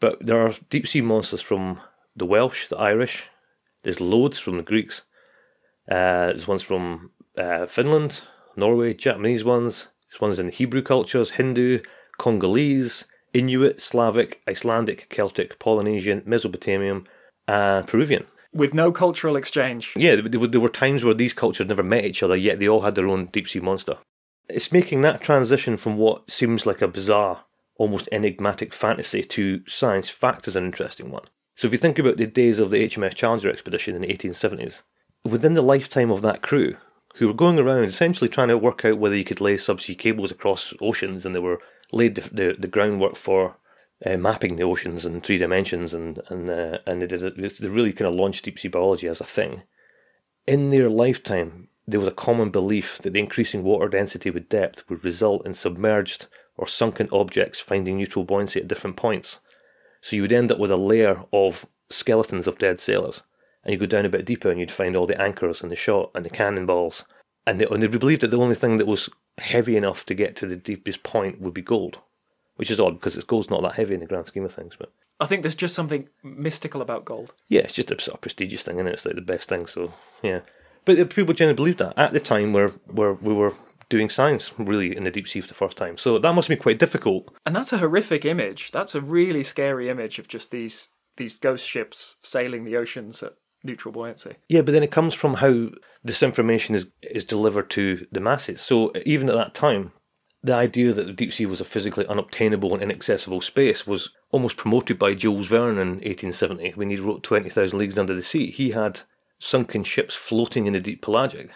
But 0.00 0.18
there 0.26 0.40
are 0.40 0.54
deep 0.68 0.88
sea 0.88 1.02
monsters 1.02 1.40
from 1.40 1.78
the 2.16 2.26
Welsh, 2.26 2.66
the 2.68 2.76
Irish. 2.76 3.28
There's 3.86 4.00
loads 4.00 4.40
from 4.40 4.56
the 4.56 4.64
Greeks. 4.64 5.02
Uh, 5.88 6.34
there's 6.34 6.48
ones 6.48 6.64
from 6.64 7.12
uh, 7.38 7.66
Finland, 7.66 8.22
Norway, 8.56 8.94
Japanese 8.94 9.44
ones. 9.44 9.86
There's 10.10 10.20
ones 10.20 10.40
in 10.40 10.48
Hebrew 10.48 10.82
cultures, 10.82 11.30
Hindu, 11.30 11.82
Congolese, 12.18 13.04
Inuit, 13.32 13.80
Slavic, 13.80 14.42
Icelandic, 14.48 15.08
Celtic, 15.08 15.60
Polynesian, 15.60 16.24
Mesopotamian, 16.26 17.06
and 17.46 17.86
Peruvian. 17.86 18.26
With 18.52 18.74
no 18.74 18.90
cultural 18.90 19.36
exchange. 19.36 19.92
Yeah, 19.94 20.16
there 20.16 20.40
were, 20.40 20.48
there 20.48 20.60
were 20.60 20.68
times 20.68 21.04
where 21.04 21.14
these 21.14 21.32
cultures 21.32 21.68
never 21.68 21.84
met 21.84 22.04
each 22.04 22.24
other, 22.24 22.34
yet 22.34 22.58
they 22.58 22.68
all 22.68 22.80
had 22.80 22.96
their 22.96 23.06
own 23.06 23.26
deep 23.26 23.46
sea 23.46 23.60
monster. 23.60 23.98
It's 24.48 24.72
making 24.72 25.02
that 25.02 25.20
transition 25.20 25.76
from 25.76 25.96
what 25.96 26.28
seems 26.28 26.66
like 26.66 26.82
a 26.82 26.88
bizarre, 26.88 27.44
almost 27.76 28.08
enigmatic 28.10 28.74
fantasy 28.74 29.22
to 29.22 29.62
science 29.68 30.08
fact 30.08 30.48
is 30.48 30.56
an 30.56 30.64
interesting 30.64 31.12
one. 31.12 31.26
So 31.56 31.66
if 31.66 31.72
you 31.72 31.78
think 31.78 31.98
about 31.98 32.18
the 32.18 32.26
days 32.26 32.58
of 32.58 32.70
the 32.70 32.86
HMS 32.86 33.14
Challenger 33.14 33.48
expedition 33.48 33.96
in 33.96 34.02
the 34.02 34.08
1870s, 34.08 34.82
within 35.24 35.54
the 35.54 35.62
lifetime 35.62 36.10
of 36.10 36.20
that 36.22 36.42
crew, 36.42 36.76
who 37.16 37.26
were 37.26 37.34
going 37.34 37.58
around 37.58 37.84
essentially 37.84 38.28
trying 38.28 38.48
to 38.48 38.58
work 38.58 38.84
out 38.84 38.98
whether 38.98 39.16
you 39.16 39.24
could 39.24 39.40
lay 39.40 39.56
subsea 39.56 39.98
cables 39.98 40.30
across 40.30 40.74
oceans, 40.82 41.24
and 41.24 41.34
they 41.34 41.40
were 41.40 41.60
laid 41.92 42.14
the, 42.14 42.20
the, 42.30 42.56
the 42.58 42.68
groundwork 42.68 43.16
for 43.16 43.56
uh, 44.04 44.18
mapping 44.18 44.56
the 44.56 44.62
oceans 44.62 45.06
in 45.06 45.22
three 45.22 45.38
dimensions, 45.38 45.94
and 45.94 46.20
and 46.28 46.50
uh, 46.50 46.78
and 46.86 47.00
they 47.00 47.06
did 47.06 47.22
it, 47.22 47.58
they 47.58 47.68
really 47.68 47.94
kind 47.94 48.08
of 48.08 48.14
launched 48.14 48.44
deep 48.44 48.58
sea 48.58 48.68
biology 48.68 49.08
as 49.08 49.22
a 49.22 49.24
thing. 49.24 49.62
In 50.46 50.68
their 50.68 50.90
lifetime, 50.90 51.68
there 51.86 52.00
was 52.00 52.08
a 52.08 52.12
common 52.12 52.50
belief 52.50 52.98
that 52.98 53.14
the 53.14 53.20
increasing 53.20 53.62
water 53.62 53.88
density 53.88 54.28
with 54.28 54.50
depth 54.50 54.84
would 54.90 55.02
result 55.02 55.46
in 55.46 55.54
submerged 55.54 56.26
or 56.58 56.66
sunken 56.66 57.08
objects 57.12 57.60
finding 57.60 57.96
neutral 57.96 58.26
buoyancy 58.26 58.60
at 58.60 58.68
different 58.68 58.96
points. 58.96 59.40
So 60.00 60.16
you 60.16 60.22
would 60.22 60.32
end 60.32 60.52
up 60.52 60.58
with 60.58 60.70
a 60.70 60.76
layer 60.76 61.24
of 61.32 61.66
skeletons 61.90 62.46
of 62.46 62.58
dead 62.58 62.80
sailors, 62.80 63.22
and 63.64 63.72
you 63.72 63.78
go 63.78 63.86
down 63.86 64.04
a 64.04 64.10
bit 64.10 64.24
deeper, 64.24 64.50
and 64.50 64.60
you'd 64.60 64.70
find 64.70 64.96
all 64.96 65.06
the 65.06 65.20
anchors 65.20 65.62
and 65.62 65.70
the 65.70 65.76
shot 65.76 66.10
and 66.14 66.24
the 66.24 66.30
cannonballs, 66.30 67.04
and 67.46 67.60
they, 67.60 67.66
and 67.66 67.82
they 67.82 67.86
believed 67.86 68.22
that 68.22 68.30
the 68.30 68.38
only 68.38 68.54
thing 68.54 68.76
that 68.76 68.86
was 68.86 69.08
heavy 69.38 69.76
enough 69.76 70.06
to 70.06 70.14
get 70.14 70.36
to 70.36 70.46
the 70.46 70.56
deepest 70.56 71.02
point 71.02 71.40
would 71.40 71.54
be 71.54 71.62
gold, 71.62 71.98
which 72.56 72.70
is 72.70 72.80
odd 72.80 72.94
because 72.94 73.16
it's 73.16 73.24
gold's 73.24 73.50
not 73.50 73.62
that 73.62 73.74
heavy 73.74 73.94
in 73.94 74.00
the 74.00 74.06
grand 74.06 74.26
scheme 74.26 74.44
of 74.44 74.54
things. 74.54 74.76
But 74.78 74.92
I 75.20 75.26
think 75.26 75.42
there's 75.42 75.56
just 75.56 75.74
something 75.74 76.08
mystical 76.22 76.82
about 76.82 77.04
gold. 77.04 77.34
Yeah, 77.48 77.62
it's 77.62 77.74
just 77.74 77.90
a 77.90 78.00
sort 78.00 78.16
of 78.16 78.20
prestigious 78.20 78.62
thing, 78.62 78.78
and 78.78 78.88
it? 78.88 78.94
It's 78.94 79.04
like 79.04 79.14
the 79.14 79.20
best 79.20 79.48
thing. 79.48 79.66
So 79.66 79.92
yeah, 80.22 80.40
but 80.84 81.10
people 81.10 81.34
generally 81.34 81.56
believed 81.56 81.78
that 81.78 81.98
at 81.98 82.12
the 82.12 82.20
time 82.20 82.52
where 82.52 82.68
where 82.86 83.14
we 83.14 83.34
were 83.34 83.54
doing 83.88 84.08
science 84.08 84.52
really 84.58 84.96
in 84.96 85.04
the 85.04 85.10
deep 85.10 85.28
sea 85.28 85.40
for 85.40 85.48
the 85.48 85.54
first 85.54 85.76
time. 85.76 85.96
So 85.98 86.18
that 86.18 86.34
must 86.34 86.48
be 86.48 86.56
quite 86.56 86.78
difficult. 86.78 87.32
And 87.44 87.54
that's 87.54 87.72
a 87.72 87.78
horrific 87.78 88.24
image. 88.24 88.70
That's 88.70 88.94
a 88.94 89.00
really 89.00 89.42
scary 89.42 89.88
image 89.88 90.18
of 90.18 90.28
just 90.28 90.50
these 90.50 90.88
these 91.16 91.38
ghost 91.38 91.66
ships 91.66 92.16
sailing 92.22 92.64
the 92.64 92.76
oceans 92.76 93.22
at 93.22 93.34
neutral 93.64 93.92
buoyancy. 93.92 94.36
Yeah, 94.48 94.62
but 94.62 94.72
then 94.72 94.82
it 94.82 94.90
comes 94.90 95.14
from 95.14 95.34
how 95.34 95.70
this 96.04 96.22
information 96.22 96.74
is 96.74 96.88
is 97.02 97.24
delivered 97.24 97.70
to 97.70 98.06
the 98.12 98.20
masses. 98.20 98.60
So 98.60 98.92
even 99.04 99.28
at 99.28 99.36
that 99.36 99.54
time, 99.54 99.92
the 100.42 100.54
idea 100.54 100.92
that 100.92 101.06
the 101.06 101.12
deep 101.12 101.32
sea 101.32 101.46
was 101.46 101.60
a 101.60 101.64
physically 101.64 102.06
unobtainable 102.06 102.72
and 102.74 102.82
inaccessible 102.82 103.40
space 103.40 103.86
was 103.86 104.10
almost 104.30 104.56
promoted 104.56 104.98
by 104.98 105.14
Jules 105.14 105.46
Verne 105.46 105.78
in 105.78 105.88
1870 105.94 106.72
when 106.72 106.90
he 106.90 106.96
wrote 106.96 107.22
20,000 107.22 107.78
Leagues 107.78 107.98
Under 107.98 108.14
the 108.14 108.22
Sea. 108.22 108.50
He 108.50 108.70
had 108.70 109.00
sunken 109.38 109.82
ships 109.82 110.14
floating 110.14 110.66
in 110.66 110.72
the 110.72 110.80
deep 110.80 111.02
pelagic, 111.02 111.50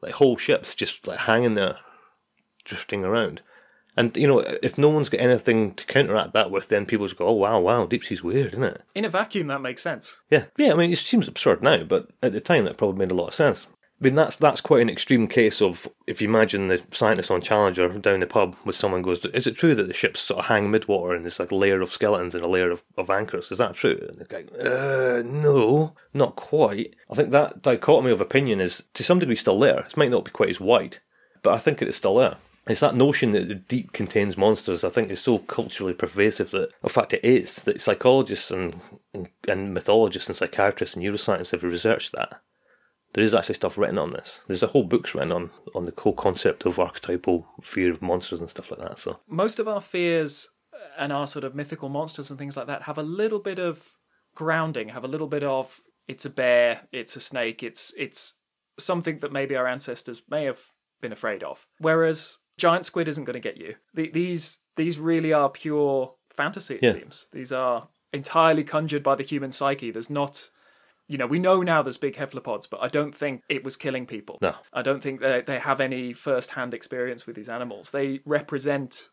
like 0.00 0.14
whole 0.14 0.36
ships 0.36 0.74
just 0.74 1.06
like 1.06 1.20
hanging 1.20 1.54
there, 1.54 1.78
drifting 2.64 3.04
around. 3.04 3.42
And 3.96 4.16
you 4.16 4.28
know, 4.28 4.38
if 4.38 4.78
no 4.78 4.88
one's 4.88 5.08
got 5.08 5.20
anything 5.20 5.74
to 5.74 5.84
counteract 5.84 6.32
that 6.32 6.52
with, 6.52 6.68
then 6.68 6.86
people 6.86 7.06
just 7.06 7.18
go, 7.18 7.26
"Oh 7.26 7.32
wow, 7.32 7.58
wow, 7.58 7.84
deep 7.84 8.04
sea's 8.04 8.22
weird, 8.22 8.52
isn't 8.52 8.62
it?" 8.62 8.82
In 8.94 9.04
a 9.04 9.08
vacuum, 9.08 9.48
that 9.48 9.60
makes 9.60 9.82
sense. 9.82 10.20
Yeah, 10.30 10.44
yeah. 10.56 10.72
I 10.72 10.76
mean, 10.76 10.92
it 10.92 10.98
seems 10.98 11.26
absurd 11.26 11.62
now, 11.62 11.82
but 11.82 12.08
at 12.22 12.32
the 12.32 12.40
time, 12.40 12.64
that 12.64 12.76
probably 12.76 12.98
made 12.98 13.10
a 13.10 13.14
lot 13.14 13.28
of 13.28 13.34
sense. 13.34 13.66
I 14.00 14.04
mean, 14.04 14.14
that's 14.14 14.36
that's 14.36 14.60
quite 14.60 14.82
an 14.82 14.88
extreme 14.88 15.26
case 15.26 15.60
of 15.60 15.88
if 16.06 16.22
you 16.22 16.28
imagine 16.28 16.68
the 16.68 16.80
scientist 16.92 17.32
on 17.32 17.40
Challenger 17.40 17.88
down 17.98 18.20
the 18.20 18.26
pub 18.26 18.54
with 18.64 18.76
someone 18.76 19.02
goes, 19.02 19.24
"Is 19.24 19.48
it 19.48 19.56
true 19.56 19.74
that 19.74 19.88
the 19.88 19.92
ships 19.92 20.20
sort 20.20 20.38
of 20.38 20.44
hang 20.46 20.68
midwater 20.68 21.16
and 21.16 21.24
there's 21.24 21.40
like 21.40 21.50
a 21.50 21.56
layer 21.56 21.80
of 21.80 21.90
skeletons 21.90 22.34
and 22.34 22.44
a 22.44 22.48
layer 22.48 22.70
of, 22.70 22.84
of 22.96 23.10
anchors? 23.10 23.50
Is 23.50 23.58
that 23.58 23.74
true?" 23.74 23.98
And 24.08 24.18
the 24.18 24.24
guy, 24.24 24.44
uh, 24.56 25.22
"No, 25.24 25.96
not 26.14 26.36
quite." 26.36 26.94
I 27.10 27.16
think 27.16 27.32
that 27.32 27.60
dichotomy 27.62 28.12
of 28.12 28.20
opinion 28.20 28.60
is 28.60 28.84
to 28.94 29.02
some 29.02 29.18
degree 29.18 29.34
still 29.34 29.58
there. 29.58 29.80
It 29.80 29.96
might 29.96 30.12
not 30.12 30.24
be 30.24 30.30
quite 30.30 30.50
as 30.50 30.60
wide, 30.60 30.98
but 31.42 31.52
I 31.52 31.58
think 31.58 31.82
it 31.82 31.88
is 31.88 31.96
still 31.96 32.16
there. 32.16 32.36
It's 32.68 32.80
that 32.80 32.94
notion 32.94 33.32
that 33.32 33.48
the 33.48 33.54
deep 33.54 33.92
contains 33.92 34.36
monsters, 34.36 34.84
I 34.84 34.90
think, 34.90 35.10
is 35.10 35.20
so 35.20 35.38
culturally 35.38 35.94
pervasive 35.94 36.50
that, 36.50 36.70
in 36.82 36.88
fact, 36.90 37.14
it 37.14 37.24
is, 37.24 37.56
that 37.56 37.80
psychologists 37.80 38.50
and, 38.50 38.78
and, 39.14 39.30
and 39.48 39.72
mythologists 39.72 40.28
and 40.28 40.36
psychiatrists 40.36 40.94
and 40.94 41.02
neuroscientists 41.02 41.52
have 41.52 41.62
researched 41.62 42.12
that. 42.12 42.42
There 43.14 43.24
is 43.24 43.34
actually 43.34 43.54
stuff 43.56 43.78
written 43.78 43.98
on 43.98 44.12
this. 44.12 44.40
There's 44.46 44.62
a 44.62 44.66
whole 44.68 44.84
books 44.84 45.14
written 45.14 45.32
on, 45.32 45.50
on 45.74 45.86
the 45.86 45.94
whole 45.98 46.12
concept 46.12 46.66
of 46.66 46.78
archetypal 46.78 47.46
fear 47.62 47.90
of 47.92 48.02
monsters 48.02 48.40
and 48.40 48.50
stuff 48.50 48.70
like 48.70 48.80
that. 48.80 48.98
So 48.98 49.18
Most 49.26 49.58
of 49.58 49.66
our 49.66 49.80
fears 49.80 50.48
uh, 50.72 50.76
and 50.98 51.12
our 51.12 51.26
sort 51.26 51.44
of 51.44 51.54
mythical 51.54 51.88
monsters 51.88 52.28
and 52.30 52.38
things 52.38 52.56
like 52.56 52.66
that 52.66 52.82
have 52.82 52.98
a 52.98 53.02
little 53.02 53.38
bit 53.38 53.58
of 53.58 53.92
grounding, 54.34 54.88
have 54.90 55.04
a 55.04 55.08
little 55.08 55.26
bit 55.26 55.42
of 55.42 55.80
it's 56.06 56.24
a 56.24 56.30
bear, 56.30 56.86
it's 56.92 57.16
a 57.16 57.20
snake, 57.20 57.62
it's 57.62 57.92
it's 57.96 58.34
something 58.78 59.18
that 59.18 59.32
maybe 59.32 59.56
our 59.56 59.66
ancestors 59.66 60.22
may 60.30 60.44
have 60.44 60.60
been 61.00 61.12
afraid 61.12 61.42
of. 61.42 61.66
Whereas 61.78 62.38
giant 62.56 62.86
squid 62.86 63.08
isn't 63.08 63.24
going 63.24 63.34
to 63.34 63.40
get 63.40 63.56
you. 63.56 63.74
The, 63.94 64.10
these 64.10 64.58
these 64.76 64.98
really 64.98 65.32
are 65.32 65.48
pure 65.48 66.14
fantasy. 66.32 66.76
It 66.76 66.82
Yeah. 66.82 66.92
seems 66.92 67.26
these 67.32 67.52
are 67.52 67.88
entirely 68.12 68.64
conjured 68.64 69.02
by 69.02 69.14
the 69.16 69.24
human 69.24 69.52
psyche. 69.52 69.90
There's 69.90 70.10
not. 70.10 70.50
You 71.08 71.18
know, 71.18 71.26
we 71.26 71.38
know 71.38 71.62
now 71.62 71.82
there's 71.82 71.98
big 71.98 72.16
cephalopods, 72.16 72.66
but 72.66 72.82
I 72.82 72.88
don't 72.88 73.14
think 73.14 73.42
it 73.48 73.64
was 73.64 73.76
killing 73.76 74.06
people. 74.06 74.38
No. 74.40 74.54
I 74.72 74.82
don't 74.82 75.02
think 75.02 75.20
they, 75.20 75.40
they 75.40 75.58
have 75.58 75.80
any 75.80 76.12
first 76.12 76.52
hand 76.52 76.74
experience 76.74 77.26
with 77.26 77.34
these 77.34 77.48
animals. 77.48 77.90
They 77.90 78.20
represent 78.24 79.08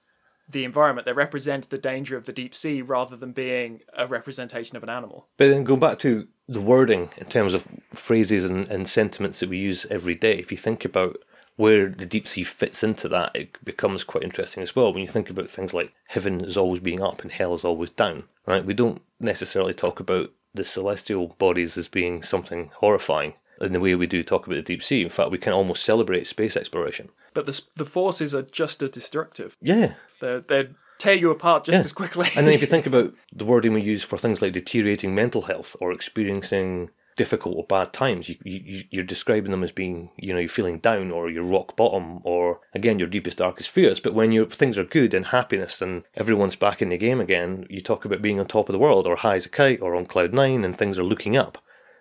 the 0.48 0.64
environment, 0.64 1.06
they 1.06 1.14
represent 1.14 1.70
the 1.70 1.78
danger 1.78 2.16
of 2.16 2.26
the 2.26 2.34
deep 2.34 2.54
sea 2.54 2.82
rather 2.82 3.16
than 3.16 3.32
being 3.32 3.82
a 3.98 4.06
representation 4.06 4.78
of 4.78 4.84
an 4.84 4.90
animal. 4.90 5.28
But 5.38 5.50
then 5.50 5.64
going 5.64 5.80
back 5.80 5.98
to 6.00 6.28
the 6.48 6.62
wording 6.62 7.10
in 7.18 7.26
terms 7.26 7.56
of 7.56 7.68
phrases 7.94 8.46
and, 8.46 8.70
and 8.70 8.88
sentiments 8.88 9.40
that 9.40 9.50
we 9.50 9.58
use 9.58 9.88
every 9.90 10.14
day, 10.14 10.36
if 10.36 10.52
you 10.52 10.58
think 10.58 10.86
about 10.86 11.18
where 11.56 11.88
the 11.88 12.06
deep 12.06 12.28
sea 12.28 12.44
fits 12.44 12.84
into 12.84 13.08
that, 13.10 13.32
it 13.34 13.64
becomes 13.64 14.04
quite 14.04 14.24
interesting 14.24 14.62
as 14.62 14.76
well. 14.76 14.92
When 14.92 15.02
you 15.02 15.08
think 15.08 15.30
about 15.30 15.48
things 15.48 15.74
like 15.74 15.94
heaven 16.08 16.42
is 16.42 16.58
always 16.58 16.82
being 16.82 17.02
up 17.02 17.22
and 17.22 17.32
hell 17.32 17.56
is 17.56 17.64
always 17.64 17.92
down, 17.92 18.26
right? 18.46 18.66
We 18.66 18.74
don't 18.74 19.02
necessarily 19.20 19.74
talk 19.74 20.00
about 20.00 20.32
the 20.56 20.64
celestial 20.64 21.36
bodies 21.38 21.78
as 21.78 21.88
being 21.88 22.24
something 22.24 22.72
horrifying 22.76 23.34
in 23.62 23.74
the 23.74 23.80
way 23.80 23.96
we 23.96 24.08
do 24.08 24.24
talk 24.24 24.46
about 24.46 24.56
the 24.56 24.62
deep 24.62 24.84
sea. 24.84 25.02
In 25.04 25.10
fact, 25.10 25.32
we 25.32 25.38
can 25.38 25.54
almost 25.54 25.84
celebrate 25.84 26.28
space 26.28 26.58
exploration. 26.58 27.10
But 27.34 27.46
the, 27.46 27.62
the 27.76 27.86
forces 27.86 28.34
are 28.36 28.42
just 28.42 28.82
as 28.84 28.90
destructive. 28.90 29.56
Yeah, 29.62 29.94
They're, 30.20 30.42
they 30.42 30.70
tear 30.98 31.14
you 31.16 31.30
apart 31.32 31.66
just 31.66 31.76
Yeah. 31.80 31.86
as 31.86 31.94
quickly. 31.94 32.28
and 32.38 32.48
then 32.48 32.54
if 32.54 32.62
you 32.62 32.68
think 32.76 32.86
about 32.86 33.14
the 33.34 33.46
wording 33.46 33.74
we 33.74 33.82
use 33.82 34.04
for 34.04 34.18
things 34.18 34.42
like 34.42 34.54
deteriorating 34.54 35.14
mental 35.16 35.44
health 35.44 35.76
or 35.80 35.92
experiencing 35.92 36.90
difficult 37.16 37.56
or 37.56 37.64
bad 37.64 37.94
times, 37.94 38.30
you, 38.30 38.36
you 38.44 38.84
you're 38.90 39.04
describing 39.04 39.52
them 39.52 39.64
as 39.64 39.72
being 39.72 40.10
you 40.18 40.34
know 40.34 40.40
you're 40.40 40.50
feeling 40.50 40.80
down 40.80 41.12
or 41.12 41.30
you're 41.30 41.44
rock 41.44 41.76
bottom 41.76 42.20
or 42.24 42.60
again 42.74 43.00
your 43.00 43.08
deepest 43.08 43.38
darkest 43.38 43.70
fears. 43.70 44.00
But 44.00 44.14
when 44.14 44.32
your 44.32 44.46
things 44.46 44.78
are 44.78 44.84
good 44.84 45.14
and 45.14 45.28
happiness 45.28 45.82
and 45.82 46.04
everyone's 46.16 46.56
back 46.56 46.82
in 46.82 46.90
the 46.90 46.98
game 46.98 47.22
again, 47.22 47.66
you 47.70 47.82
talk 47.82 48.06
about 48.06 48.22
being 48.22 48.40
on 48.40 48.48
top 48.48 48.70
of 48.70 48.74
the 48.74 48.80
world 48.80 49.08
or 49.08 49.16
high 49.16 49.36
as 49.36 49.46
a 49.46 49.50
kite 49.50 49.82
or 49.82 49.96
on 49.96 50.06
cloud 50.06 50.34
nine 50.34 50.64
and 50.64 50.78
things 50.78 51.00
are 51.00 51.04
looking 51.04 51.38
up. 51.38 51.58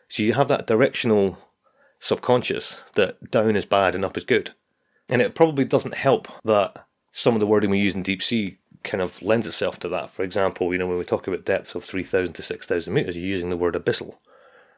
So 0.08 0.22
you 0.22 0.34
have 0.34 0.48
that 0.48 0.66
directional 0.66 1.38
subconscious 2.00 2.82
that 2.94 3.30
down 3.30 3.56
is 3.56 3.64
bad 3.64 3.94
and 3.94 4.04
up 4.04 4.16
is 4.16 4.24
good. 4.24 4.52
And 5.08 5.20
it 5.20 5.34
probably 5.34 5.64
doesn't 5.64 5.94
help 5.94 6.28
that 6.44 6.86
some 7.12 7.34
of 7.34 7.40
the 7.40 7.46
wording 7.46 7.70
we 7.70 7.78
use 7.78 7.94
in 7.94 8.02
deep 8.02 8.22
sea 8.22 8.58
kind 8.82 9.02
of 9.02 9.22
lends 9.22 9.46
itself 9.46 9.78
to 9.80 9.88
that. 9.88 10.10
For 10.10 10.22
example, 10.22 10.72
you 10.72 10.78
know, 10.78 10.86
when 10.86 10.98
we 10.98 11.04
talk 11.04 11.26
about 11.26 11.44
depths 11.44 11.74
of 11.74 11.84
3,000 11.84 12.34
to 12.34 12.42
6,000 12.42 12.92
metres, 12.92 13.16
you're 13.16 13.24
using 13.24 13.50
the 13.50 13.56
word 13.56 13.74
abyssal. 13.74 14.16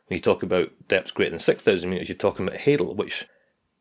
When 0.06 0.16
you 0.18 0.22
talk 0.22 0.42
about 0.42 0.70
depths 0.88 1.10
greater 1.10 1.30
than 1.30 1.40
6,000 1.40 1.90
metres, 1.90 2.08
you're 2.08 2.16
talking 2.16 2.46
about 2.46 2.60
hadal, 2.60 2.94
which 2.94 3.26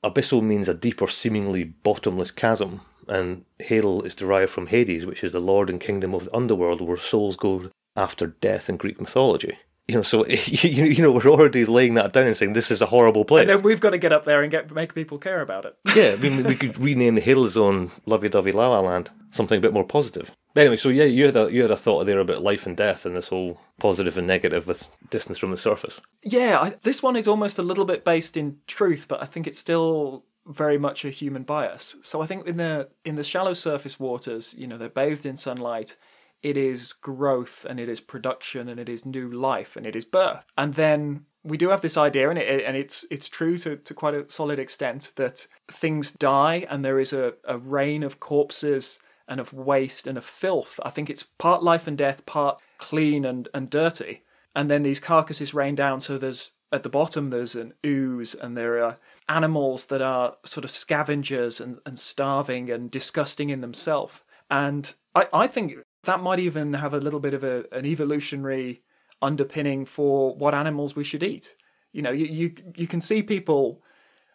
abyssal 0.04 0.42
means 0.42 0.68
a 0.68 0.74
deep 0.74 1.02
or 1.02 1.08
seemingly 1.08 1.64
bottomless 1.64 2.32
chasm, 2.32 2.82
and 3.08 3.46
hadal 3.60 4.06
is 4.06 4.16
derived 4.16 4.52
from 4.52 4.68
Hades, 4.68 5.06
which 5.06 5.24
is 5.24 5.32
the 5.32 5.40
lord 5.40 5.70
and 5.70 5.80
kingdom 5.80 6.16
of 6.16 6.26
the 6.26 6.36
underworld 6.36 6.82
where 6.82 6.98
souls 6.98 7.38
go 7.38 7.70
after 7.96 8.28
death 8.28 8.70
in 8.70 8.78
Greek 8.78 9.00
mythology. 9.00 9.58
You 9.88 9.96
know, 9.96 10.02
so 10.02 10.26
you, 10.28 10.86
you 10.86 11.04
know 11.04 11.12
we're 11.12 11.28
already 11.28 11.66
laying 11.66 11.94
that 11.96 12.14
down 12.14 12.28
and 12.28 12.36
saying 12.36 12.54
this 12.54 12.72
is 12.72 12.82
a 12.82 12.88
horrible 12.88 13.26
place. 13.26 13.42
And 13.42 13.50
then 13.50 13.62
we've 13.62 13.80
got 13.80 13.92
to 13.92 13.98
get 13.98 14.14
up 14.14 14.26
there 14.26 14.42
and 14.42 14.52
get 14.52 14.72
make 14.74 14.96
people 14.96 15.18
care 15.18 15.42
about 15.42 15.66
it. 15.66 15.78
yeah, 15.96 16.14
I 16.14 16.16
mean, 16.22 16.44
we 16.44 16.56
could 16.56 16.78
rename 16.80 17.16
the 17.16 17.22
Hadal 17.22 17.50
Zone 17.50 17.92
Lovey 18.06 18.30
Dovey 18.30 18.52
La 18.52 18.70
La 18.70 18.80
Land 18.80 19.12
something 19.36 19.58
a 19.58 19.62
bit 19.62 19.74
more 19.74 19.84
positive. 19.84 20.36
But 20.54 20.62
anyway, 20.62 20.78
so 20.78 20.90
yeah, 20.90 21.04
you 21.04 21.26
had 21.26 21.36
a 21.36 21.52
you 21.52 21.62
had 21.62 21.72
a 21.72 21.78
thought 21.78 22.06
there 22.06 22.20
about 22.20 22.42
life 22.42 22.66
and 22.66 22.76
death 22.76 23.06
and 23.06 23.16
this 23.16 23.28
whole 23.28 23.60
positive 23.80 24.18
and 24.18 24.26
negative 24.26 24.66
with 24.66 24.88
distance 25.10 25.38
from 25.38 25.52
the 25.52 25.58
surface. 25.58 26.00
Yeah, 26.24 26.60
I, 26.62 26.76
this 26.82 27.04
one 27.04 27.16
is 27.16 27.28
almost 27.28 27.60
a 27.60 27.64
little 27.64 27.86
bit 27.86 28.06
based 28.06 28.38
in 28.38 28.58
truth, 28.66 29.08
but 29.08 29.22
I 29.22 29.26
think 29.26 29.46
it's 29.46 29.60
still 29.60 30.24
very 30.48 30.78
much 30.78 31.04
a 31.04 31.10
human 31.10 31.44
bias. 31.44 31.98
So 32.02 32.22
I 32.22 32.26
think 32.26 32.48
in 32.48 32.58
the 32.58 32.90
in 33.04 33.16
the 33.16 33.24
shallow 33.24 33.54
surface 33.54 34.00
waters, 34.00 34.56
you 34.58 34.68
know, 34.68 34.78
they're 34.78 34.90
bathed 34.90 35.26
in 35.26 35.36
sunlight. 35.36 35.98
It 36.42 36.58
is 36.58 36.94
growth 36.94 37.66
and 37.68 37.80
it 37.80 37.90
is 37.90 38.00
production 38.00 38.70
and 38.70 38.80
it 38.80 38.90
is 38.90 39.06
new 39.06 39.30
life 39.30 39.76
and 39.76 39.86
it 39.86 39.96
is 39.96 40.06
birth. 40.06 40.46
And 40.58 40.76
then 40.76 41.26
we 41.44 41.58
do 41.58 41.70
have 41.70 41.82
this 41.82 41.96
idea, 41.96 42.30
and 42.30 42.40
it 42.40 42.66
and 42.66 42.76
it's 42.76 43.06
it's 43.12 43.30
true 43.30 43.58
to, 43.60 43.78
to 43.78 43.94
quite 43.94 44.16
a 44.16 44.30
solid 44.30 44.58
extent 44.58 45.14
that 45.16 45.48
things 45.70 46.12
die 46.12 46.66
and 46.70 46.84
there 46.84 47.00
is 47.00 47.14
a, 47.14 47.34
a 47.48 47.58
rain 47.58 48.02
of 48.02 48.20
corpses 48.20 48.98
and 49.28 49.40
of 49.40 49.54
waste 49.54 50.08
and 50.08 50.18
of 50.18 50.26
filth. 50.26 50.80
I 50.84 50.90
think 50.90 51.10
it's 51.10 51.24
part 51.24 51.64
life 51.64 51.88
and 51.88 51.98
death, 51.98 52.26
part 52.26 52.62
clean 52.78 53.26
and, 53.26 53.48
and 53.54 53.70
dirty. 53.70 54.24
And 54.56 54.70
then 54.70 54.84
these 54.84 55.00
carcasses 55.00 55.54
rain 55.54 55.76
down, 55.76 56.02
so 56.02 56.18
there's 56.18 56.54
at 56.72 56.84
the 56.84 56.90
bottom 56.90 57.30
there's 57.30 57.56
an 57.56 57.74
ooze 57.86 58.34
and 58.34 58.58
there 58.58 58.84
are 58.84 58.98
animals 59.30 59.86
that 59.88 60.02
are 60.02 60.38
sort 60.46 60.64
of 60.64 60.72
scavengers 60.72 61.60
and, 61.62 61.80
and 61.86 61.98
starving 61.98 62.70
and 62.70 62.90
disgusting 62.92 63.50
in 63.50 63.62
themselves. 63.62 64.22
And 64.50 64.94
I, 65.14 65.28
I 65.34 65.48
think 65.48 65.74
that 66.06 66.22
might 66.22 66.40
even 66.40 66.74
have 66.74 66.94
a 66.94 67.00
little 67.00 67.20
bit 67.20 67.34
of 67.34 67.44
a, 67.44 67.66
an 67.72 67.86
evolutionary 67.86 68.82
underpinning 69.22 69.86
for 69.86 70.36
what 70.36 70.54
animals 70.54 70.96
we 70.96 71.04
should 71.04 71.24
eat. 71.24 71.56
You 71.92 72.02
know, 72.02 72.12
you, 72.12 72.26
you 72.26 72.56
you 72.76 72.88
can 72.88 73.02
see 73.02 73.24
people 73.24 73.82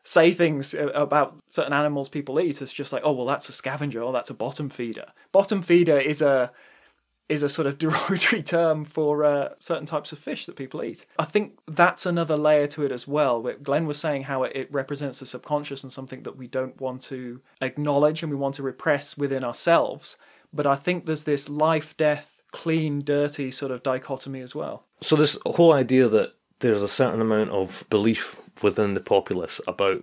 say 0.03 0.33
things 0.33 0.75
about 0.75 1.37
certain 1.49 1.73
animals 1.73 2.09
people 2.09 2.41
eat 2.41 2.63
as 2.63 2.73
just 2.73 2.93
like, 2.93 3.03
oh 3.05 3.13
well, 3.13 3.27
that's 3.27 3.49
a 3.49 3.53
scavenger, 3.53 4.03
or 4.03 4.13
that's 4.13 4.31
a 4.31 4.35
bottom 4.35 4.69
feeder. 4.69 5.13
Bottom 5.33 5.63
feeder 5.63 5.99
is 5.99 6.23
a 6.23 6.53
is 7.31 7.43
a 7.45 7.49
sort 7.49 7.67
of 7.67 7.79
derogatory 7.79 8.43
term 8.43 8.85
for 8.85 9.25
uh, 9.25 9.51
certain 9.59 9.87
types 9.87 10.13
of 10.13 10.19
fish 10.19 10.47
that 10.47 10.57
people 10.57 10.83
eat. 10.83 11.07
I 11.19 11.25
think 11.25 11.59
that's 11.67 12.05
another 12.05 12.37
layer 12.37 12.67
to 12.69 12.85
it 12.85 12.93
as 12.93 13.07
well. 13.07 13.43
Glenn 13.63 13.87
was 13.87 13.99
saying 13.99 14.25
how 14.25 14.43
it, 14.43 14.53
it 14.55 14.73
represents 14.73 15.21
the 15.21 15.27
subconscious 15.27 15.85
and 15.85 15.93
something 15.93 16.25
that 16.25 16.37
we 16.37 16.49
don't 16.49 16.79
want 16.81 17.03
to 17.03 17.41
acknowledge 17.61 18.23
and 18.23 18.31
we 18.33 18.37
want 18.37 18.57
to 18.57 18.63
repress 18.63 19.17
within 19.17 19.45
ourselves. 19.45 20.19
But 20.53 20.67
I 20.67 20.75
think 20.75 21.07
there's 21.07 21.25
this 21.25 21.49
life, 21.49 21.97
death, 21.97 22.43
clean, 22.53 23.03
dirty 23.05 23.51
sort 23.51 23.73
of 23.73 23.83
dichotomy 23.83 24.41
as 24.41 24.55
well. 24.55 24.87
So 25.01 25.17
this 25.17 25.39
whole 25.47 25.73
idea 25.73 26.09
that 26.09 26.35
there's 26.61 26.83
a 26.83 26.89
certain 26.89 27.21
amount 27.21 27.51
of 27.51 27.85
belief 27.91 28.41
within 28.63 28.95
the 28.95 29.01
populace 29.01 29.61
about 29.67 30.03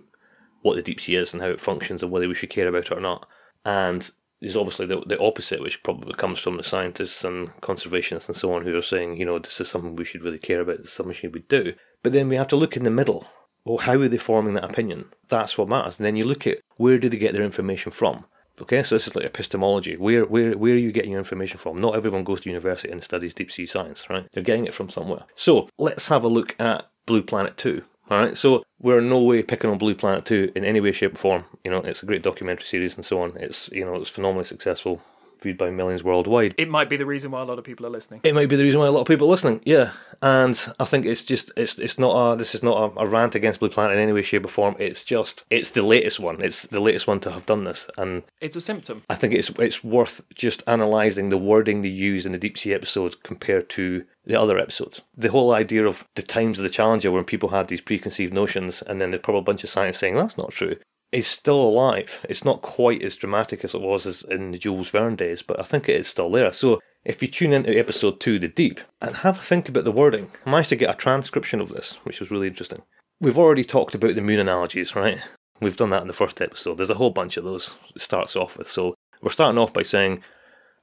what 0.62 0.74
the 0.74 0.82
deep 0.82 1.00
sea 1.00 1.14
is 1.16 1.32
and 1.32 1.42
how 1.42 1.48
it 1.48 1.60
functions 1.60 2.02
and 2.02 2.10
whether 2.10 2.26
we 2.26 2.34
should 2.34 2.50
care 2.50 2.68
about 2.68 2.86
it 2.86 2.92
or 2.92 3.00
not, 3.00 3.28
and 3.64 4.10
there's 4.40 4.56
obviously 4.56 4.86
the, 4.86 5.00
the 5.06 5.18
opposite, 5.20 5.60
which 5.60 5.82
probably 5.82 6.14
comes 6.14 6.38
from 6.38 6.56
the 6.56 6.62
scientists 6.62 7.24
and 7.24 7.48
conservationists 7.60 8.28
and 8.28 8.36
so 8.36 8.52
on, 8.52 8.64
who 8.64 8.76
are 8.76 8.82
saying, 8.82 9.16
you 9.16 9.24
know, 9.24 9.38
this 9.38 9.60
is 9.60 9.68
something 9.68 9.96
we 9.96 10.04
should 10.04 10.22
really 10.22 10.38
care 10.38 10.60
about, 10.60 10.78
this 10.78 10.88
is 10.88 10.92
something 10.92 11.30
we 11.32 11.40
do. 11.40 11.74
But 12.02 12.12
then 12.12 12.28
we 12.28 12.36
have 12.36 12.48
to 12.48 12.56
look 12.56 12.76
in 12.76 12.84
the 12.84 12.90
middle. 12.90 13.26
Well, 13.64 13.78
how 13.78 14.00
are 14.00 14.08
they 14.08 14.16
forming 14.16 14.54
that 14.54 14.64
opinion? 14.64 15.06
That's 15.28 15.58
what 15.58 15.68
matters. 15.68 15.98
And 15.98 16.06
then 16.06 16.16
you 16.16 16.24
look 16.24 16.46
at 16.46 16.58
where 16.76 16.98
do 16.98 17.08
they 17.08 17.18
get 17.18 17.32
their 17.32 17.42
information 17.42 17.90
from? 17.90 18.24
Okay, 18.60 18.82
so 18.82 18.94
this 18.94 19.06
is 19.06 19.14
like 19.14 19.24
epistemology. 19.24 19.96
Where 19.96 20.24
where 20.24 20.56
where 20.56 20.74
are 20.74 20.78
you 20.78 20.92
getting 20.92 21.12
your 21.12 21.20
information 21.20 21.58
from? 21.58 21.76
Not 21.76 21.94
everyone 21.94 22.24
goes 22.24 22.40
to 22.42 22.50
university 22.50 22.90
and 22.90 23.02
studies 23.02 23.34
deep 23.34 23.52
sea 23.52 23.66
science, 23.66 24.08
right? 24.10 24.26
They're 24.32 24.42
getting 24.42 24.66
it 24.66 24.74
from 24.74 24.88
somewhere. 24.88 25.24
So 25.36 25.68
let's 25.78 26.08
have 26.08 26.24
a 26.24 26.28
look 26.28 26.60
at 26.60 26.88
Blue 27.06 27.22
Planet 27.22 27.56
Two. 27.56 27.84
All 28.10 28.22
right, 28.22 28.36
so 28.38 28.64
we're 28.80 29.00
in 29.00 29.10
no 29.10 29.22
way 29.22 29.42
picking 29.42 29.70
on 29.70 29.78
Blue 29.78 29.94
Planet 29.94 30.24
Two 30.24 30.50
in 30.56 30.64
any 30.64 30.80
way, 30.80 30.92
shape, 30.92 31.14
or 31.14 31.18
form. 31.18 31.44
You 31.64 31.70
know, 31.70 31.78
it's 31.78 32.02
a 32.02 32.06
great 32.06 32.22
documentary 32.22 32.64
series 32.64 32.96
and 32.96 33.04
so 33.04 33.20
on. 33.20 33.36
It's 33.36 33.68
you 33.70 33.84
know 33.84 33.96
it's 33.96 34.08
phenomenally 34.08 34.46
successful, 34.46 35.02
viewed 35.40 35.58
by 35.58 35.70
millions 35.70 36.04
worldwide. 36.04 36.54
It 36.58 36.68
might 36.68 36.88
be 36.88 36.96
the 36.96 37.06
reason 37.06 37.30
why 37.30 37.40
a 37.40 37.44
lot 37.44 37.58
of 37.58 37.64
people 37.64 37.86
are 37.86 37.90
listening. 37.90 38.20
It 38.24 38.34
might 38.34 38.48
be 38.48 38.56
the 38.56 38.64
reason 38.64 38.80
why 38.80 38.86
a 38.86 38.90
lot 38.90 39.02
of 39.02 39.06
people 39.06 39.26
are 39.26 39.30
listening. 39.30 39.60
Yeah, 39.64 39.92
and 40.22 40.74
I 40.78 40.84
think 40.84 41.06
it's 41.06 41.24
just 41.24 41.52
it's 41.56 41.78
it's 41.78 41.98
not 41.98 42.32
a 42.32 42.36
this 42.36 42.54
is 42.54 42.62
not 42.62 42.92
a, 42.96 43.00
a 43.00 43.06
rant 43.06 43.34
against 43.34 43.60
Blue 43.60 43.68
Planet 43.68 43.96
in 43.96 44.02
any 44.02 44.12
way, 44.12 44.22
shape, 44.22 44.44
or 44.44 44.48
form. 44.48 44.76
It's 44.78 45.02
just 45.02 45.44
it's 45.50 45.70
the 45.70 45.82
latest 45.82 46.20
one. 46.20 46.40
It's 46.42 46.62
the 46.62 46.80
latest 46.80 47.06
one 47.06 47.20
to 47.20 47.30
have 47.30 47.46
done 47.46 47.64
this, 47.64 47.88
and 47.96 48.22
It's 48.40 48.56
a 48.56 48.60
symptom. 48.60 49.02
I 49.08 49.14
think 49.14 49.34
it's 49.34 49.50
it's 49.58 49.84
worth 49.84 50.22
just 50.34 50.62
analysing 50.66 51.28
the 51.28 51.38
wording 51.38 51.82
they 51.82 51.88
use 51.88 52.26
in 52.26 52.32
the 52.32 52.38
deep 52.38 52.58
sea 52.58 52.74
episode 52.74 53.22
compared 53.22 53.68
to 53.70 54.04
the 54.24 54.38
other 54.38 54.58
episodes. 54.58 55.00
The 55.16 55.30
whole 55.30 55.52
idea 55.52 55.86
of 55.86 56.06
the 56.14 56.22
times 56.22 56.58
of 56.58 56.62
the 56.62 56.68
Challenger 56.68 57.10
when 57.10 57.24
people 57.24 57.48
had 57.48 57.68
these 57.68 57.80
preconceived 57.80 58.32
notions 58.32 58.82
and 58.82 59.00
then 59.00 59.10
there's 59.10 59.22
probably 59.22 59.40
a 59.40 59.44
bunch 59.44 59.64
of 59.64 59.70
science 59.70 59.98
saying 59.98 60.14
that's 60.14 60.36
not 60.36 60.50
true 60.50 60.76
is 61.12 61.26
still 61.26 61.60
alive. 61.60 62.20
It's 62.28 62.44
not 62.44 62.62
quite 62.62 63.02
as 63.02 63.16
dramatic 63.16 63.64
as 63.64 63.74
it 63.74 63.80
was 63.80 64.06
as 64.06 64.22
in 64.22 64.50
the 64.50 64.58
Jules 64.58 64.90
Verne 64.90 65.16
days, 65.16 65.42
but 65.42 65.58
I 65.58 65.62
think 65.62 65.88
it 65.88 66.00
is 66.00 66.08
still 66.08 66.30
there. 66.30 66.52
So 66.52 66.80
if 67.04 67.22
you 67.22 67.28
tune 67.28 67.52
into 67.52 67.78
episode 67.78 68.20
two, 68.20 68.38
The 68.38 68.48
Deep, 68.48 68.80
and 69.00 69.16
have 69.16 69.38
a 69.38 69.42
think 69.42 69.68
about 69.68 69.84
the 69.84 69.92
wording, 69.92 70.30
I 70.44 70.50
managed 70.50 70.68
to 70.70 70.76
get 70.76 70.90
a 70.90 70.94
transcription 70.94 71.60
of 71.60 71.70
this, 71.70 71.94
which 72.02 72.20
was 72.20 72.30
really 72.30 72.48
interesting. 72.48 72.82
We've 73.20 73.38
already 73.38 73.64
talked 73.64 73.94
about 73.94 74.14
the 74.14 74.20
moon 74.20 74.38
analogies, 74.38 74.94
right? 74.94 75.18
We've 75.60 75.76
done 75.76 75.90
that 75.90 76.02
in 76.02 76.08
the 76.08 76.12
first 76.12 76.40
episode. 76.40 76.76
There's 76.76 76.90
a 76.90 76.94
whole 76.94 77.10
bunch 77.10 77.36
of 77.36 77.44
those 77.44 77.76
it 77.94 78.02
starts 78.02 78.36
off 78.36 78.58
with. 78.58 78.68
So 78.68 78.94
we're 79.22 79.30
starting 79.30 79.58
off 79.58 79.72
by 79.72 79.82
saying 79.82 80.22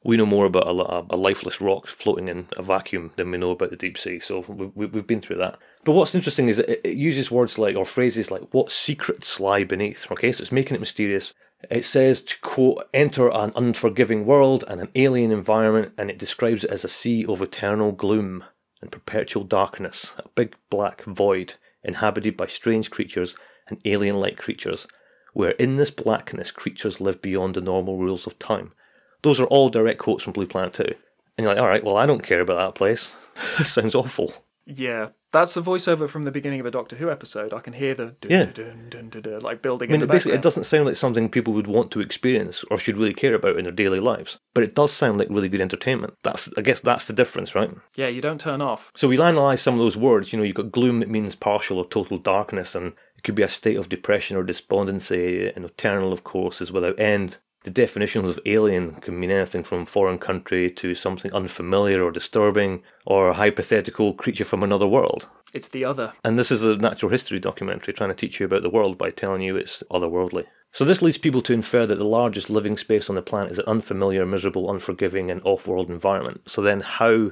we 0.03 0.17
know 0.17 0.25
more 0.25 0.45
about 0.45 0.67
a, 0.67 1.15
a 1.15 1.17
lifeless 1.17 1.61
rock 1.61 1.87
floating 1.87 2.27
in 2.27 2.47
a 2.57 2.63
vacuum 2.63 3.11
than 3.15 3.31
we 3.31 3.37
know 3.37 3.51
about 3.51 3.69
the 3.69 3.75
deep 3.75 3.97
sea. 3.97 4.19
So 4.19 4.39
we, 4.75 4.85
we've 4.85 5.07
been 5.07 5.21
through 5.21 5.37
that. 5.37 5.57
But 5.85 5.93
what's 5.93 6.15
interesting 6.15 6.49
is 6.49 6.59
it, 6.59 6.81
it 6.83 6.97
uses 6.97 7.31
words 7.31 7.57
like, 7.57 7.75
or 7.75 7.85
phrases 7.85 8.31
like, 8.31 8.53
what 8.53 8.71
secrets 8.71 9.39
lie 9.39 9.63
beneath. 9.63 10.11
Okay, 10.11 10.31
so 10.31 10.41
it's 10.41 10.51
making 10.51 10.75
it 10.75 10.79
mysterious. 10.79 11.33
It 11.69 11.85
says 11.85 12.21
to 12.23 12.39
quote, 12.41 12.89
enter 12.93 13.29
an 13.29 13.53
unforgiving 13.55 14.25
world 14.25 14.63
and 14.67 14.81
an 14.81 14.89
alien 14.95 15.31
environment, 15.31 15.93
and 15.97 16.09
it 16.09 16.17
describes 16.17 16.63
it 16.63 16.71
as 16.71 16.83
a 16.83 16.89
sea 16.89 17.23
of 17.25 17.41
eternal 17.41 17.91
gloom 17.91 18.43
and 18.81 18.91
perpetual 18.91 19.43
darkness, 19.43 20.13
a 20.17 20.27
big 20.29 20.55
black 20.69 21.03
void 21.03 21.53
inhabited 21.83 22.35
by 22.35 22.47
strange 22.47 22.89
creatures 22.89 23.35
and 23.69 23.79
alien 23.85 24.15
like 24.15 24.37
creatures, 24.37 24.87
where 25.33 25.51
in 25.51 25.77
this 25.77 25.91
blackness 25.91 26.49
creatures 26.49 26.99
live 26.99 27.21
beyond 27.21 27.53
the 27.53 27.61
normal 27.61 27.99
rules 27.99 28.25
of 28.25 28.39
time. 28.39 28.73
Those 29.21 29.39
are 29.39 29.45
all 29.45 29.69
direct 29.69 29.99
quotes 29.99 30.23
from 30.23 30.33
Blue 30.33 30.47
Planet 30.47 30.73
2. 30.73 30.83
And 30.83 30.95
you're 31.45 31.47
like, 31.47 31.57
alright, 31.61 31.83
well, 31.83 31.97
I 31.97 32.05
don't 32.05 32.23
care 32.23 32.41
about 32.41 32.57
that 32.57 32.77
place. 32.77 33.15
sounds 33.63 33.93
awful. 33.93 34.33
Yeah, 34.65 35.09
that's 35.35 35.53
the 35.53 35.61
voiceover 35.61 36.09
from 36.09 36.23
the 36.23 36.31
beginning 36.31 36.59
of 36.59 36.65
a 36.65 36.71
Doctor 36.71 36.95
Who 36.95 37.09
episode. 37.11 37.53
I 37.53 37.59
can 37.59 37.73
hear 37.73 37.93
the 37.93 38.15
dun, 38.21 38.31
Yeah. 38.31 38.45
dun, 38.45 38.87
dun, 38.89 39.09
dun, 39.09 39.21
dun, 39.21 39.39
like 39.41 39.61
building 39.61 39.89
I 39.89 39.93
mean, 39.93 40.01
in 40.01 40.09
it 40.09 40.11
basically, 40.11 40.33
it 40.35 40.41
doesn't 40.41 40.63
sound 40.63 40.85
like 40.85 40.95
something 40.95 41.29
people 41.29 41.53
would 41.53 41.67
want 41.67 41.91
to 41.91 42.01
experience 42.01 42.63
or 42.71 42.77
should 42.77 42.97
really 42.97 43.13
care 43.13 43.33
about 43.35 43.57
in 43.57 43.63
their 43.63 43.71
daily 43.71 43.99
lives. 43.99 44.39
But 44.53 44.63
it 44.63 44.73
does 44.75 44.91
sound 44.91 45.19
like 45.19 45.27
really 45.29 45.49
good 45.49 45.61
entertainment. 45.61 46.15
That's, 46.23 46.49
I 46.57 46.61
guess, 46.61 46.79
that's 46.81 47.07
the 47.07 47.13
difference, 47.13 47.53
right? 47.55 47.69
Yeah, 47.95 48.07
you 48.07 48.21
don't 48.21 48.39
turn 48.39 48.61
off. 48.61 48.91
So 48.95 49.07
we 49.07 49.15
analyse 49.19 49.61
some 49.61 49.75
of 49.75 49.79
those 49.79 49.97
words. 49.97 50.31
You 50.33 50.39
know, 50.39 50.45
you've 50.45 50.55
got 50.55 50.71
gloom 50.71 50.99
that 51.01 51.09
means 51.09 51.35
partial 51.35 51.77
or 51.77 51.85
total 51.87 52.17
darkness, 52.17 52.73
and 52.75 52.93
it 53.17 53.23
could 53.23 53.35
be 53.35 53.43
a 53.43 53.49
state 53.49 53.77
of 53.77 53.89
depression 53.89 54.37
or 54.37 54.43
despondency. 54.43 55.51
And 55.55 55.65
eternal, 55.65 56.13
of 56.13 56.23
course, 56.23 56.61
is 56.61 56.71
without 56.71 56.99
end. 56.99 57.37
The 57.65 57.71
definitions 57.71 58.29
of 58.29 58.39
alien 58.45 58.93
can 59.01 59.19
mean 59.19 59.31
anything 59.31 59.63
from 59.63 59.85
foreign 59.85 60.19
country 60.19 60.69
to 60.69 60.93
something 60.93 61.33
unfamiliar 61.33 62.03
or 62.03 62.11
disturbing, 62.11 62.83
or 63.07 63.29
a 63.29 63.33
hypothetical 63.33 64.13
creature 64.13 64.45
from 64.45 64.61
another 64.61 64.87
world. 64.87 65.27
It's 65.51 65.69
the 65.69 65.83
other. 65.83 66.13
And 66.23 66.37
this 66.37 66.51
is 66.51 66.63
a 66.63 66.77
natural 66.77 67.09
history 67.09 67.39
documentary 67.39 67.95
trying 67.95 68.11
to 68.11 68.15
teach 68.15 68.39
you 68.39 68.45
about 68.45 68.61
the 68.61 68.69
world 68.69 68.99
by 68.99 69.09
telling 69.09 69.41
you 69.41 69.55
it's 69.55 69.81
otherworldly. 69.89 70.45
So 70.73 70.85
this 70.85 71.01
leads 71.01 71.17
people 71.17 71.41
to 71.41 71.53
infer 71.53 71.87
that 71.87 71.95
the 71.95 72.05
largest 72.05 72.51
living 72.51 72.77
space 72.77 73.09
on 73.09 73.15
the 73.15 73.23
planet 73.23 73.53
is 73.53 73.57
an 73.57 73.65
unfamiliar, 73.65 74.27
miserable, 74.27 74.69
unforgiving, 74.69 75.31
and 75.31 75.41
off-world 75.43 75.89
environment. 75.89 76.41
So 76.45 76.61
then, 76.61 76.81
how 76.81 77.31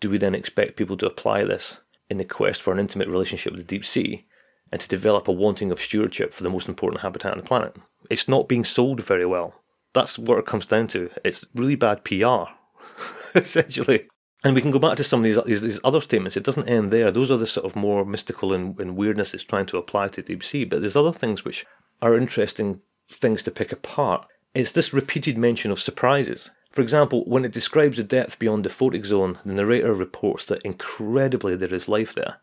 do 0.00 0.08
we 0.08 0.16
then 0.16 0.34
expect 0.34 0.76
people 0.76 0.96
to 0.96 1.06
apply 1.06 1.44
this 1.44 1.80
in 2.08 2.16
the 2.16 2.24
quest 2.24 2.62
for 2.62 2.72
an 2.72 2.78
intimate 2.78 3.08
relationship 3.08 3.52
with 3.52 3.60
the 3.60 3.66
deep 3.66 3.84
sea, 3.84 4.24
and 4.70 4.80
to 4.80 4.88
develop 4.88 5.28
a 5.28 5.32
wanting 5.32 5.70
of 5.70 5.80
stewardship 5.80 6.32
for 6.34 6.42
the 6.42 6.50
most 6.50 6.68
important 6.68 7.02
habitat 7.02 7.32
on 7.32 7.38
the 7.38 7.44
planet? 7.44 7.76
It's 8.10 8.28
not 8.28 8.48
being 8.48 8.64
sold 8.64 9.02
very 9.02 9.26
well. 9.26 9.54
That's 9.94 10.18
what 10.18 10.38
it 10.38 10.46
comes 10.46 10.66
down 10.66 10.88
to. 10.88 11.10
It's 11.24 11.46
really 11.54 11.74
bad 11.74 12.04
PR, 12.04 12.44
essentially. 13.34 14.08
And 14.44 14.54
we 14.54 14.60
can 14.60 14.70
go 14.70 14.78
back 14.78 14.96
to 14.98 15.04
some 15.04 15.20
of 15.20 15.24
these, 15.24 15.42
these, 15.44 15.62
these 15.62 15.80
other 15.82 16.00
statements. 16.00 16.36
It 16.36 16.44
doesn't 16.44 16.68
end 16.68 16.92
there. 16.92 17.10
Those 17.10 17.30
are 17.30 17.36
the 17.36 17.46
sort 17.46 17.66
of 17.66 17.74
more 17.74 18.04
mystical 18.04 18.52
and, 18.52 18.78
and 18.78 18.96
weirdness 18.96 19.34
it's 19.34 19.42
trying 19.44 19.66
to 19.66 19.78
apply 19.78 20.08
to 20.08 20.22
deep 20.22 20.44
sea. 20.44 20.64
But 20.64 20.80
there's 20.80 20.96
other 20.96 21.12
things 21.12 21.44
which 21.44 21.66
are 22.00 22.16
interesting 22.16 22.80
things 23.10 23.42
to 23.42 23.50
pick 23.50 23.72
apart. 23.72 24.26
It's 24.54 24.72
this 24.72 24.92
repeated 24.92 25.36
mention 25.36 25.70
of 25.70 25.80
surprises. 25.80 26.50
For 26.70 26.82
example, 26.82 27.24
when 27.24 27.44
it 27.44 27.52
describes 27.52 27.96
the 27.96 28.04
depth 28.04 28.38
beyond 28.38 28.64
the 28.64 28.70
photic 28.70 29.04
zone, 29.04 29.38
the 29.44 29.54
narrator 29.54 29.94
reports 29.94 30.44
that 30.44 30.62
incredibly 30.62 31.56
there 31.56 31.74
is 31.74 31.88
life 31.88 32.14
there. 32.14 32.36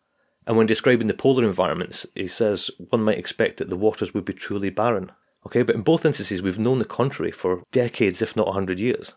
And 0.47 0.57
when 0.57 0.67
describing 0.67 1.07
the 1.07 1.13
polar 1.13 1.43
environments, 1.43 2.05
he 2.15 2.27
says 2.27 2.69
one 2.89 3.03
might 3.03 3.17
expect 3.17 3.57
that 3.57 3.69
the 3.69 3.77
waters 3.77 4.13
would 4.13 4.25
be 4.25 4.33
truly 4.33 4.69
barren. 4.69 5.11
Okay, 5.45 5.63
but 5.63 5.75
in 5.75 5.81
both 5.81 6.05
instances, 6.05 6.41
we've 6.41 6.59
known 6.59 6.79
the 6.79 6.85
contrary 6.85 7.31
for 7.31 7.63
decades, 7.71 8.21
if 8.21 8.35
not 8.35 8.47
a 8.47 8.53
hundred 8.53 8.79
years. 8.79 9.13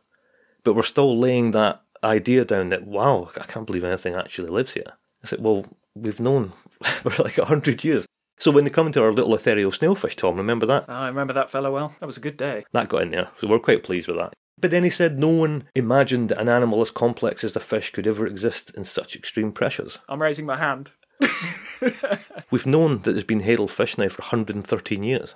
But 0.65 0.75
we're 0.75 0.83
still 0.83 1.19
laying 1.19 1.53
that 1.53 1.83
idea 2.05 2.45
down 2.45 2.69
that, 2.71 2.87
wow, 2.87 3.31
I 3.37 3.45
can't 3.45 3.67
believe 3.67 3.85
anything 3.85 4.15
actually 4.15 4.49
lives 4.49 4.73
here. 4.73 4.93
I 5.23 5.27
said, 5.27 5.43
well, 5.43 5.67
we've 5.95 6.21
known 6.21 6.53
for 6.83 7.23
like 7.23 7.39
a 7.39 7.47
hundred 7.47 7.83
years. 7.85 8.07
So 8.39 8.51
when 8.53 8.65
they 8.65 8.71
come 8.71 8.87
into 8.87 9.03
our 9.03 9.13
little 9.13 9.35
ethereal 9.35 9.73
snailfish, 9.73 10.15
Tom, 10.15 10.37
remember 10.37 10.67
that? 10.67 10.85
Ah, 10.89 11.05
I 11.05 11.09
remember 11.09 11.33
that 11.33 11.51
fellow 11.51 11.73
well. 11.73 11.95
That 11.99 12.07
was 12.07 12.19
a 12.19 12.23
good 12.23 12.37
day. 12.37 12.65
That 12.73 12.89
got 12.89 13.03
in 13.03 13.11
there, 13.11 13.31
so 13.41 13.49
we're 13.49 13.59
quite 13.59 13.83
pleased 13.83 14.07
with 14.07 14.17
that. 14.17 14.33
But 14.61 14.71
then 14.71 14.85
he 14.85 14.91
said 14.91 15.19
no 15.19 15.29
one 15.29 15.65
imagined 15.75 16.29
that 16.29 16.41
an 16.41 16.49
animal 16.49 16.81
as 16.81 16.91
complex 16.91 17.43
as 17.43 17.57
a 17.57 17.61
fish 17.61 17.91
could 17.91 18.07
ever 18.07 18.27
exist 18.27 18.73
in 18.77 18.85
such 18.85 19.17
extreme 19.17 19.53
pressures. 19.53 19.99
I'm 20.09 20.23
raising 20.23 20.47
my 20.47 20.57
hand. 20.57 20.93
We've 22.51 22.67
known 22.67 22.99
that 23.03 23.13
there's 23.13 23.25
been 23.25 23.43
Hadal 23.43 23.71
fish 23.71 23.99
now 23.99 24.09
for 24.09 24.23
113 24.23 25.03
years. 25.03 25.35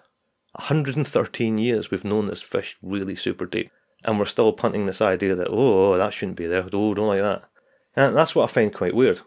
113 0.53 1.59
years 1.59 1.91
we've 1.91 2.05
known 2.05 2.27
this 2.27 2.43
fish 2.43 2.77
really 2.83 3.17
super 3.17 3.47
deep. 3.47 3.71
And 4.05 4.19
we're 4.19 4.27
still 4.27 4.53
punting 4.53 4.87
this 4.87 5.01
idea 5.01 5.35
that, 5.35 5.49
oh, 5.51 5.97
that 5.97 6.13
shouldn't 6.13 6.37
be 6.37 6.47
there. 6.47 6.65
Oh, 6.73 6.95
don't 6.95 7.07
like 7.07 7.21
that. 7.21 7.45
And 7.95 8.17
that's 8.17 8.35
what 8.35 8.45
I 8.45 8.53
find 8.53 8.75
quite 8.75 8.95
weird. 8.95 9.21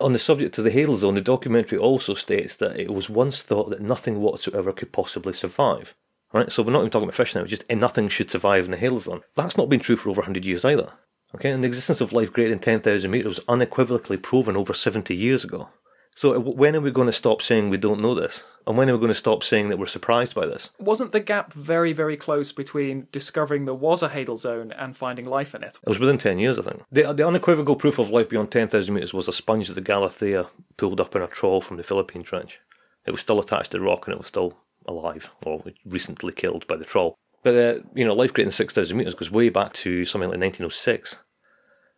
On 0.00 0.12
the 0.12 0.18
subject 0.18 0.56
of 0.58 0.64
the 0.64 0.70
Hadal 0.70 0.96
Zone, 0.96 1.14
the 1.14 1.20
documentary 1.20 1.78
also 1.78 2.14
states 2.14 2.56
that 2.56 2.78
it 2.78 2.92
was 2.92 3.10
once 3.10 3.42
thought 3.42 3.70
that 3.70 3.80
nothing 3.80 4.20
whatsoever 4.20 4.72
could 4.72 4.92
possibly 4.92 5.32
survive. 5.32 5.94
Right, 6.32 6.50
so 6.50 6.64
we're 6.64 6.72
not 6.72 6.80
even 6.80 6.90
talking 6.90 7.08
about 7.08 7.14
fish 7.14 7.34
now, 7.36 7.44
just 7.44 7.64
eh, 7.70 7.76
nothing 7.76 8.08
should 8.08 8.28
survive 8.28 8.64
in 8.64 8.72
the 8.72 8.76
Hadal 8.76 9.00
Zone. 9.00 9.20
That's 9.36 9.56
not 9.56 9.68
been 9.68 9.78
true 9.78 9.94
for 9.94 10.10
over 10.10 10.20
100 10.20 10.44
years 10.44 10.64
either. 10.64 10.92
Okay, 11.34 11.50
and 11.50 11.62
the 11.62 11.68
existence 11.68 12.00
of 12.00 12.12
life 12.12 12.32
greater 12.32 12.50
than 12.50 12.58
10,000 12.58 13.08
metres 13.08 13.38
was 13.38 13.46
unequivocally 13.48 14.16
proven 14.16 14.56
over 14.56 14.74
70 14.74 15.14
years 15.14 15.44
ago. 15.44 15.68
So 16.14 16.34
uh, 16.34 16.38
when 16.38 16.76
are 16.76 16.80
we 16.80 16.90
going 16.90 17.06
to 17.06 17.12
stop 17.12 17.42
saying 17.42 17.70
we 17.70 17.76
don't 17.76 18.00
know 18.00 18.14
this? 18.14 18.44
And 18.66 18.78
when 18.78 18.88
are 18.88 18.94
we 18.94 18.98
going 18.98 19.08
to 19.08 19.14
stop 19.14 19.42
saying 19.42 19.68
that 19.68 19.78
we're 19.78 19.86
surprised 19.86 20.34
by 20.34 20.46
this? 20.46 20.70
Wasn't 20.78 21.12
the 21.12 21.20
gap 21.20 21.52
very, 21.52 21.92
very 21.92 22.16
close 22.16 22.50
between 22.52 23.08
discovering 23.12 23.66
there 23.66 23.74
was 23.74 24.02
a 24.02 24.08
Hadal 24.08 24.38
zone 24.38 24.72
and 24.72 24.96
finding 24.96 25.26
life 25.26 25.54
in 25.54 25.62
it? 25.62 25.78
It 25.82 25.88
was 25.88 26.00
within 26.00 26.16
10 26.16 26.38
years, 26.38 26.58
I 26.58 26.62
think. 26.62 26.82
The, 26.90 27.12
the 27.12 27.26
unequivocal 27.26 27.76
proof 27.76 27.98
of 27.98 28.10
life 28.10 28.28
beyond 28.28 28.50
10,000 28.50 28.94
metres 28.94 29.12
was 29.12 29.28
a 29.28 29.32
sponge 29.32 29.68
that 29.68 29.74
the 29.74 29.82
Galathea 29.82 30.48
pulled 30.76 31.00
up 31.00 31.14
in 31.14 31.22
a 31.22 31.26
trawl 31.26 31.60
from 31.60 31.76
the 31.76 31.82
Philippine 31.82 32.22
Trench. 32.22 32.60
It 33.06 33.10
was 33.10 33.20
still 33.20 33.38
attached 33.38 33.72
to 33.72 33.78
the 33.78 33.84
rock 33.84 34.06
and 34.06 34.14
it 34.14 34.18
was 34.18 34.28
still 34.28 34.56
alive, 34.86 35.30
or 35.44 35.62
recently 35.84 36.32
killed 36.32 36.66
by 36.66 36.76
the 36.76 36.84
trawl. 36.84 37.18
But, 37.42 37.54
uh, 37.54 37.80
you 37.94 38.06
know, 38.06 38.14
life 38.14 38.32
greater 38.32 38.46
than 38.46 38.52
6,000 38.52 38.96
metres 38.96 39.14
goes 39.14 39.30
way 39.30 39.50
back 39.50 39.74
to 39.74 40.06
something 40.06 40.30
like 40.30 40.40
1906. 40.40 41.18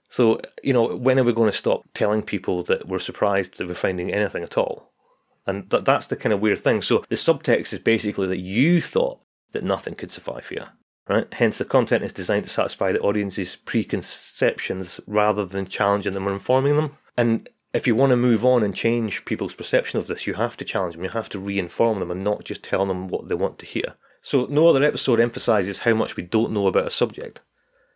So, 0.08 0.40
you 0.62 0.72
know, 0.72 0.96
when 0.96 1.18
are 1.18 1.24
we 1.24 1.32
going 1.32 1.50
to 1.50 1.56
stop 1.56 1.84
telling 1.94 2.22
people 2.22 2.62
that 2.64 2.88
we're 2.88 2.98
surprised 2.98 3.58
that 3.58 3.66
we're 3.66 3.74
finding 3.74 4.12
anything 4.12 4.42
at 4.42 4.56
all? 4.56 4.92
And 5.46 5.70
th- 5.70 5.84
that's 5.84 6.06
the 6.08 6.16
kind 6.16 6.32
of 6.32 6.40
weird 6.40 6.60
thing. 6.60 6.82
So 6.82 7.04
the 7.08 7.16
subtext 7.16 7.72
is 7.72 7.78
basically 7.78 8.26
that 8.28 8.38
you 8.38 8.80
thought 8.80 9.20
that 9.52 9.64
nothing 9.64 9.94
could 9.94 10.10
survive 10.10 10.48
here, 10.48 10.68
right? 11.08 11.32
Hence, 11.34 11.58
the 11.58 11.64
content 11.64 12.04
is 12.04 12.12
designed 12.12 12.44
to 12.44 12.50
satisfy 12.50 12.92
the 12.92 13.00
audience's 13.00 13.56
preconceptions 13.56 15.00
rather 15.06 15.44
than 15.44 15.66
challenging 15.66 16.12
them 16.12 16.28
or 16.28 16.32
informing 16.32 16.76
them. 16.76 16.96
And 17.16 17.48
if 17.72 17.86
you 17.86 17.94
want 17.94 18.10
to 18.10 18.16
move 18.16 18.44
on 18.44 18.62
and 18.62 18.74
change 18.74 19.24
people's 19.24 19.54
perception 19.54 19.98
of 19.98 20.06
this, 20.06 20.26
you 20.26 20.34
have 20.34 20.56
to 20.56 20.64
challenge 20.64 20.94
them. 20.94 21.04
You 21.04 21.10
have 21.10 21.28
to 21.30 21.38
re-inform 21.38 22.00
them 22.00 22.10
and 22.10 22.24
not 22.24 22.44
just 22.44 22.62
tell 22.62 22.86
them 22.86 23.08
what 23.08 23.28
they 23.28 23.34
want 23.34 23.58
to 23.60 23.66
hear. 23.66 23.94
So 24.22 24.46
no 24.50 24.66
other 24.66 24.82
episode 24.82 25.20
emphasizes 25.20 25.80
how 25.80 25.94
much 25.94 26.16
we 26.16 26.22
don't 26.22 26.52
know 26.52 26.66
about 26.66 26.86
a 26.86 26.90
subject. 26.90 27.42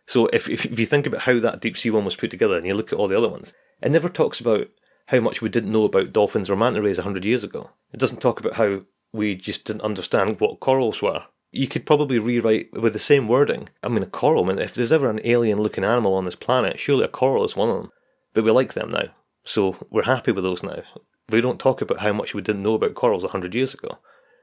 So 0.07 0.27
if, 0.27 0.49
if, 0.49 0.65
if 0.65 0.79
you 0.79 0.85
think 0.85 1.05
about 1.05 1.21
how 1.21 1.39
that 1.39 1.61
deep 1.61 1.77
sea 1.77 1.89
one 1.89 2.05
was 2.05 2.15
put 2.15 2.31
together 2.31 2.57
and 2.57 2.65
you 2.65 2.73
look 2.73 2.91
at 2.91 2.99
all 2.99 3.07
the 3.07 3.17
other 3.17 3.29
ones, 3.29 3.53
it 3.81 3.91
never 3.91 4.09
talks 4.09 4.39
about 4.39 4.67
how 5.07 5.19
much 5.19 5.41
we 5.41 5.49
didn't 5.49 5.71
know 5.71 5.83
about 5.83 6.13
dolphins 6.13 6.49
or 6.49 6.55
manta 6.55 6.81
rays 6.81 6.97
100 6.97 7.25
years 7.25 7.43
ago. 7.43 7.69
It 7.93 7.99
doesn't 7.99 8.21
talk 8.21 8.39
about 8.39 8.53
how 8.53 8.81
we 9.13 9.35
just 9.35 9.65
didn't 9.65 9.81
understand 9.83 10.39
what 10.39 10.59
corals 10.59 11.01
were. 11.01 11.25
You 11.51 11.67
could 11.67 11.85
probably 11.85 12.17
rewrite 12.17 12.71
with 12.71 12.93
the 12.93 12.99
same 12.99 13.27
wording. 13.27 13.67
I 13.83 13.89
mean, 13.89 14.03
a 14.03 14.05
coral, 14.05 14.45
I 14.45 14.47
mean, 14.47 14.59
if 14.59 14.73
there's 14.73 14.91
ever 14.91 15.09
an 15.09 15.19
alien 15.25 15.59
looking 15.59 15.83
animal 15.83 16.13
on 16.13 16.25
this 16.25 16.35
planet, 16.35 16.79
surely 16.79 17.03
a 17.03 17.09
coral 17.09 17.43
is 17.43 17.55
one 17.55 17.69
of 17.69 17.75
them. 17.75 17.91
But 18.33 18.45
we 18.45 18.51
like 18.51 18.73
them 18.73 18.91
now. 18.91 19.09
So 19.43 19.75
we're 19.89 20.03
happy 20.03 20.31
with 20.31 20.45
those 20.45 20.63
now. 20.63 20.83
We 21.29 21.41
don't 21.41 21.59
talk 21.59 21.81
about 21.81 21.99
how 21.99 22.13
much 22.13 22.33
we 22.33 22.41
didn't 22.41 22.63
know 22.63 22.75
about 22.75 22.93
corals 22.93 23.23
100 23.23 23.53
years 23.53 23.73
ago. 23.73 23.97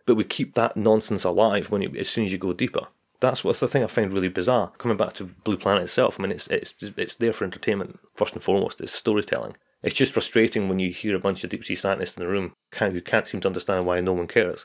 But 0.04 0.16
we 0.16 0.24
keep 0.24 0.54
that 0.54 0.76
nonsense 0.76 1.24
alive 1.24 1.70
when 1.70 1.82
you, 1.82 1.94
as 1.98 2.08
soon 2.08 2.26
as 2.26 2.32
you 2.32 2.38
go 2.38 2.52
deeper. 2.52 2.88
That's 3.20 3.42
what's 3.42 3.60
the 3.60 3.68
thing 3.68 3.82
I 3.82 3.88
find 3.88 4.12
really 4.12 4.28
bizarre. 4.28 4.72
Coming 4.78 4.96
back 4.96 5.14
to 5.14 5.24
Blue 5.24 5.56
Planet 5.56 5.84
itself, 5.84 6.18
I 6.18 6.22
mean, 6.22 6.32
it's 6.32 6.46
it's 6.48 6.74
it's 6.96 7.16
there 7.16 7.32
for 7.32 7.44
entertainment 7.44 7.98
first 8.14 8.34
and 8.34 8.42
foremost. 8.42 8.80
It's 8.80 8.92
storytelling. 8.92 9.56
It's 9.82 9.96
just 9.96 10.12
frustrating 10.12 10.68
when 10.68 10.78
you 10.78 10.92
hear 10.92 11.14
a 11.16 11.20
bunch 11.20 11.44
of 11.44 11.50
deep 11.50 11.64
sea 11.64 11.74
scientists 11.74 12.16
in 12.16 12.22
the 12.22 12.28
room 12.28 12.54
can't, 12.72 12.92
who 12.92 13.00
can't 13.00 13.26
seem 13.26 13.40
to 13.42 13.48
understand 13.48 13.86
why 13.86 14.00
no 14.00 14.12
one 14.12 14.26
cares, 14.26 14.64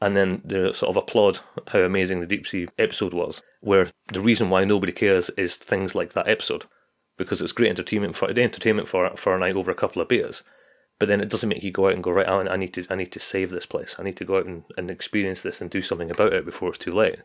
and 0.00 0.16
then 0.16 0.42
they 0.44 0.72
sort 0.72 0.90
of 0.90 0.96
applaud 0.96 1.40
how 1.68 1.80
amazing 1.80 2.20
the 2.20 2.26
deep 2.26 2.46
sea 2.46 2.68
episode 2.78 3.12
was. 3.12 3.42
Where 3.60 3.88
the 4.12 4.20
reason 4.20 4.50
why 4.50 4.64
nobody 4.64 4.92
cares 4.92 5.30
is 5.30 5.56
things 5.56 5.94
like 5.94 6.12
that 6.12 6.28
episode, 6.28 6.66
because 7.16 7.42
it's 7.42 7.52
great 7.52 7.70
entertainment 7.70 8.14
for 8.14 8.30
entertainment 8.30 8.86
for 8.86 9.10
for 9.16 9.34
a 9.34 9.38
night 9.40 9.56
over 9.56 9.72
a 9.72 9.76
couple 9.76 10.00
of 10.00 10.08
beers. 10.08 10.44
But 11.00 11.06
then 11.06 11.20
it 11.20 11.28
doesn't 11.28 11.48
make 11.48 11.62
you 11.62 11.70
go 11.70 11.86
out 11.86 11.94
and 11.94 12.02
go 12.02 12.10
right. 12.10 12.28
I 12.28 12.56
need 12.56 12.74
to 12.74 12.84
I 12.90 12.94
need 12.94 13.12
to 13.12 13.20
save 13.20 13.50
this 13.50 13.66
place. 13.66 13.96
I 13.98 14.02
need 14.04 14.16
to 14.18 14.24
go 14.24 14.38
out 14.38 14.46
and, 14.46 14.64
and 14.76 14.88
experience 14.88 15.40
this 15.40 15.60
and 15.60 15.70
do 15.70 15.82
something 15.82 16.10
about 16.10 16.32
it 16.32 16.44
before 16.44 16.68
it's 16.70 16.78
too 16.78 16.92
late 16.92 17.22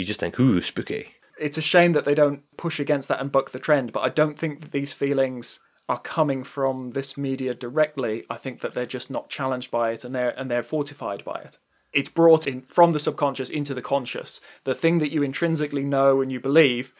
you 0.00 0.06
just 0.06 0.20
think, 0.20 0.40
ooh, 0.40 0.60
spooky. 0.62 1.12
It's 1.38 1.58
a 1.58 1.62
shame 1.62 1.92
that 1.92 2.04
they 2.04 2.14
don't 2.14 2.42
push 2.56 2.80
against 2.80 3.08
that 3.08 3.20
and 3.20 3.30
buck 3.30 3.50
the 3.50 3.58
trend, 3.58 3.92
but 3.92 4.00
I 4.00 4.08
don't 4.08 4.38
think 4.38 4.60
that 4.62 4.72
these 4.72 4.92
feelings 4.92 5.60
are 5.88 5.98
coming 6.00 6.44
from 6.44 6.90
this 6.90 7.16
media 7.16 7.54
directly. 7.54 8.24
I 8.30 8.36
think 8.36 8.60
that 8.60 8.74
they're 8.74 8.86
just 8.86 9.10
not 9.10 9.28
challenged 9.28 9.70
by 9.70 9.90
it 9.92 10.04
and 10.04 10.14
they're 10.14 10.30
and 10.38 10.50
they're 10.50 10.62
fortified 10.62 11.24
by 11.24 11.40
it. 11.40 11.58
it's 11.92 12.08
brought 12.08 12.46
in 12.46 12.62
from 12.62 12.92
the 12.92 12.98
subconscious 12.98 13.50
into 13.50 13.74
the 13.74 13.82
conscious. 13.82 14.40
The 14.64 14.74
thing 14.74 14.98
that 14.98 15.12
you 15.12 15.22
intrinsically 15.22 15.82
know 15.84 16.20
and 16.20 16.30
you 16.30 16.40
believe 16.40 16.92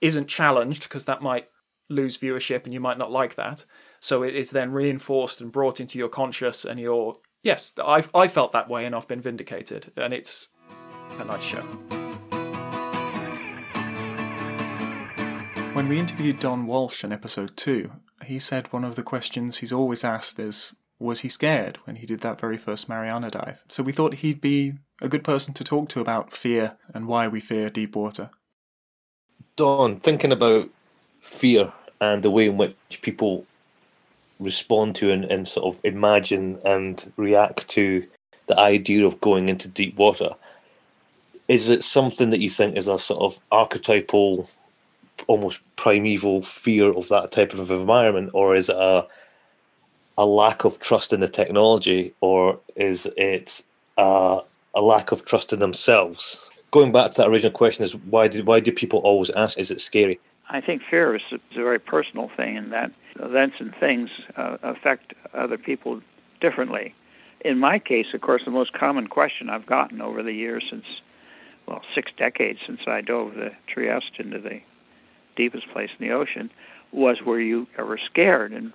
isn't 0.00 0.28
challenged 0.28 0.84
because 0.84 1.04
that 1.04 1.22
might 1.22 1.48
lose 1.88 2.18
viewership 2.18 2.64
and 2.64 2.72
you 2.72 2.80
might 2.80 2.98
not 2.98 3.10
like 3.10 3.34
that. 3.34 3.64
So 4.00 4.22
it 4.22 4.34
is 4.34 4.50
then 4.50 4.72
reinforced 4.72 5.40
and 5.40 5.52
brought 5.52 5.80
into 5.80 5.98
your 5.98 6.08
conscious 6.08 6.64
and 6.64 6.78
your 6.80 7.18
yes, 7.42 7.74
I 7.78 8.04
I 8.14 8.28
felt 8.28 8.52
that 8.52 8.68
way 8.68 8.86
and 8.86 8.94
I've 8.94 9.08
been 9.08 9.20
vindicated 9.20 9.92
and 9.96 10.14
it's 10.14 10.48
a 11.18 11.24
nice 11.24 11.42
show. 11.42 12.27
When 15.78 15.86
we 15.86 16.00
interviewed 16.00 16.40
Don 16.40 16.66
Walsh 16.66 17.04
in 17.04 17.12
episode 17.12 17.56
2, 17.56 17.88
he 18.26 18.40
said 18.40 18.72
one 18.72 18.82
of 18.82 18.96
the 18.96 19.02
questions 19.04 19.58
he's 19.58 19.72
always 19.72 20.02
asked 20.02 20.40
is 20.40 20.74
was 20.98 21.20
he 21.20 21.28
scared 21.28 21.78
when 21.84 21.94
he 21.94 22.04
did 22.04 22.20
that 22.22 22.40
very 22.40 22.56
first 22.56 22.88
Mariana 22.88 23.30
dive? 23.30 23.62
So 23.68 23.84
we 23.84 23.92
thought 23.92 24.14
he'd 24.14 24.40
be 24.40 24.72
a 25.00 25.08
good 25.08 25.22
person 25.22 25.54
to 25.54 25.62
talk 25.62 25.88
to 25.90 26.00
about 26.00 26.32
fear 26.32 26.76
and 26.92 27.06
why 27.06 27.28
we 27.28 27.38
fear 27.38 27.70
deep 27.70 27.94
water. 27.94 28.30
Don, 29.54 30.00
thinking 30.00 30.32
about 30.32 30.68
fear 31.20 31.72
and 32.00 32.24
the 32.24 32.30
way 32.32 32.46
in 32.46 32.56
which 32.56 32.74
people 33.02 33.46
respond 34.40 34.96
to 34.96 35.12
and, 35.12 35.26
and 35.26 35.46
sort 35.46 35.76
of 35.76 35.80
imagine 35.84 36.58
and 36.64 37.12
react 37.16 37.68
to 37.68 38.04
the 38.48 38.58
idea 38.58 39.06
of 39.06 39.20
going 39.20 39.48
into 39.48 39.68
deep 39.68 39.94
water, 39.94 40.30
is 41.46 41.68
it 41.68 41.84
something 41.84 42.30
that 42.30 42.40
you 42.40 42.50
think 42.50 42.76
is 42.76 42.88
a 42.88 42.98
sort 42.98 43.20
of 43.20 43.38
archetypal, 43.52 44.50
almost 45.26 45.60
primeval 45.76 46.42
fear 46.42 46.92
of 46.92 47.08
that 47.08 47.32
type 47.32 47.54
of 47.54 47.70
environment, 47.70 48.30
or 48.32 48.56
is 48.56 48.68
it 48.68 48.76
a 48.76 49.06
a 50.18 50.26
lack 50.26 50.64
of 50.64 50.80
trust 50.80 51.12
in 51.12 51.20
the 51.20 51.28
technology, 51.28 52.12
or 52.20 52.58
is 52.74 53.06
it 53.16 53.62
a, 53.96 54.40
a 54.74 54.82
lack 54.82 55.12
of 55.12 55.24
trust 55.24 55.52
in 55.52 55.60
themselves? 55.60 56.50
Going 56.72 56.90
back 56.90 57.12
to 57.12 57.18
that 57.18 57.28
original 57.28 57.52
question, 57.52 57.84
is 57.84 57.94
why 57.94 58.26
do 58.28 58.42
why 58.44 58.60
do 58.60 58.72
people 58.72 58.98
always 59.00 59.30
ask? 59.30 59.56
Is 59.58 59.70
it 59.70 59.80
scary? 59.80 60.18
I 60.50 60.60
think 60.60 60.82
fear 60.90 61.14
is 61.14 61.22
a 61.32 61.38
very 61.54 61.78
personal 61.78 62.30
thing, 62.36 62.56
in 62.56 62.70
that 62.70 62.90
events 63.20 63.56
and 63.60 63.74
things 63.78 64.10
uh, 64.36 64.56
affect 64.62 65.14
other 65.34 65.58
people 65.58 66.00
differently. 66.40 66.94
In 67.42 67.58
my 67.58 67.78
case, 67.78 68.06
of 68.14 68.20
course, 68.20 68.42
the 68.44 68.50
most 68.50 68.72
common 68.72 69.06
question 69.06 69.48
I've 69.48 69.66
gotten 69.66 70.00
over 70.00 70.22
the 70.22 70.32
years 70.32 70.64
since, 70.68 70.86
well, 71.66 71.82
six 71.94 72.10
decades 72.16 72.58
since 72.66 72.80
I 72.86 73.00
dove 73.02 73.34
the 73.34 73.52
Trieste 73.66 74.18
into 74.18 74.40
the 74.40 74.60
deepest 75.38 75.70
place 75.72 75.88
in 75.98 76.06
the 76.06 76.12
ocean, 76.12 76.50
was 76.92 77.16
were 77.24 77.40
you 77.40 77.66
ever 77.78 77.98
scared? 78.10 78.52
And 78.52 78.72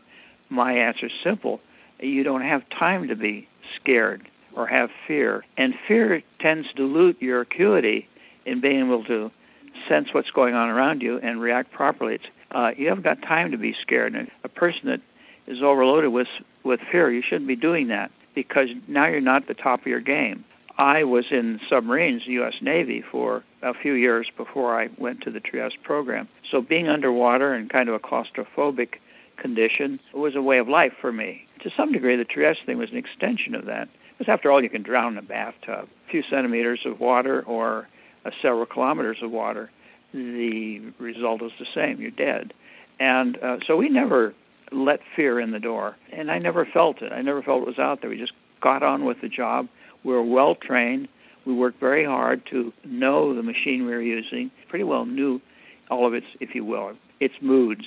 my 0.50 0.74
answer 0.74 1.08
is 1.08 1.12
simple 1.24 1.60
you 2.00 2.24
don't 2.24 2.42
have 2.42 2.62
time 2.70 3.08
to 3.08 3.16
be 3.16 3.48
scared 3.80 4.28
or 4.56 4.68
have 4.68 4.90
fear. 5.08 5.44
And 5.58 5.74
fear 5.88 6.22
tends 6.40 6.68
to 6.70 6.74
dilute 6.76 7.22
your 7.22 7.42
acuity 7.42 8.08
in 8.46 8.62
being 8.62 8.86
able 8.86 9.06
to 9.06 9.32
sense 9.88 10.08
what's 10.12 10.30
going 10.32 10.54
on 10.54 10.70
around 10.70 11.02
you 11.02 11.18
and 11.18 11.42
react 11.42 11.72
properly. 11.72 12.16
It's, 12.16 12.26
uh, 12.52 12.72
you 12.78 12.90
haven't 12.90 13.04
got 13.04 13.22
time 13.22 13.52
to 13.52 13.58
be 13.58 13.74
scared. 13.82 14.16
And 14.16 14.30
a 14.44 14.50
person 14.50 14.82
that 14.86 15.02
is 15.48 15.62
overloaded 15.64 16.12
with 16.12 16.28
with 16.64 16.80
fear, 16.92 17.12
you 17.12 17.22
shouldn't 17.22 17.48
be 17.48 17.58
doing 17.58 17.90
that 17.90 18.10
because 18.36 18.70
now 18.88 19.08
you're 19.08 19.22
not 19.22 19.44
at 19.44 19.48
the 19.50 19.54
top 19.54 19.82
of 19.82 19.88
your 19.88 20.00
game. 20.00 20.46
I 20.78 21.04
was 21.04 21.26
in 21.30 21.60
submarines, 21.70 22.24
U.S. 22.26 22.54
Navy, 22.62 23.04
for 23.12 23.44
a 23.62 23.74
few 23.74 23.94
years 23.94 24.28
before 24.36 24.80
I 24.80 24.88
went 24.98 25.22
to 25.22 25.32
the 25.32 25.40
Trieste 25.40 25.82
program. 25.84 26.28
So 26.54 26.62
being 26.62 26.88
underwater 26.88 27.56
and 27.56 27.68
kind 27.68 27.90
of 27.90 27.96
a 27.96 28.00
claustrophobic 28.00 29.00
condition 29.38 30.00
was 30.14 30.36
a 30.36 30.42
way 30.42 30.60
of 30.60 30.70
life 30.70 30.94
for 31.02 31.12
me. 31.12 31.48
To 31.64 31.72
some 31.76 31.92
degree, 31.92 32.16
the 32.16 32.26
Trieste 32.26 32.60
thing 32.68 32.78
was 32.78 32.92
an 32.92 32.98
extension 32.98 33.56
of 33.56 33.66
that. 33.66 33.90
Because 34.16 34.32
after 34.32 34.52
all, 34.52 34.62
you 34.62 34.70
can 34.70 34.84
drown 34.84 35.14
in 35.14 35.18
a 35.18 35.24
bathtub. 35.24 35.90
A 36.08 36.12
few 36.12 36.22
centimeters 36.30 36.82
of 36.86 37.00
water 37.00 37.42
or 37.42 37.88
several 38.40 38.68
kilometers 38.68 39.18
of 39.24 39.32
water, 39.32 39.72
the 40.14 40.94
result 41.00 41.42
is 41.42 41.52
the 41.58 41.66
same. 41.74 42.00
You're 42.00 42.12
dead. 42.12 42.54
And 43.00 43.36
uh, 43.38 43.58
so 43.66 43.76
we 43.76 43.90
never 43.90 44.36
let 44.72 45.00
fear 45.16 45.40
in 45.40 45.50
the 45.50 45.60
door. 45.60 45.96
And 46.16 46.30
I 46.30 46.38
never 46.38 46.68
felt 46.72 47.02
it. 47.02 47.12
I 47.12 47.24
never 47.24 47.42
felt 47.42 47.64
it 47.64 47.68
was 47.68 47.80
out 47.80 48.02
there. 48.02 48.12
We 48.12 48.18
just 48.20 48.34
got 48.62 48.84
on 48.84 49.06
with 49.06 49.22
the 49.22 49.30
job. 49.30 49.68
We 50.04 50.14
were 50.14 50.24
well 50.24 50.54
trained. 50.54 51.08
We 51.48 51.56
worked 51.56 51.80
very 51.80 52.06
hard 52.06 52.44
to 52.52 52.72
know 52.86 53.34
the 53.34 53.42
machine 53.42 53.88
we 53.88 53.92
were 53.92 54.02
using. 54.02 54.52
Pretty 54.70 54.84
well 54.84 55.06
knew 55.06 55.42
all 55.94 56.08
of 56.08 56.14
its, 56.14 56.26
if 56.40 56.56
you 56.56 56.66
will, 56.66 56.94
its 57.20 57.36
moods 57.42 57.86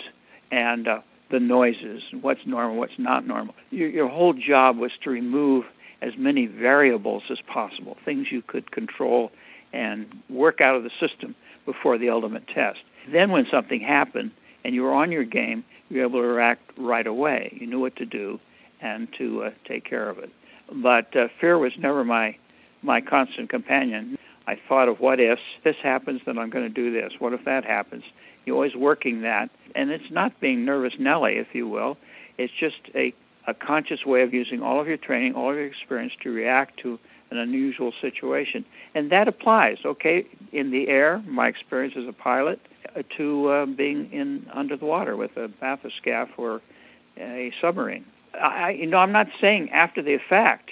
and 0.51 0.87
uh, 0.89 1.01
the 1.31 1.41
noises, 1.41 2.03
what's 2.21 2.41
normal, 2.47 2.77
what's 2.77 2.99
not 2.99 3.27
normal. 3.27 3.55
Your, 3.71 3.89
your 3.89 4.09
whole 4.09 4.33
job 4.33 4.79
was 4.79 4.93
to 5.03 5.11
remove 5.11 5.65
as 6.03 6.13
many 6.17 6.47
variables 6.47 7.25
as 7.31 7.39
possible, 7.53 7.97
things 8.05 8.29
you 8.31 8.43
could 8.43 8.71
control 8.71 9.31
and 9.73 10.07
work 10.31 10.61
out 10.61 10.77
of 10.77 10.85
the 10.85 10.91
system 11.01 11.35
before 11.65 11.99
the 11.99 12.09
ultimate 12.11 12.47
test. 12.47 12.79
Then, 13.13 13.31
when 13.31 13.47
something 13.51 13.81
happened 13.81 14.31
and 14.65 14.75
you 14.75 14.83
were 14.83 14.93
on 14.93 15.11
your 15.11 15.25
game, 15.25 15.65
you 15.89 15.99
were 15.99 16.07
able 16.07 16.21
to 16.21 16.27
react 16.27 16.63
right 16.77 17.07
away. 17.07 17.57
You 17.61 17.67
knew 17.67 17.81
what 17.81 17.97
to 17.97 18.07
do 18.07 18.39
and 18.81 19.09
to 19.19 19.45
uh, 19.45 19.51
take 19.67 19.85
care 19.85 20.09
of 20.09 20.19
it. 20.19 20.31
But 20.73 21.17
uh, 21.17 21.29
fear 21.41 21.59
was 21.59 21.73
never 21.79 22.05
my 22.05 22.37
my 22.83 23.01
constant 23.01 23.49
companion. 23.51 24.17
I 24.47 24.59
thought 24.69 24.89
of 24.89 25.01
what 25.01 25.19
if 25.21 25.39
this 25.65 25.77
happens, 25.83 26.21
then 26.25 26.39
I'm 26.39 26.51
going 26.51 26.65
to 26.67 26.73
do 26.73 26.93
this. 26.93 27.13
What 27.19 27.33
if 27.33 27.45
that 27.45 27.65
happens? 27.65 28.05
You're 28.45 28.57
always 28.57 28.77
working 28.77 29.23
that, 29.23 29.51
and 29.75 29.91
it's 29.91 30.11
not 30.11 30.39
being 30.41 30.65
nervous 30.65 30.93
Nelly, 30.99 31.35
if 31.35 31.49
you 31.53 31.69
will. 31.69 31.97
It's 32.39 32.53
just 32.59 32.77
a 32.95 33.13
a 33.47 33.55
conscious 33.55 34.05
way 34.05 34.23
of 34.23 34.35
using 34.35 34.61
all 34.63 34.81
of 34.81 34.89
your 34.89 34.97
training, 34.97 35.35
all 35.35 35.51
of 35.51 35.57
your 35.57 35.67
experience 35.67 36.13
to 36.23 36.33
react 36.33 36.79
to 36.81 36.99
an 37.31 37.39
unusual 37.39 37.93
situation. 38.01 38.65
And 38.95 39.11
that 39.11 39.29
applies, 39.29 39.79
okay, 39.85 40.27
in 40.53 40.71
the 40.71 40.89
air, 40.89 41.23
my 41.27 41.49
experience 41.49 41.95
as 41.97 42.09
a 42.09 42.13
pilot, 42.13 42.61
uh, 42.95 43.03
to 43.17 43.49
uh, 43.49 43.67
being 43.67 44.11
in 44.13 44.47
under 44.53 44.77
the 44.77 44.85
water 44.85 45.17
with 45.17 45.37
a 45.37 45.49
bathyscaphe 45.49 46.31
or 46.37 46.61
a 47.19 47.53
submarine. 47.61 48.05
I, 48.35 48.71
you 48.71 48.87
know, 48.87 48.99
I'm 48.99 49.13
not 49.13 49.29
saying 49.41 49.71
after 49.71 50.03
the 50.03 50.19
fact, 50.29 50.71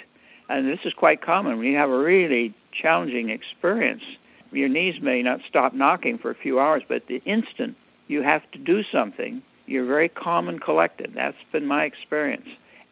and 0.49 0.67
this 0.67 0.79
is 0.85 0.93
quite 0.93 1.21
common 1.21 1.57
when 1.57 1.67
you 1.67 1.77
have 1.77 1.89
a 1.89 1.97
really 1.97 2.53
challenging 2.81 3.29
experience. 3.29 4.03
Your 4.51 4.69
knees 4.69 5.01
may 5.01 5.21
not 5.21 5.39
stop 5.47 5.73
knocking 5.73 6.17
for 6.17 6.31
a 6.31 6.35
few 6.35 6.59
hours, 6.59 6.83
but 6.87 7.07
the 7.07 7.21
instant 7.25 7.75
you 8.07 8.21
have 8.21 8.49
to 8.51 8.59
do 8.59 8.83
something, 8.91 9.41
you're 9.65 9.85
very 9.85 10.09
calm 10.09 10.47
and 10.47 10.61
collected. 10.61 11.13
That's 11.15 11.37
been 11.51 11.65
my 11.65 11.83
experience. 11.85 12.47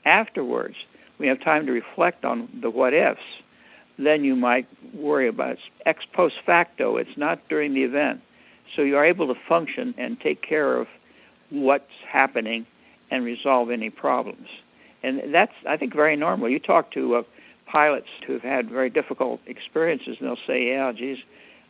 Afterwards, 0.06 0.76
we 1.20 1.28
have 1.28 1.42
time 1.42 1.66
to 1.68 1.72
reflect 1.72 2.26
on 2.26 2.50
the 2.62 2.70
what 2.70 2.94
ifs 2.94 3.22
then 3.98 4.24
you 4.24 4.36
might 4.36 4.68
worry 4.94 5.28
about 5.28 5.52
it. 5.52 5.60
Ex 5.86 6.04
post 6.14 6.36
facto, 6.46 6.98
it's 6.98 7.18
not 7.18 7.40
during 7.50 7.74
the 7.74 7.84
event. 7.84 8.22
So 8.76 8.82
you're 8.82 9.06
able 9.06 9.28
to 9.28 9.40
function 9.48 9.94
and 9.98 10.20
take 10.20 10.42
care 10.42 10.78
of 10.78 10.88
what's 11.50 11.92
happening 12.12 12.66
and 13.12 13.24
resolve 13.24 13.70
any 13.70 13.90
problems. 13.90 14.48
And 15.04 15.34
that's, 15.34 15.52
I 15.68 15.78
think, 15.78 15.94
very 15.94 16.16
normal. 16.16 16.50
You 16.50 16.60
talk 16.60 16.92
to 16.94 17.16
uh, 17.16 17.24
pilots 17.74 18.08
who've 18.26 18.42
had 18.42 18.70
very 18.70 18.90
difficult 18.90 19.42
experiences, 19.48 20.16
and 20.20 20.30
they'll 20.30 20.48
say, 20.48 20.68
yeah, 20.68 20.92
geez, 20.94 21.18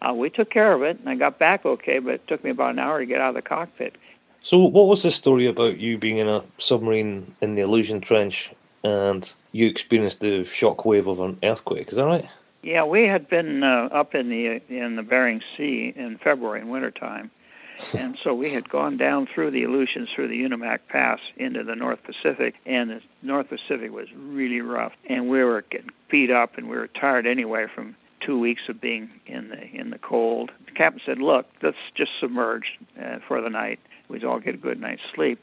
uh, 0.01 0.13
we 0.13 0.29
took 0.29 0.51
care 0.51 0.73
of 0.73 0.83
it, 0.83 0.99
and 0.99 1.09
I 1.09 1.15
got 1.15 1.39
back 1.39 1.65
okay, 1.65 1.97
but 1.97 2.15
it 2.15 2.27
took 2.27 2.43
me 2.43 2.51
about 2.51 2.71
an 2.71 2.79
hour 2.79 2.99
to 2.99 3.05
get 3.05 3.21
out 3.21 3.29
of 3.29 3.35
the 3.35 3.41
cockpit. 3.41 3.95
So, 4.41 4.59
what 4.59 4.87
was 4.87 5.03
the 5.03 5.11
story 5.11 5.47
about 5.47 5.79
you 5.79 5.97
being 5.97 6.17
in 6.17 6.27
a 6.27 6.43
submarine 6.57 7.33
in 7.41 7.55
the 7.55 7.61
Aleutian 7.61 8.01
Trench 8.01 8.51
and 8.83 9.33
you 9.51 9.67
experienced 9.67 10.19
the 10.19 10.45
shock 10.45 10.85
wave 10.85 11.07
of 11.07 11.19
an 11.19 11.37
earthquake. 11.43 11.89
Is 11.89 11.95
that 11.95 12.05
right? 12.05 12.27
Yeah, 12.61 12.85
we 12.85 13.03
had 13.03 13.29
been 13.29 13.63
uh, 13.63 13.89
up 13.91 14.15
in 14.15 14.29
the 14.29 14.61
in 14.69 14.95
the 14.95 15.03
Bering 15.03 15.41
Sea 15.57 15.93
in 15.95 16.17
February 16.17 16.61
in 16.61 16.69
wintertime, 16.69 17.29
and 17.93 18.17
so 18.23 18.33
we 18.33 18.51
had 18.51 18.69
gone 18.69 18.97
down 18.97 19.27
through 19.33 19.51
the 19.51 19.63
Aleutians 19.63 20.09
through 20.15 20.27
the 20.27 20.41
Unimak 20.41 20.79
Pass 20.87 21.19
into 21.37 21.63
the 21.63 21.75
North 21.75 21.99
Pacific, 22.03 22.55
and 22.65 22.89
the 22.89 23.01
North 23.21 23.47
Pacific 23.49 23.91
was 23.91 24.07
really 24.15 24.61
rough, 24.61 24.93
and 25.09 25.29
we 25.29 25.43
were 25.43 25.63
getting 25.69 25.91
beat 26.09 26.31
up, 26.31 26.57
and 26.57 26.69
we 26.69 26.75
were 26.75 26.87
tired 26.87 27.25
anyway 27.25 27.65
from 27.73 27.95
two 28.25 28.39
weeks 28.39 28.61
of 28.69 28.79
being 28.79 29.09
in 29.25 29.49
the 29.49 29.61
in 29.61 29.89
the 29.89 29.97
cold. 29.97 30.51
The 30.65 30.71
captain 30.71 31.01
said, 31.05 31.19
"Look, 31.19 31.45
let's 31.61 31.77
just 31.95 32.11
submerge 32.19 32.79
uh, 33.01 33.19
for 33.27 33.41
the 33.41 33.49
night. 33.49 33.79
We'd 34.07 34.23
all 34.23 34.39
get 34.39 34.55
a 34.55 34.57
good 34.57 34.79
night's 34.79 35.01
sleep." 35.13 35.39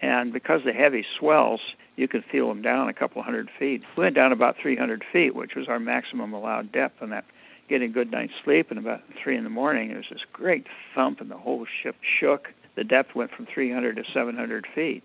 And 0.00 0.32
because 0.32 0.60
the 0.64 0.72
heavy 0.72 1.04
swells, 1.18 1.60
you 1.96 2.06
could 2.06 2.24
feel 2.30 2.48
them 2.48 2.62
down 2.62 2.88
a 2.88 2.94
couple 2.94 3.22
hundred 3.22 3.50
feet. 3.58 3.82
We 3.96 4.04
went 4.04 4.14
down 4.14 4.30
about 4.30 4.56
300 4.62 5.04
feet, 5.12 5.34
which 5.34 5.56
was 5.56 5.68
our 5.68 5.80
maximum 5.80 6.32
allowed 6.32 6.70
depth 6.70 7.02
on 7.02 7.10
that. 7.10 7.24
Getting 7.68 7.90
a 7.90 7.92
good 7.92 8.10
night's 8.10 8.32
sleep, 8.44 8.70
and 8.70 8.78
about 8.78 9.02
three 9.22 9.36
in 9.36 9.44
the 9.44 9.50
morning, 9.50 9.88
there 9.88 9.98
was 9.98 10.06
this 10.10 10.24
great 10.32 10.66
thump, 10.94 11.20
and 11.20 11.30
the 11.30 11.36
whole 11.36 11.66
ship 11.82 11.96
shook. 12.18 12.48
The 12.76 12.84
depth 12.84 13.14
went 13.14 13.30
from 13.30 13.46
300 13.46 13.96
to 13.96 14.04
700 14.12 14.66
feet. 14.74 15.02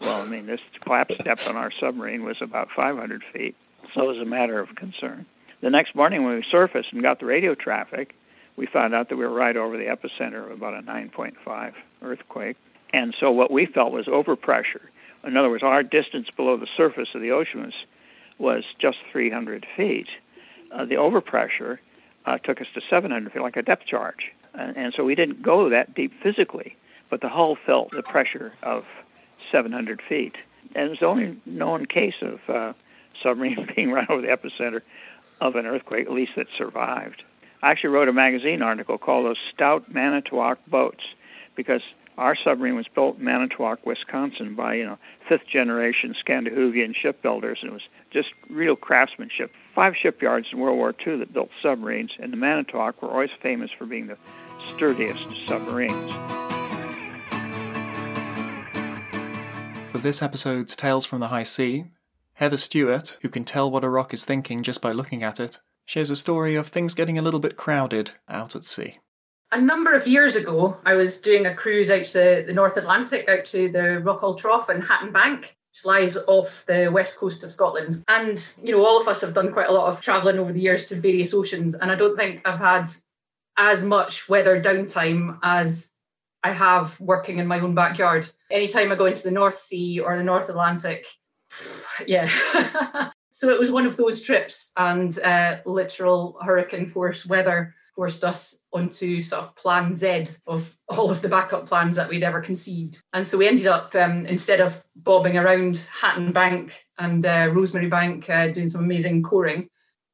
Well, 0.00 0.22
I 0.22 0.26
mean, 0.26 0.46
this 0.46 0.60
collapse 0.82 1.14
depth 1.22 1.46
on 1.46 1.56
our 1.56 1.70
submarine 1.78 2.24
was 2.24 2.38
about 2.40 2.68
500 2.74 3.22
feet, 3.32 3.54
so 3.94 4.02
it 4.02 4.08
was 4.08 4.18
a 4.18 4.24
matter 4.24 4.58
of 4.58 4.74
concern. 4.74 5.26
The 5.60 5.70
next 5.70 5.94
morning, 5.94 6.24
when 6.24 6.34
we 6.36 6.44
surfaced 6.50 6.92
and 6.92 7.02
got 7.02 7.20
the 7.20 7.26
radio 7.26 7.54
traffic, 7.54 8.14
we 8.56 8.66
found 8.66 8.94
out 8.94 9.08
that 9.10 9.16
we 9.16 9.24
were 9.24 9.32
right 9.32 9.56
over 9.56 9.76
the 9.76 9.84
epicenter 9.84 10.44
of 10.44 10.50
about 10.50 10.74
a 10.74 10.82
9.5 10.82 11.72
earthquake. 12.02 12.56
And 12.92 13.14
so 13.20 13.30
what 13.30 13.50
we 13.50 13.66
felt 13.66 13.92
was 13.92 14.06
overpressure. 14.06 14.88
In 15.22 15.36
other 15.36 15.50
words, 15.50 15.62
our 15.62 15.82
distance 15.82 16.28
below 16.34 16.56
the 16.56 16.66
surface 16.76 17.10
of 17.14 17.20
the 17.20 17.30
ocean 17.30 17.62
was, 17.62 17.74
was 18.38 18.64
just 18.80 18.98
300 19.12 19.66
feet. 19.76 20.08
uh, 20.72 20.84
the 20.86 20.94
overpressure 20.94 21.78
uh, 22.26 22.38
took 22.38 22.60
us 22.60 22.66
to 22.74 22.80
700 22.88 23.32
feet, 23.32 23.42
like 23.42 23.56
a 23.56 23.62
depth 23.62 23.86
charge. 23.86 24.32
And, 24.54 24.76
and 24.76 24.94
so 24.96 25.04
we 25.04 25.14
didn't 25.14 25.42
go 25.42 25.68
that 25.70 25.94
deep 25.94 26.12
physically, 26.22 26.76
but 27.08 27.20
the 27.20 27.28
hull 27.28 27.56
felt 27.66 27.90
the 27.92 28.02
pressure 28.02 28.52
of 28.62 28.84
700 29.52 30.00
feet. 30.08 30.36
And 30.74 30.90
it's 30.90 31.00
the 31.00 31.06
only 31.06 31.40
known 31.46 31.86
case 31.86 32.14
of 32.22 32.38
uh, 32.48 32.72
submarine 33.22 33.66
being 33.76 33.90
run 33.90 34.06
over 34.08 34.22
the 34.22 34.28
epicenter 34.28 34.82
of 35.40 35.56
an 35.56 35.66
earthquake, 35.66 36.06
at 36.06 36.12
least 36.12 36.32
that 36.36 36.46
survived. 36.56 37.22
I 37.62 37.70
actually 37.70 37.90
wrote 37.90 38.08
a 38.08 38.12
magazine 38.12 38.62
article 38.62 38.98
called 38.98 39.26
Those 39.26 39.36
Stout 39.54 39.92
Manitowoc 39.92 40.58
Boats 40.66 41.04
because 41.56 41.82
our 42.18 42.36
submarine 42.36 42.76
was 42.76 42.86
built 42.94 43.18
in 43.18 43.24
Manitowoc, 43.24 43.84
Wisconsin 43.86 44.54
by, 44.54 44.74
you 44.74 44.84
know, 44.84 44.98
fifth 45.28 45.46
generation 45.50 46.14
Scandinavian 46.18 46.94
shipbuilders. 46.94 47.58
And 47.62 47.70
it 47.70 47.72
was 47.72 47.88
just 48.12 48.28
real 48.48 48.76
craftsmanship. 48.76 49.52
Five 49.74 49.94
shipyards 50.00 50.48
in 50.52 50.58
World 50.58 50.76
War 50.76 50.94
II 51.06 51.18
that 51.18 51.32
built 51.32 51.50
submarines, 51.62 52.10
and 52.18 52.32
the 52.32 52.36
Manitowoc 52.36 53.00
were 53.00 53.10
always 53.10 53.30
famous 53.42 53.70
for 53.76 53.86
being 53.86 54.08
the 54.08 54.18
sturdiest 54.74 55.24
submarines. 55.46 56.12
For 59.92 59.98
this 59.98 60.22
episode's 60.22 60.76
Tales 60.76 61.04
from 61.04 61.20
the 61.20 61.28
High 61.28 61.42
Sea, 61.42 61.84
Heather 62.34 62.56
Stewart, 62.56 63.18
who 63.22 63.28
can 63.28 63.44
tell 63.44 63.70
what 63.70 63.84
a 63.84 63.88
rock 63.88 64.14
is 64.14 64.24
thinking 64.24 64.62
just 64.62 64.80
by 64.80 64.92
looking 64.92 65.22
at 65.22 65.40
it, 65.40 65.58
shares 65.84 66.10
a 66.10 66.16
story 66.16 66.54
of 66.54 66.68
things 66.68 66.94
getting 66.94 67.18
a 67.18 67.22
little 67.22 67.40
bit 67.40 67.56
crowded 67.56 68.12
out 68.28 68.54
at 68.54 68.64
sea. 68.64 68.98
A 69.52 69.60
number 69.60 69.94
of 69.94 70.06
years 70.06 70.36
ago, 70.36 70.76
I 70.86 70.94
was 70.94 71.16
doing 71.16 71.46
a 71.46 71.54
cruise 71.54 71.90
out 71.90 72.06
to 72.06 72.12
the, 72.12 72.44
the 72.46 72.52
North 72.52 72.76
Atlantic, 72.76 73.28
out 73.28 73.44
to 73.46 73.68
the 73.68 74.00
Rockall 74.00 74.38
Trough 74.38 74.68
and 74.68 74.84
Hatton 74.84 75.12
Bank, 75.12 75.56
which 75.72 75.84
lies 75.84 76.16
off 76.16 76.64
the 76.68 76.88
west 76.92 77.16
coast 77.16 77.42
of 77.42 77.52
Scotland. 77.52 78.04
And, 78.06 78.46
you 78.62 78.70
know, 78.70 78.86
all 78.86 79.00
of 79.00 79.08
us 79.08 79.22
have 79.22 79.34
done 79.34 79.52
quite 79.52 79.68
a 79.68 79.72
lot 79.72 79.90
of 79.90 80.00
travelling 80.00 80.38
over 80.38 80.52
the 80.52 80.60
years 80.60 80.84
to 80.86 81.00
various 81.00 81.34
oceans, 81.34 81.74
and 81.74 81.90
I 81.90 81.96
don't 81.96 82.16
think 82.16 82.42
I've 82.44 82.60
had 82.60 82.92
as 83.56 83.82
much 83.82 84.28
weather 84.28 84.62
downtime 84.62 85.40
as 85.42 85.90
I 86.44 86.52
have 86.52 86.98
working 87.00 87.40
in 87.40 87.48
my 87.48 87.58
own 87.58 87.74
backyard. 87.74 88.30
Anytime 88.52 88.92
I 88.92 88.94
go 88.94 89.06
into 89.06 89.24
the 89.24 89.32
North 89.32 89.58
Sea 89.58 89.98
or 89.98 90.16
the 90.16 90.22
North 90.22 90.48
Atlantic, 90.48 91.06
yeah. 92.06 92.30
so 93.32 93.50
it 93.50 93.58
was 93.58 93.72
one 93.72 93.86
of 93.86 93.96
those 93.96 94.20
trips, 94.20 94.70
and 94.76 95.18
uh, 95.18 95.56
literal 95.66 96.38
hurricane 96.40 96.88
force 96.88 97.26
weather 97.26 97.74
forced 98.00 98.24
us 98.24 98.56
onto 98.72 99.22
sort 99.22 99.42
of 99.42 99.54
plan 99.56 99.94
Z 99.94 100.28
of 100.46 100.74
all 100.88 101.10
of 101.10 101.20
the 101.20 101.28
backup 101.28 101.68
plans 101.68 101.96
that 101.96 102.08
we'd 102.08 102.22
ever 102.22 102.40
conceived. 102.40 102.98
And 103.12 103.28
so 103.28 103.36
we 103.36 103.46
ended 103.46 103.66
up, 103.66 103.94
um, 103.94 104.24
instead 104.24 104.62
of 104.62 104.82
bobbing 104.96 105.36
around 105.36 105.82
Hatton 106.00 106.32
Bank 106.32 106.72
and 106.98 107.26
uh, 107.26 107.50
Rosemary 107.52 107.88
Bank 107.90 108.30
uh, 108.30 108.48
doing 108.48 108.70
some 108.70 108.82
amazing 108.82 109.22
coring, 109.22 109.68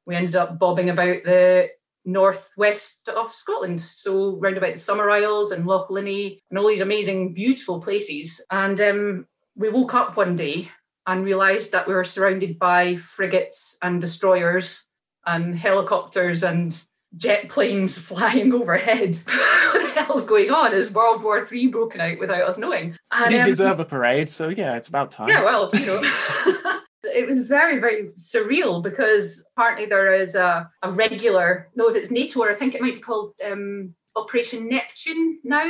we 0.05 0.17
ended 0.17 0.35
up 0.35 0.59
bobbing 0.59 0.89
about 0.89 1.23
the 1.23 1.69
northwest 2.03 3.07
of 3.07 3.33
Scotland. 3.33 3.79
So 3.79 4.35
round 4.35 4.57
about 4.57 4.73
the 4.73 4.81
Summer 4.81 5.09
Isles 5.09 5.51
and 5.51 5.65
Loch 5.65 5.87
Linnhe 5.87 6.41
and 6.49 6.59
all 6.59 6.67
these 6.67 6.81
amazing, 6.81 7.33
beautiful 7.33 7.79
places. 7.79 8.41
And 8.51 8.81
um, 8.81 9.27
we 9.55 9.69
woke 9.69 9.93
up 9.93 10.17
one 10.17 10.35
day 10.35 10.71
and 11.05 11.23
realised 11.23 11.71
that 11.71 11.87
we 11.87 11.93
were 11.93 12.03
surrounded 12.03 12.59
by 12.59 12.97
frigates 12.97 13.77
and 13.81 14.01
destroyers 14.01 14.83
and 15.25 15.57
helicopters 15.57 16.43
and 16.43 16.81
jet 17.15 17.49
planes 17.49 17.97
flying 17.97 18.53
overhead. 18.53 19.15
what 19.25 19.95
the 19.95 20.01
hell's 20.03 20.25
going 20.25 20.51
on? 20.51 20.73
Is 20.73 20.91
World 20.91 21.23
War 21.23 21.45
Three 21.45 21.67
broken 21.67 22.01
out 22.01 22.19
without 22.19 22.43
us 22.43 22.57
knowing? 22.57 22.97
And, 23.11 23.29
did 23.29 23.41
um, 23.41 23.45
deserve 23.45 23.79
a 23.79 23.85
parade, 23.85 24.29
so 24.29 24.49
yeah, 24.49 24.75
it's 24.75 24.89
about 24.89 25.11
time. 25.11 25.29
Yeah, 25.29 25.43
well, 25.43 25.69
you 25.73 25.85
know. 25.85 26.01
it 27.03 27.27
was 27.27 27.39
very, 27.41 27.79
very 27.79 28.09
surreal 28.19 28.83
because 28.83 29.43
apparently 29.55 29.85
there 29.85 30.13
is 30.13 30.35
a, 30.35 30.69
a 30.83 30.91
regular, 30.91 31.69
no, 31.75 31.89
if 31.89 31.95
it's 31.95 32.11
NATO 32.11 32.41
or 32.41 32.51
I 32.51 32.55
think 32.55 32.75
it 32.75 32.81
might 32.81 32.95
be 32.95 33.01
called 33.01 33.33
um, 33.45 33.95
Operation 34.15 34.67
Neptune 34.67 35.39
now. 35.43 35.69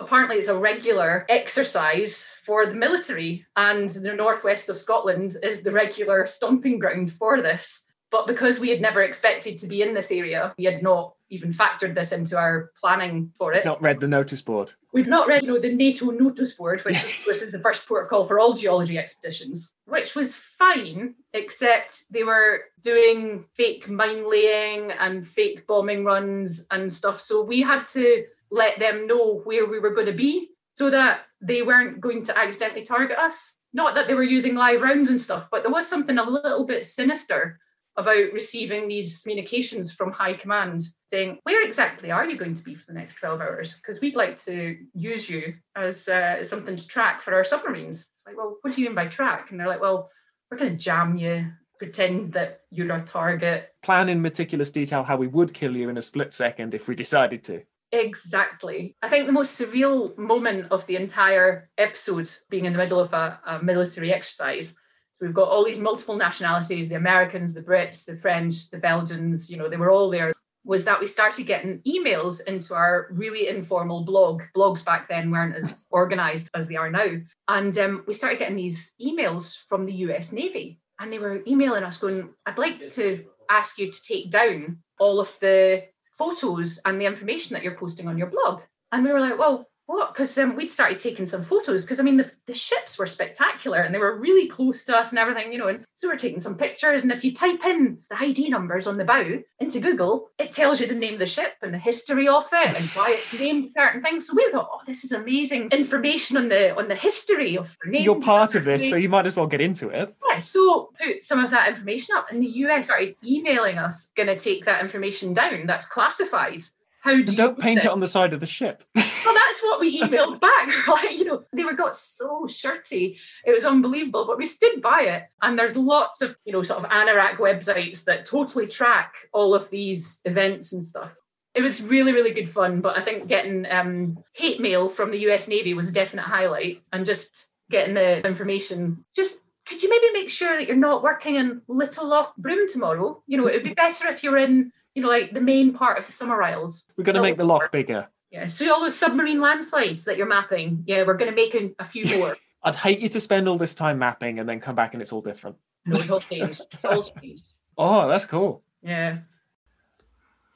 Apparently, 0.00 0.36
it's 0.36 0.46
a 0.46 0.56
regular 0.56 1.26
exercise 1.28 2.24
for 2.46 2.66
the 2.66 2.74
military, 2.74 3.44
and 3.56 3.90
the 3.90 4.12
northwest 4.12 4.68
of 4.68 4.78
Scotland 4.78 5.36
is 5.42 5.62
the 5.62 5.72
regular 5.72 6.28
stomping 6.28 6.78
ground 6.78 7.12
for 7.12 7.42
this. 7.42 7.82
But 8.10 8.26
because 8.26 8.58
we 8.58 8.70
had 8.70 8.80
never 8.80 9.02
expected 9.02 9.58
to 9.58 9.66
be 9.66 9.82
in 9.82 9.94
this 9.94 10.10
area, 10.10 10.54
we 10.56 10.64
had 10.64 10.82
not 10.82 11.14
even 11.30 11.52
factored 11.52 11.94
this 11.94 12.12
into 12.12 12.36
our 12.36 12.70
planning 12.80 13.32
for 13.38 13.52
it. 13.52 13.64
Not 13.64 13.82
read 13.82 14.00
the 14.00 14.08
notice 14.08 14.40
board. 14.40 14.72
We'd 14.92 15.06
not 15.06 15.28
read, 15.28 15.42
you 15.42 15.48
know, 15.48 15.60
the 15.60 15.74
NATO 15.74 16.06
notice 16.06 16.52
board, 16.52 16.80
which, 16.82 17.24
which 17.26 17.42
is 17.42 17.52
the 17.52 17.58
first 17.58 17.86
port 17.86 18.04
of 18.04 18.10
call 18.10 18.26
for 18.26 18.38
all 18.38 18.54
geology 18.54 18.96
expeditions, 18.96 19.72
which 19.84 20.14
was 20.14 20.34
fine, 20.34 21.14
except 21.34 22.04
they 22.10 22.24
were 22.24 22.62
doing 22.82 23.44
fake 23.54 23.88
mine 23.88 24.28
laying 24.30 24.90
and 24.92 25.28
fake 25.28 25.66
bombing 25.66 26.04
runs 26.04 26.64
and 26.70 26.90
stuff. 26.90 27.20
So 27.20 27.42
we 27.42 27.60
had 27.60 27.86
to 27.88 28.24
let 28.50 28.78
them 28.78 29.06
know 29.06 29.42
where 29.44 29.66
we 29.66 29.78
were 29.78 29.94
going 29.94 30.06
to 30.06 30.14
be 30.14 30.48
so 30.76 30.90
that 30.90 31.20
they 31.42 31.60
weren't 31.60 32.00
going 32.00 32.24
to 32.24 32.38
accidentally 32.38 32.84
target 32.84 33.18
us. 33.18 33.52
Not 33.74 33.94
that 33.94 34.06
they 34.06 34.14
were 34.14 34.22
using 34.22 34.54
live 34.54 34.80
rounds 34.80 35.10
and 35.10 35.20
stuff, 35.20 35.48
but 35.50 35.62
there 35.62 35.70
was 35.72 35.86
something 35.86 36.16
a 36.16 36.24
little 36.24 36.64
bit 36.64 36.86
sinister 36.86 37.60
about 37.98 38.32
receiving 38.32 38.88
these 38.88 39.20
communications 39.22 39.92
from 39.92 40.12
high 40.12 40.34
command 40.34 40.84
saying, 41.10 41.38
Where 41.42 41.66
exactly 41.66 42.10
are 42.10 42.24
you 42.24 42.38
going 42.38 42.54
to 42.54 42.62
be 42.62 42.74
for 42.74 42.84
the 42.86 42.94
next 42.94 43.16
12 43.16 43.40
hours? 43.40 43.74
Because 43.74 44.00
we'd 44.00 44.16
like 44.16 44.42
to 44.44 44.76
use 44.94 45.28
you 45.28 45.54
as 45.76 46.08
uh, 46.08 46.42
something 46.44 46.76
to 46.76 46.86
track 46.86 47.22
for 47.22 47.34
our 47.34 47.44
submarines. 47.44 47.98
It's 47.98 48.26
like, 48.26 48.36
Well, 48.36 48.56
what 48.62 48.74
do 48.74 48.80
you 48.80 48.88
mean 48.88 48.94
by 48.94 49.08
track? 49.08 49.50
And 49.50 49.58
they're 49.58 49.68
like, 49.68 49.80
Well, 49.80 50.08
we're 50.50 50.58
going 50.58 50.70
to 50.70 50.78
jam 50.78 51.18
you, 51.18 51.50
pretend 51.78 52.32
that 52.34 52.60
you're 52.70 52.90
our 52.90 53.04
target. 53.04 53.70
Plan 53.82 54.08
in 54.08 54.22
meticulous 54.22 54.70
detail 54.70 55.02
how 55.02 55.16
we 55.16 55.26
would 55.26 55.52
kill 55.52 55.76
you 55.76 55.88
in 55.88 55.98
a 55.98 56.02
split 56.02 56.32
second 56.32 56.74
if 56.74 56.86
we 56.86 56.94
decided 56.94 57.42
to. 57.44 57.62
Exactly. 57.90 58.96
I 59.02 59.08
think 59.08 59.26
the 59.26 59.32
most 59.32 59.58
surreal 59.58 60.16
moment 60.16 60.70
of 60.70 60.86
the 60.86 60.96
entire 60.96 61.70
episode 61.78 62.30
being 62.50 62.66
in 62.66 62.72
the 62.72 62.78
middle 62.78 63.00
of 63.00 63.12
a, 63.12 63.40
a 63.46 63.62
military 63.62 64.12
exercise 64.12 64.74
we've 65.20 65.34
got 65.34 65.48
all 65.48 65.64
these 65.64 65.78
multiple 65.78 66.16
nationalities 66.16 66.88
the 66.88 66.94
Americans, 66.96 67.54
the 67.54 67.62
Brits, 67.62 68.04
the 68.04 68.16
French, 68.16 68.70
the 68.70 68.78
Belgians, 68.78 69.50
you 69.50 69.56
know, 69.56 69.68
they 69.68 69.76
were 69.76 69.90
all 69.90 70.10
there. 70.10 70.32
Was 70.64 70.84
that 70.84 71.00
we 71.00 71.06
started 71.06 71.46
getting 71.46 71.80
emails 71.86 72.40
into 72.42 72.74
our 72.74 73.06
really 73.10 73.48
informal 73.48 74.04
blog. 74.04 74.42
Blogs 74.54 74.84
back 74.84 75.08
then 75.08 75.30
weren't 75.30 75.56
as 75.56 75.86
organized 75.90 76.50
as 76.54 76.68
they 76.68 76.76
are 76.76 76.90
now. 76.90 77.06
And 77.46 77.76
um, 77.78 78.04
we 78.06 78.12
started 78.12 78.38
getting 78.38 78.56
these 78.56 78.92
emails 79.00 79.56
from 79.68 79.86
the 79.86 79.94
US 79.94 80.30
Navy. 80.30 80.80
And 81.00 81.12
they 81.12 81.18
were 81.18 81.42
emailing 81.46 81.84
us 81.84 81.96
going, 81.96 82.30
I'd 82.44 82.58
like 82.58 82.90
to 82.90 83.24
ask 83.48 83.78
you 83.78 83.90
to 83.90 84.02
take 84.02 84.30
down 84.30 84.78
all 84.98 85.20
of 85.20 85.30
the 85.40 85.84
photos 86.18 86.80
and 86.84 87.00
the 87.00 87.06
information 87.06 87.54
that 87.54 87.62
you're 87.62 87.76
posting 87.76 88.08
on 88.08 88.18
your 88.18 88.26
blog. 88.26 88.62
And 88.92 89.04
we 89.04 89.12
were 89.12 89.20
like, 89.20 89.38
well, 89.38 89.68
what? 89.88 90.12
Because 90.12 90.36
um, 90.36 90.54
we'd 90.54 90.70
started 90.70 91.00
taking 91.00 91.24
some 91.24 91.42
photos 91.42 91.82
because 91.82 91.98
I 91.98 92.02
mean 92.02 92.18
the, 92.18 92.30
the 92.46 92.52
ships 92.52 92.98
were 92.98 93.06
spectacular 93.06 93.78
and 93.78 93.94
they 93.94 93.98
were 93.98 94.18
really 94.18 94.46
close 94.46 94.84
to 94.84 94.94
us 94.94 95.08
and 95.10 95.18
everything, 95.18 95.50
you 95.50 95.58
know. 95.58 95.68
And 95.68 95.82
so 95.94 96.08
we're 96.08 96.16
taking 96.16 96.40
some 96.40 96.56
pictures. 96.56 97.02
And 97.02 97.10
if 97.10 97.24
you 97.24 97.34
type 97.34 97.64
in 97.64 97.96
the 98.10 98.16
ID 98.20 98.50
numbers 98.50 98.86
on 98.86 98.98
the 98.98 99.06
bow 99.06 99.38
into 99.60 99.80
Google, 99.80 100.28
it 100.38 100.52
tells 100.52 100.78
you 100.78 100.86
the 100.86 100.94
name 100.94 101.14
of 101.14 101.20
the 101.20 101.26
ship 101.26 101.54
and 101.62 101.72
the 101.72 101.78
history 101.78 102.28
of 102.28 102.44
it 102.52 102.76
and 102.76 102.84
why 102.90 103.12
it's 103.12 103.40
named 103.40 103.70
certain 103.70 104.02
things. 104.02 104.26
So 104.26 104.34
we 104.36 104.46
thought, 104.52 104.68
oh, 104.70 104.80
this 104.86 105.04
is 105.04 105.12
amazing 105.12 105.70
information 105.72 106.36
on 106.36 106.50
the 106.50 106.76
on 106.76 106.88
the 106.88 106.94
history 106.94 107.56
of 107.56 107.74
the 107.82 107.90
name. 107.90 108.04
You're 108.04 108.20
part 108.20 108.56
of 108.56 108.64
this, 108.64 108.90
so 108.90 108.96
you 108.96 109.08
might 109.08 109.24
as 109.24 109.36
well 109.36 109.46
get 109.46 109.62
into 109.62 109.88
it. 109.88 110.14
Yeah. 110.28 110.40
So 110.40 110.90
put 111.02 111.24
some 111.24 111.42
of 111.42 111.50
that 111.50 111.66
information 111.66 112.14
up, 112.14 112.30
and 112.30 112.42
the 112.42 112.50
US 112.66 112.84
started 112.84 113.16
emailing 113.24 113.78
us, 113.78 114.10
going 114.14 114.26
to 114.26 114.38
take 114.38 114.66
that 114.66 114.84
information 114.84 115.32
down. 115.32 115.64
That's 115.66 115.86
classified. 115.86 116.64
How 117.08 117.22
do 117.22 117.34
don't 117.34 117.58
paint 117.58 117.78
it? 117.78 117.84
it 117.86 117.90
on 117.90 118.00
the 118.00 118.08
side 118.08 118.34
of 118.34 118.40
the 118.40 118.46
ship. 118.46 118.84
well, 118.94 119.04
that's 119.34 119.62
what 119.62 119.80
we 119.80 119.98
emailed 120.02 120.40
back. 120.40 120.68
Like, 120.88 121.12
you 121.12 121.24
know, 121.24 121.44
they 121.54 121.64
were 121.64 121.72
got 121.72 121.96
so 121.96 122.46
shirty. 122.48 123.18
It 123.46 123.52
was 123.52 123.64
unbelievable, 123.64 124.26
but 124.26 124.36
we 124.36 124.46
stood 124.46 124.82
by 124.82 125.02
it. 125.02 125.22
And 125.40 125.58
there's 125.58 125.74
lots 125.74 126.20
of, 126.20 126.36
you 126.44 126.52
know, 126.52 126.62
sort 126.62 126.84
of 126.84 126.90
Anorak 126.90 127.36
websites 127.36 128.04
that 128.04 128.26
totally 128.26 128.66
track 128.66 129.14
all 129.32 129.54
of 129.54 129.70
these 129.70 130.20
events 130.26 130.72
and 130.72 130.84
stuff. 130.84 131.12
It 131.54 131.62
was 131.62 131.80
really, 131.80 132.12
really 132.12 132.32
good 132.32 132.50
fun. 132.50 132.82
But 132.82 132.98
I 132.98 133.02
think 133.02 133.26
getting 133.26 133.64
um, 133.70 134.22
hate 134.34 134.60
mail 134.60 134.90
from 134.90 135.10
the 135.10 135.30
US 135.30 135.48
Navy 135.48 135.72
was 135.72 135.88
a 135.88 135.92
definite 135.92 136.24
highlight. 136.24 136.82
And 136.92 137.06
just 137.06 137.46
getting 137.70 137.94
the 137.94 138.26
information, 138.26 139.04
just 139.16 139.36
could 139.66 139.82
you 139.82 139.88
maybe 139.88 140.12
make 140.12 140.28
sure 140.28 140.56
that 140.56 140.66
you're 140.66 140.76
not 140.76 141.02
working 141.02 141.36
in 141.36 141.62
Little 141.68 142.08
Loch 142.08 142.36
Broom 142.36 142.68
tomorrow? 142.68 143.22
You 143.26 143.38
know, 143.38 143.46
it 143.46 143.54
would 143.54 143.64
be 143.64 143.74
better 143.74 144.08
if 144.08 144.22
you're 144.22 144.38
in 144.38 144.72
you 144.98 145.04
know, 145.04 145.10
like 145.10 145.32
the 145.32 145.40
main 145.40 145.72
part 145.72 145.96
of 145.96 146.06
the 146.06 146.12
Summer 146.12 146.42
Isles. 146.42 146.84
We're 146.96 147.04
going 147.04 147.14
to 147.14 147.22
make 147.22 147.38
the 147.38 147.44
loch 147.44 147.70
bigger. 147.70 148.08
Yeah. 148.32 148.48
So 148.48 148.72
all 148.74 148.80
those 148.80 148.98
submarine 148.98 149.40
landslides 149.40 150.04
that 150.04 150.16
you're 150.16 150.26
mapping, 150.26 150.82
yeah, 150.88 151.04
we're 151.06 151.16
going 151.16 151.30
to 151.30 151.36
make 151.36 151.54
a, 151.54 151.70
a 151.78 151.84
few 151.84 152.04
more. 152.18 152.36
I'd 152.64 152.74
hate 152.74 152.98
you 152.98 153.08
to 153.10 153.20
spend 153.20 153.48
all 153.48 153.58
this 153.58 153.76
time 153.76 154.00
mapping 154.00 154.40
and 154.40 154.48
then 154.48 154.58
come 154.58 154.74
back 154.74 154.92
and 154.92 155.00
it's 155.00 155.12
all 155.12 155.22
different. 155.22 155.56
No, 155.86 155.96
it's 155.96 156.10
all 156.10 156.18
changed. 156.18 156.62
It's 156.72 156.84
all 156.84 157.02
changed. 157.22 157.44
oh, 157.78 158.08
that's 158.08 158.24
cool. 158.24 158.64
Yeah. 158.82 159.18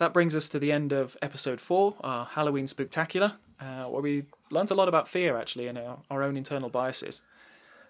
That 0.00 0.12
brings 0.12 0.34
us 0.34 0.48
to 0.48 0.58
the 0.58 0.72
end 0.72 0.92
of 0.92 1.16
episode 1.22 1.60
four, 1.60 1.94
our 2.00 2.26
Halloween 2.26 2.66
Spooktacular, 2.66 3.34
uh, 3.60 3.84
where 3.84 4.02
we 4.02 4.24
learnt 4.50 4.72
a 4.72 4.74
lot 4.74 4.88
about 4.88 5.06
fear 5.06 5.38
actually 5.38 5.68
and 5.68 5.78
our, 5.78 6.00
our 6.10 6.24
own 6.24 6.36
internal 6.36 6.68
biases. 6.68 7.22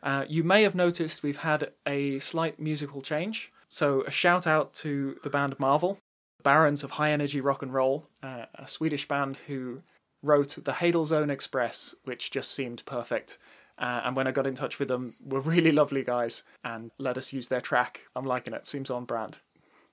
Uh, 0.03 0.27
you 0.29 0.45
may 0.45 0.65
have 0.65 0.75
noticed 0.75 1.23
we've 1.23 1.39
had 1.39 1.71
a 1.87 2.19
slight 2.19 2.61
musical 2.61 3.01
change. 3.01 3.51
So, 3.71 4.03
a 4.03 4.11
shout 4.11 4.47
out 4.47 4.75
to 4.75 5.17
the 5.23 5.31
band 5.31 5.57
Märvel, 5.57 5.97
Barons 6.43 6.85
of 6.85 6.93
High 6.93 7.11
Energy 7.11 7.41
Rock 7.41 7.63
and 7.63 7.73
Roll, 7.73 8.09
uh, 8.23 8.47
a 8.55 8.67
Swedish 8.67 9.07
band 9.09 9.39
who 9.47 9.83
wrote 10.23 10.57
the 10.63 10.73
Hadal 10.73 11.05
Zone 11.05 11.31
Express, 11.31 11.95
which 12.05 12.31
just 12.31 12.53
seemed 12.53 12.85
perfect. 12.87 13.39
Uh, 13.79 14.03
and 14.05 14.15
when 14.15 14.27
I 14.27 14.33
got 14.33 14.47
in 14.47 14.55
touch 14.55 14.79
with 14.79 14.89
them, 14.89 15.17
were 15.25 15.41
really 15.41 15.73
lovely 15.73 16.05
guys 16.05 16.43
and 16.65 16.91
let 16.99 17.19
us 17.19 17.33
use 17.33 17.49
their 17.49 17.61
track. 17.61 18.03
I'm 18.15 18.25
liking 18.25 18.55
it. 18.55 18.67
Seems 18.67 18.91
on 18.91 19.05
brand. 19.05 19.39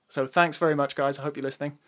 So 0.08 0.26
thanks 0.26 0.58
very 0.58 0.74
much, 0.74 0.94
guys. 0.94 1.18
I 1.18 1.22
hope 1.22 1.36
you're 1.36 1.44
listening. 1.44 1.78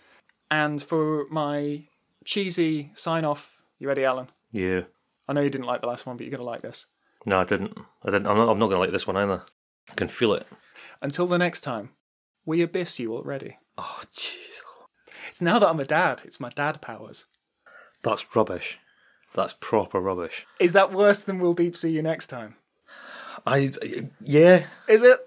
And 0.51 0.83
for 0.83 1.27
my 1.31 1.85
cheesy 2.25 2.91
sign 2.95 3.25
off, 3.25 3.59
you 3.79 3.89
ready, 3.89 4.05
Alan? 4.05 4.29
Yeah. 4.53 4.83
I 5.29 5.33
know 5.33 5.41
you 5.41 5.51
didn't 5.51 5.67
like 5.67 5.81
the 5.81 5.87
last 5.87 6.07
one, 6.07 6.17
but 6.17 6.27
you're 6.27 6.37
to 6.37 6.45
like 6.45 6.63
this. 6.63 6.87
No, 7.25 7.39
I 7.39 7.45
didn't. 7.45 7.77
I 8.05 8.11
didn't. 8.11 8.27
I'm 8.27 8.37
not, 8.37 8.49
I'm 8.49 8.59
not 8.59 8.67
going 8.67 8.77
to 8.77 8.81
like 8.81 8.91
this 8.91 9.07
one 9.07 9.17
either. 9.17 9.43
I 9.91 9.95
can 9.95 10.09
feel 10.09 10.35
it. 10.35 10.47
Until 11.01 11.27
the 11.27 11.39
next 11.39 11.61
time, 11.61 11.91
we 12.45 12.63
abyss 12.63 12.99
you 12.99 13.15
already. 13.15 13.59
Oh, 13.79 14.01
jeez. 14.15 14.37
It's 15.29 15.43
now 15.43 15.59
that 15.59 15.69
I'm 15.69 15.81
a 15.81 15.85
dad. 15.85 16.23
It's 16.25 16.41
my 16.41 16.51
dad 16.51 16.81
powers. 16.81 17.27
That's 18.03 18.35
rubbish. 18.37 18.79
That's 19.35 19.55
proper 19.61 20.01
rubbish. 20.01 20.47
Is 20.61 20.73
that 20.75 20.93
worse 20.93 21.25
than 21.25 21.39
we'll 21.39 21.55
deep 21.55 21.77
see 21.77 21.91
you 21.91 22.03
next 22.03 22.27
time? 22.27 22.57
I 23.47 23.73
yeah. 24.21 24.65
Is 24.89 25.03
it? 25.03 25.19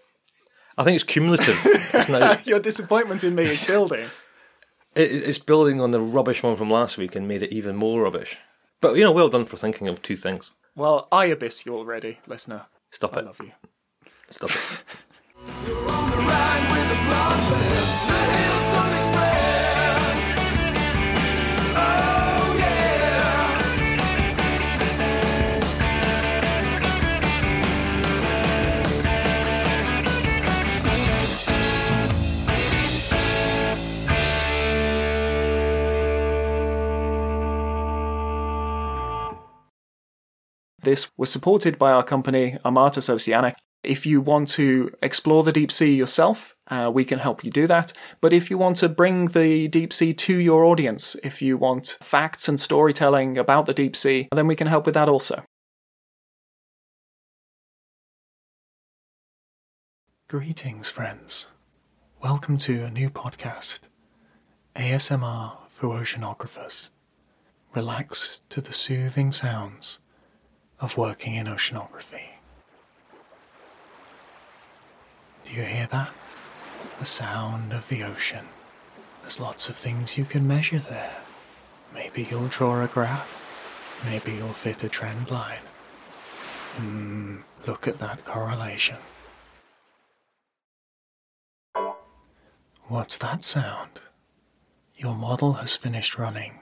I 0.78 0.84
think 0.84 0.96
it's 0.96 1.04
cumulative. 1.04 1.60
it's 1.66 2.10
now, 2.10 2.38
Your 2.44 2.60
disappointment 2.60 3.24
in 3.24 3.34
me 3.34 3.46
is 3.46 3.66
building. 3.66 4.08
it, 4.96 5.12
it's 5.12 5.40
building 5.40 5.82
on 5.82 5.92
the 5.92 6.02
rubbish 6.02 6.44
one 6.44 6.56
from 6.56 6.70
last 6.70 6.98
week 6.98 7.16
and 7.16 7.28
made 7.28 7.42
it 7.42 7.52
even 7.52 7.76
more 7.76 8.04
rubbish. 8.04 8.38
But 8.82 8.96
you 8.96 9.04
know, 9.04 9.12
well 9.12 9.30
done 9.30 9.46
for 9.46 9.58
thinking 9.58 9.88
of 9.88 10.02
two 10.02 10.18
things. 10.18 10.52
Well, 10.76 11.08
I 11.12 11.26
abyss 11.26 11.66
you 11.66 11.76
already, 11.76 12.20
listener. 12.28 12.66
Stop 12.92 13.16
I 13.16 13.20
it. 13.20 13.24
I 13.24 13.26
love 13.26 13.42
you. 13.42 13.52
Stop 14.30 14.52
it. 14.52 14.84
This 40.86 41.12
was 41.18 41.32
supported 41.32 41.80
by 41.80 41.92
our 41.92 42.04
company, 42.04 42.58
Armatus 42.64 43.10
Oceanic. 43.10 43.56
If 43.86 44.06
you 44.06 44.20
want 44.20 44.48
to 44.50 44.92
explore 45.04 45.44
the 45.44 45.52
deep 45.52 45.72
sea 45.72 45.94
yourself, 45.94 46.56
uh, 46.70 46.90
we 46.92 47.06
can 47.06 47.20
help 47.20 47.44
you 47.44 47.52
do 47.52 47.68
that. 47.68 47.94
But 48.20 48.34
if 48.34 48.50
you 48.50 48.58
want 48.58 48.78
to 48.78 48.90
bring 48.90 49.28
the 49.28 49.68
deep 49.68 49.94
sea 49.94 50.12
to 50.14 50.36
your 50.36 50.66
audience, 50.66 51.16
if 51.24 51.42
you 51.42 51.56
want 51.56 51.98
facts 52.02 52.50
and 52.50 52.60
storytelling 52.60 53.38
about 53.38 53.68
the 53.68 53.74
deep 53.74 53.96
sea, 53.96 54.28
then 54.34 54.48
we 54.48 54.56
can 54.56 54.68
help 54.68 54.88
with 54.88 54.96
that 54.96 55.08
also. 55.08 55.44
Greetings, 60.28 60.90
friends. 60.90 61.52
Welcome 62.24 62.58
to 62.60 62.84
a 62.86 62.90
new 62.90 63.12
podcast 63.12 63.82
ASMR 64.76 65.58
for 65.70 65.90
oceanographers. 65.90 66.90
Relax 67.76 68.42
to 68.50 68.62
the 68.62 68.74
soothing 68.74 69.32
sounds 69.32 70.00
of 70.80 70.98
working 70.98 71.36
in 71.36 71.46
oceanography. 71.46 72.35
Do 75.46 75.54
you 75.54 75.64
hear 75.64 75.88
that? 75.92 76.10
The 77.00 77.06
sound 77.06 77.72
of 77.72 77.88
the 77.88 78.04
ocean. 78.04 78.46
There's 79.22 79.40
lots 79.40 79.70
of 79.70 79.76
things 79.76 80.18
you 80.18 80.26
can 80.26 80.48
measure 80.48 80.80
there. 80.80 81.22
Maybe 81.94 82.28
you'll 82.30 82.48
draw 82.48 82.82
a 82.84 82.88
graph. 82.88 84.02
Maybe 84.06 84.34
you'll 84.34 84.50
fit 84.50 84.84
a 84.84 84.90
trend 84.90 85.32
line. 85.32 85.60
Hmm, 86.78 87.38
look 87.66 87.88
at 87.88 88.00
that 88.00 88.26
correlation. 88.26 88.98
What's 92.88 93.18
that 93.18 93.44
sound? 93.44 94.00
Your 94.96 95.16
model 95.16 95.54
has 95.54 95.76
finished 95.76 96.18
running. 96.18 96.60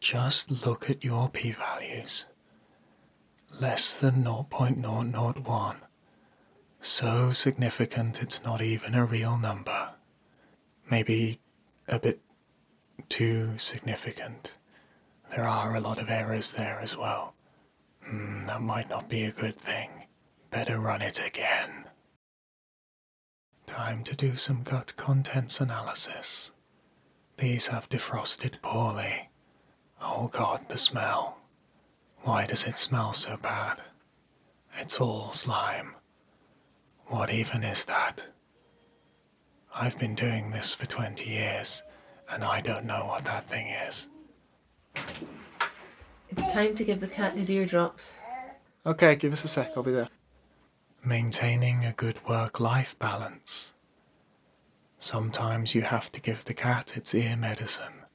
Just 0.00 0.66
look 0.66 0.90
at 0.90 1.04
your 1.04 1.28
p 1.28 1.52
values. 1.52 2.26
Less 3.60 3.94
than 3.94 4.24
0.001. 4.24 5.76
So 6.84 7.32
significant 7.32 8.20
it's 8.20 8.42
not 8.42 8.60
even 8.60 8.96
a 8.96 9.04
real 9.04 9.38
number. 9.38 9.90
Maybe 10.90 11.38
a 11.86 12.00
bit 12.00 12.20
too 13.08 13.56
significant. 13.56 14.54
There 15.30 15.46
are 15.46 15.76
a 15.76 15.80
lot 15.80 15.98
of 16.02 16.10
errors 16.10 16.50
there 16.50 16.80
as 16.80 16.96
well. 16.96 17.34
Hmm, 18.04 18.46
that 18.46 18.62
might 18.62 18.90
not 18.90 19.08
be 19.08 19.22
a 19.22 19.30
good 19.30 19.54
thing. 19.54 19.90
Better 20.50 20.80
run 20.80 21.02
it 21.02 21.24
again. 21.24 21.84
Time 23.68 24.02
to 24.02 24.16
do 24.16 24.34
some 24.34 24.64
gut 24.64 24.94
contents 24.96 25.60
analysis. 25.60 26.50
These 27.36 27.68
have 27.68 27.88
defrosted 27.88 28.60
poorly. 28.60 29.30
Oh 30.00 30.26
god, 30.32 30.68
the 30.68 30.78
smell. 30.78 31.38
Why 32.22 32.44
does 32.44 32.66
it 32.66 32.76
smell 32.76 33.12
so 33.12 33.36
bad? 33.36 33.80
It's 34.74 35.00
all 35.00 35.32
slime. 35.32 35.94
What 37.12 37.30
even 37.30 37.62
is 37.62 37.84
that? 37.84 38.24
I've 39.74 39.98
been 39.98 40.14
doing 40.14 40.50
this 40.50 40.74
for 40.74 40.86
20 40.86 41.28
years, 41.28 41.82
and 42.30 42.42
I 42.42 42.62
don't 42.62 42.86
know 42.86 43.04
what 43.04 43.26
that 43.26 43.46
thing 43.46 43.66
is. 43.86 44.08
It's 46.30 46.52
time 46.54 46.74
to 46.74 46.84
give 46.84 47.00
the 47.00 47.06
cat 47.08 47.36
his 47.36 47.50
eardrops. 47.50 48.14
Okay, 48.86 49.14
give 49.16 49.34
us 49.34 49.44
a 49.44 49.48
sec, 49.48 49.72
I'll 49.76 49.82
be 49.82 49.92
there. 49.92 50.08
Maintaining 51.04 51.84
a 51.84 51.92
good 51.92 52.18
work 52.26 52.60
life 52.60 52.98
balance. 52.98 53.74
Sometimes 54.98 55.74
you 55.74 55.82
have 55.82 56.10
to 56.12 56.20
give 56.22 56.46
the 56.46 56.54
cat 56.54 56.96
its 56.96 57.14
ear 57.14 57.36
medicine. 57.36 58.06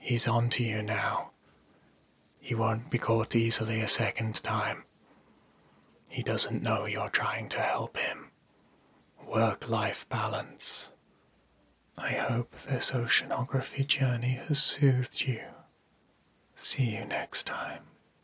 He's 0.00 0.26
on 0.26 0.48
to 0.50 0.64
you 0.64 0.82
now. 0.82 1.30
He 2.40 2.56
won't 2.56 2.90
be 2.90 2.98
caught 2.98 3.36
easily 3.36 3.82
a 3.82 3.88
second 3.88 4.42
time. 4.42 4.82
He 6.12 6.22
doesn't 6.22 6.62
know 6.62 6.84
you're 6.84 7.08
trying 7.08 7.48
to 7.48 7.58
help 7.58 7.96
him. 7.96 8.32
Work 9.26 9.70
life 9.70 10.06
balance. 10.10 10.90
I 11.96 12.10
hope 12.10 12.54
this 12.54 12.90
oceanography 12.90 13.86
journey 13.86 14.38
has 14.46 14.62
soothed 14.62 15.22
you. 15.22 15.40
See 16.54 16.96
you 16.96 17.06
next 17.06 17.46
time. 17.46 17.84